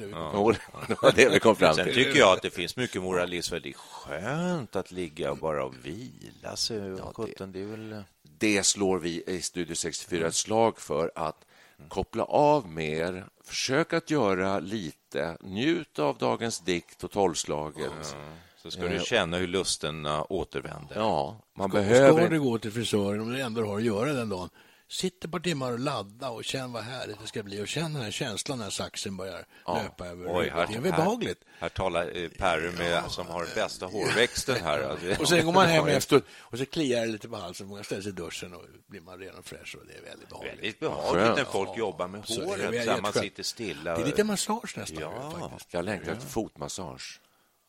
Det, 0.88 1.02
var 1.02 1.12
det 1.16 1.28
vi 1.28 1.40
kom 1.40 1.56
fram 1.56 1.74
till. 1.74 1.84
Sen 1.84 1.94
tycker 1.94 2.18
jag 2.18 2.32
att 2.32 2.42
det 2.42 2.50
finns 2.50 2.76
mycket 2.76 3.02
moralism. 3.02 3.54
Det 3.62 3.68
är 3.68 3.72
skönt 3.72 4.76
att 4.76 4.92
ligga 4.92 5.30
och 5.30 5.38
bara 5.38 5.68
vila 5.68 6.56
sig. 6.56 6.78
Ja, 6.78 7.26
det, 7.38 7.46
det, 7.46 7.64
väl... 7.64 8.02
det 8.22 8.62
slår 8.66 8.98
vi 8.98 9.22
i 9.26 9.42
Studio 9.42 9.74
64 9.74 10.26
ett 10.26 10.34
slag 10.34 10.80
för 10.80 11.12
att 11.14 11.44
koppla 11.88 12.24
av 12.24 12.68
mer, 12.68 13.26
försök 13.44 13.92
att 13.92 14.10
göra 14.10 14.58
lite, 14.58 15.36
njut 15.40 15.98
av 15.98 16.18
dagens 16.18 16.60
dikt 16.60 17.04
och 17.04 17.10
tolvslaget. 17.10 18.14
Mm. 18.14 18.36
Så 18.62 18.70
ska 18.70 18.82
du 18.82 18.96
eh, 18.96 19.02
känna 19.02 19.36
hur 19.36 19.46
lusten 19.46 20.06
återvänder. 20.28 20.96
Ja, 20.96 21.40
man 21.54 21.70
ska, 21.70 21.78
behöver... 21.78 22.20
Ska 22.20 22.28
du 22.28 22.40
gå 22.40 22.58
till 22.58 22.72
frisören 22.72 23.20
om 23.20 23.32
du 23.32 23.40
ändå 23.40 23.66
har 23.66 23.76
att 23.76 23.84
göra 23.84 24.12
den 24.12 24.28
dagen, 24.28 24.50
sitt 24.88 25.24
ett 25.24 25.30
par 25.30 25.40
timmar 25.40 25.72
och 25.72 25.78
ladda 25.78 26.30
och 26.30 26.44
känn 26.44 26.72
vad 26.72 26.82
härligt 26.82 27.20
det 27.20 27.26
ska 27.26 27.42
bli 27.42 27.62
och 27.62 27.68
känn 27.68 27.92
den 27.92 28.02
här 28.02 28.10
känslan 28.10 28.58
när 28.58 28.70
saxen 28.70 29.16
börjar 29.16 29.46
ja. 29.66 29.82
löpa 29.82 30.06
över. 30.06 30.38
Oj, 30.38 30.48
här, 30.48 30.66
det 30.66 30.74
är 30.74 30.80
behagligt. 30.80 31.38
Här, 31.46 31.60
här 31.60 31.68
talar 31.68 32.16
eh, 32.16 32.28
Perry 32.28 32.70
med, 32.70 32.92
ja. 32.92 33.08
som 33.08 33.26
har 33.26 33.46
bästa 33.54 33.86
hårväxten 33.86 34.56
här. 34.64 34.96
och 35.20 35.28
sen 35.28 35.44
går 35.44 35.52
man 35.52 35.66
hem 35.66 35.86
efter 35.88 36.22
och 36.30 36.58
så 36.58 36.66
kliar 36.66 37.00
det 37.00 37.12
lite 37.12 37.28
på 37.28 37.36
halsen. 37.36 37.68
Man 37.68 37.84
ställer 37.84 38.02
sig 38.02 38.12
i 38.12 38.14
duschen 38.14 38.54
och 38.54 38.62
blir 38.86 39.00
man 39.00 39.18
ren 39.18 39.34
och 39.38 39.44
fräsch 39.44 39.76
och 39.80 39.86
det 39.86 39.92
är 39.92 40.02
väldigt 40.02 40.28
behagligt. 40.28 40.54
Väldigt 40.54 40.80
behagligt 40.80 41.36
när 41.36 41.44
folk 41.44 41.68
ja. 41.68 41.78
jobbar 41.78 42.08
med 42.08 42.20
håret, 42.20 42.84
så 42.84 43.02
man 43.02 43.12
sitter 43.12 43.42
stilla. 43.42 43.94
Det 43.94 44.02
är 44.02 44.06
lite 44.06 44.24
massage 44.24 44.76
nästan. 44.76 45.02
Ja. 45.02 45.50
Jag 45.70 45.84
längtar 45.84 46.12
efter 46.12 46.26
fotmassage. 46.26 47.20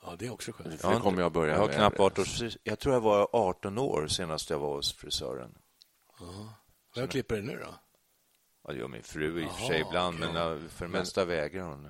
Ja, 0.04 0.16
det 0.20 0.26
är 0.26 0.34
också 0.34 0.52
skönt. 0.52 0.82
Det 0.82 1.00
kommer 1.02 1.22
jag 1.22 1.32
börja 1.32 1.54
jag 1.54 1.60
har 1.60 1.68
knappt 1.68 2.00
18 2.00 2.26
Jag 2.64 2.80
tror 2.80 2.94
jag 2.94 3.02
var 3.02 3.28
18 3.34 3.78
år 3.78 4.08
senast 4.08 4.50
jag 4.50 4.60
var 4.60 4.76
hos 4.76 4.94
frisören. 4.94 5.52
Ja. 6.20 6.54
Vem 6.96 7.08
klipper 7.08 7.36
dig 7.36 7.44
nu 7.44 7.58
då? 7.58 7.76
Ja, 8.68 8.74
det 8.74 8.80
gör 8.80 8.88
min 8.88 9.04
fru 9.04 9.42
i 9.42 9.46
och 9.46 9.52
för 9.52 9.66
sig 9.66 9.82
ibland, 9.82 10.20
okay. 10.20 10.34
men 10.34 10.70
för 10.70 10.86
det 10.86 10.92
mesta 10.92 11.26
vägrar 11.26 11.64
hon. 11.64 11.90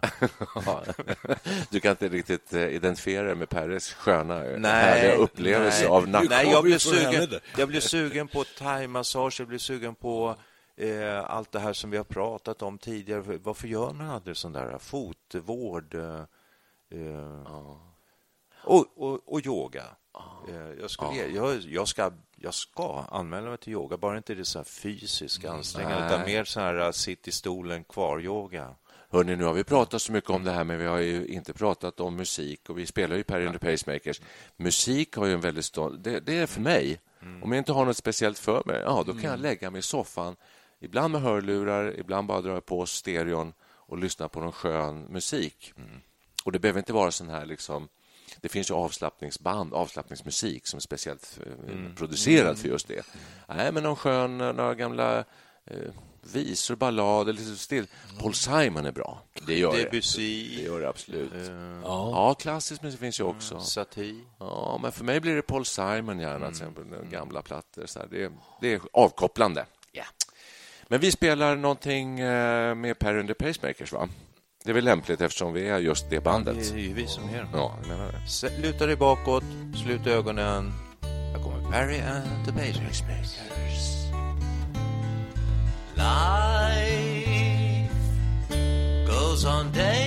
du 1.69 1.79
kan 1.79 1.91
inte 1.91 2.09
riktigt 2.09 2.53
eh, 2.53 2.67
identifiera 2.67 3.23
dig 3.27 3.35
med 3.35 3.49
Peres 3.49 3.93
sköna, 3.93 4.45
eh, 4.45 4.59
nej, 4.59 4.71
härliga 4.71 5.15
upplevelse 5.15 5.81
nej. 5.81 5.89
av 5.89 6.07
nacken. 6.07 6.27
Nej, 6.29 6.51
jag 6.51 6.63
blev, 6.63 6.77
sugen, 6.77 7.39
jag 7.57 7.67
blev 7.67 7.79
sugen 7.79 8.27
på 8.27 8.43
thaimassage, 8.43 9.39
jag 9.39 9.47
blev 9.47 9.57
sugen 9.57 9.95
på 9.95 10.35
eh, 10.77 11.19
allt 11.25 11.51
det 11.51 11.59
här 11.59 11.73
som 11.73 11.89
vi 11.89 11.97
har 11.97 12.03
pratat 12.03 12.61
om 12.61 12.77
tidigare. 12.77 13.39
Varför 13.43 13.67
gör 13.67 13.93
man 13.93 14.09
aldrig 14.09 14.37
sån 14.37 14.53
där 14.53 14.77
fotvård? 14.77 15.93
Eh, 15.93 16.23
eh, 16.91 17.88
och, 18.69 18.85
och, 18.95 19.33
och 19.33 19.45
yoga. 19.45 19.83
Eh, 20.49 20.79
jag, 20.81 20.91
skulle, 20.91 21.27
jag, 21.27 21.61
jag, 21.61 21.87
ska, 21.87 22.11
jag 22.35 22.53
ska 22.53 23.05
anmäla 23.11 23.49
mig 23.49 23.57
till 23.57 23.73
yoga, 23.73 23.97
bara 23.97 24.17
inte 24.17 24.35
det 24.35 24.45
så 24.45 24.59
här 24.59 24.63
fysiska 24.63 25.47
mm. 25.47 25.57
ansträngningar, 25.57 26.07
utan 26.07 26.25
mer 26.25 26.43
så 26.43 26.59
här 26.59 26.75
uh, 26.75 26.91
sitt 26.91 27.27
i 27.27 27.31
stolen 27.31 27.83
kvar-yoga. 27.83 28.75
Hörrni, 29.09 29.35
nu 29.35 29.43
har 29.43 29.53
vi 29.53 29.63
pratat 29.63 30.01
så 30.01 30.11
mycket 30.11 30.29
om 30.29 30.43
det 30.43 30.51
här, 30.51 30.63
men 30.63 30.79
vi 30.79 30.85
har 30.85 30.97
ju 30.97 31.27
inte 31.27 31.53
pratat 31.53 31.99
om 31.99 32.15
musik 32.15 32.69
och 32.69 32.77
vi 32.77 32.85
spelar 32.85 33.15
ju 33.15 33.23
Per 33.23 33.45
and 33.45 33.59
the 33.59 33.71
Pacemakers. 33.71 34.21
Musik 34.57 35.15
har 35.15 35.25
ju 35.25 35.33
en 35.33 35.41
väldigt 35.41 35.65
stor... 35.65 35.97
Det, 35.99 36.19
det 36.19 36.37
är 36.37 36.47
för 36.47 36.61
mig. 36.61 37.01
Mm. 37.21 37.43
Om 37.43 37.51
jag 37.51 37.57
inte 37.57 37.71
har 37.71 37.85
något 37.85 37.97
speciellt 37.97 38.39
för 38.39 38.63
mig, 38.65 38.81
ja, 38.85 39.03
då 39.05 39.11
kan 39.11 39.19
mm. 39.19 39.31
jag 39.31 39.39
lägga 39.39 39.71
mig 39.71 39.79
i 39.79 39.81
soffan, 39.81 40.35
ibland 40.79 41.11
med 41.11 41.21
hörlurar, 41.21 41.99
ibland 41.99 42.27
bara 42.27 42.41
dra 42.41 42.61
på 42.61 42.85
stereon 42.85 43.53
och 43.61 43.97
lyssna 43.97 44.29
på 44.29 44.39
någon 44.39 44.51
skön 44.51 45.01
musik. 45.01 45.73
Mm. 45.77 46.01
Och 46.43 46.51
det 46.51 46.59
behöver 46.59 46.79
inte 46.79 46.93
vara 46.93 47.11
sån 47.11 47.29
här 47.29 47.45
liksom 47.45 47.87
det 48.41 48.49
finns 48.49 48.69
ju 48.69 48.73
avslappningsband, 48.73 49.73
avslappningsmusik 49.73 50.67
som 50.67 50.77
är 50.77 50.81
speciellt 50.81 51.39
eh, 51.45 51.73
mm. 51.73 51.95
producerad 51.95 52.59
för 52.59 52.67
just 52.67 52.87
det. 52.87 52.93
Mm. 52.93 53.57
Nej, 53.57 53.71
men 53.71 53.83
någon 53.83 53.95
skön, 53.95 54.37
några 54.37 54.75
gamla 54.75 55.17
eh, 55.65 55.91
visor, 56.21 56.75
ballader, 56.75 57.33
lite 57.33 57.55
still. 57.55 57.87
Paul 58.19 58.33
Simon 58.33 58.85
är 58.85 58.91
bra. 58.91 59.21
Det 59.47 59.57
gör 59.59 59.77
Debussy. 59.77 60.49
det. 60.49 60.55
Det 60.55 60.63
gör 60.63 60.81
det 60.81 60.89
absolut. 60.89 61.33
Uh, 61.33 61.81
ja. 61.83 62.35
klassisk 62.39 62.81
musik 62.81 62.99
finns 62.99 63.19
ju 63.19 63.23
också. 63.23 63.53
Mm, 63.53 63.65
Satie. 63.65 64.21
Ja, 64.39 64.79
men 64.81 64.91
för 64.91 65.03
mig 65.03 65.19
blir 65.19 65.35
det 65.35 65.41
Paul 65.41 65.65
Simon 65.65 66.19
gärna, 66.19 66.35
mm. 66.35 66.53
till 66.53 66.63
exempel. 66.63 67.09
Gamla 67.09 67.41
plattor. 67.41 67.85
Så 67.85 67.99
det, 68.11 68.31
det 68.61 68.73
är 68.73 68.81
avkopplande. 68.93 69.65
Yeah. 69.93 70.07
Men 70.87 70.99
vi 70.99 71.11
spelar 71.11 71.55
någonting 71.55 72.19
eh, 72.19 72.75
med 72.75 72.99
Per 72.99 73.17
and 73.17 73.27
the 73.27 73.33
Pacemakers, 73.33 73.91
va? 73.91 74.09
Det 74.63 74.69
är 74.69 74.73
väl 74.73 74.83
lämpligt 74.85 75.21
eftersom 75.21 75.53
vi 75.53 75.69
är 75.69 75.79
just 75.79 76.09
det 76.09 76.23
bandet. 76.23 76.55
Det 76.55 76.79
är 76.79 76.83
ju 76.83 76.93
vi 76.93 77.07
som 77.07 77.23
är 77.23 77.47
Ja, 77.53 77.75
jag 77.81 77.87
menar 77.89 78.11
det. 78.11 78.61
Luta 78.61 78.85
dig 78.85 78.95
bakåt, 78.95 79.43
slut 79.83 80.07
ögonen. 80.07 80.73
Här 81.01 81.43
kommer 81.43 81.71
Perry 81.71 81.99
and 81.99 82.45
the 82.45 82.51
Pacemakers. 82.51 82.99
Life 85.95 87.89
goes 89.07 89.45
on 89.45 89.71
day 89.73 89.98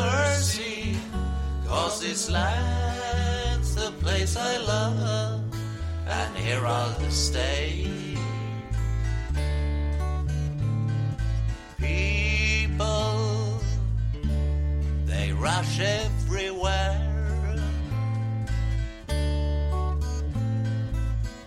mercy, 0.00 0.96
cause 1.66 2.00
this 2.00 2.30
land's 2.30 3.74
the 3.74 3.92
place 4.00 4.36
I 4.36 4.56
love, 4.58 5.42
and 6.06 6.36
here 6.36 6.66
I'll 6.66 7.10
stay. 7.10 7.86
People, 11.78 13.60
they 15.06 15.32
rush 15.32 15.80
everywhere. 15.80 17.06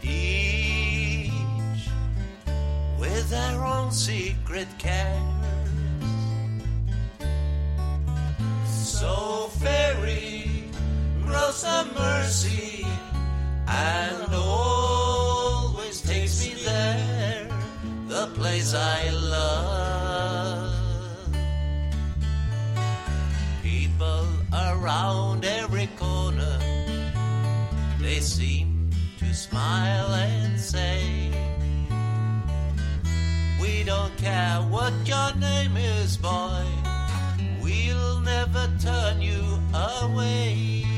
Each 0.01 1.33
with 2.99 3.29
their 3.29 3.63
own 3.65 3.91
secret 3.91 4.67
care. 4.77 5.42
Grows 11.53 11.63
a 11.63 11.85
mercy 11.93 12.85
and 13.67 14.33
always 14.33 16.01
takes 16.01 16.45
me 16.45 16.53
there, 16.63 17.47
the 18.07 18.27
place 18.35 18.73
I 18.73 19.09
love. 19.09 20.73
People 23.61 24.27
around 24.51 25.45
every 25.45 25.87
corner, 25.97 26.57
they 27.99 28.19
seem 28.19 28.89
to 29.19 29.33
smile 29.33 30.13
and 30.13 30.59
say, 30.59 31.31
We 33.61 33.83
don't 33.83 34.15
care 34.17 34.59
what 34.69 34.93
your 35.05 35.35
name 35.35 35.77
is, 35.77 36.17
boy 36.17 36.65
we'll 37.61 38.19
never 38.19 38.69
turn 38.79 39.21
you 39.21 39.41
away. 39.73 40.92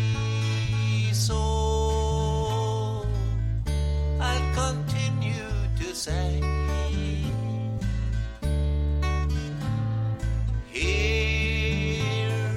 say. 6.06 6.40
Here, 10.70 12.52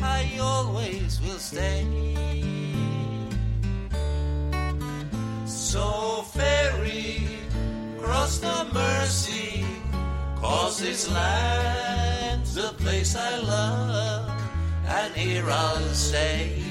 I 0.00 0.38
always 0.40 1.20
will 1.20 1.40
stay. 1.40 1.82
So 5.44 6.22
ferry 6.34 7.26
cross 8.00 8.38
the 8.38 8.58
Mersey, 8.72 9.64
cause 10.36 10.78
this 10.78 11.10
land's 11.10 12.54
the 12.54 12.72
place 12.84 13.16
I 13.16 13.38
love, 13.38 14.30
and 14.86 15.12
here 15.14 15.50
I'll 15.50 15.94
stay. 15.94 16.62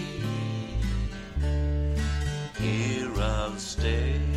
Here 2.58 3.12
I'll 3.20 3.58
stay. 3.58 4.37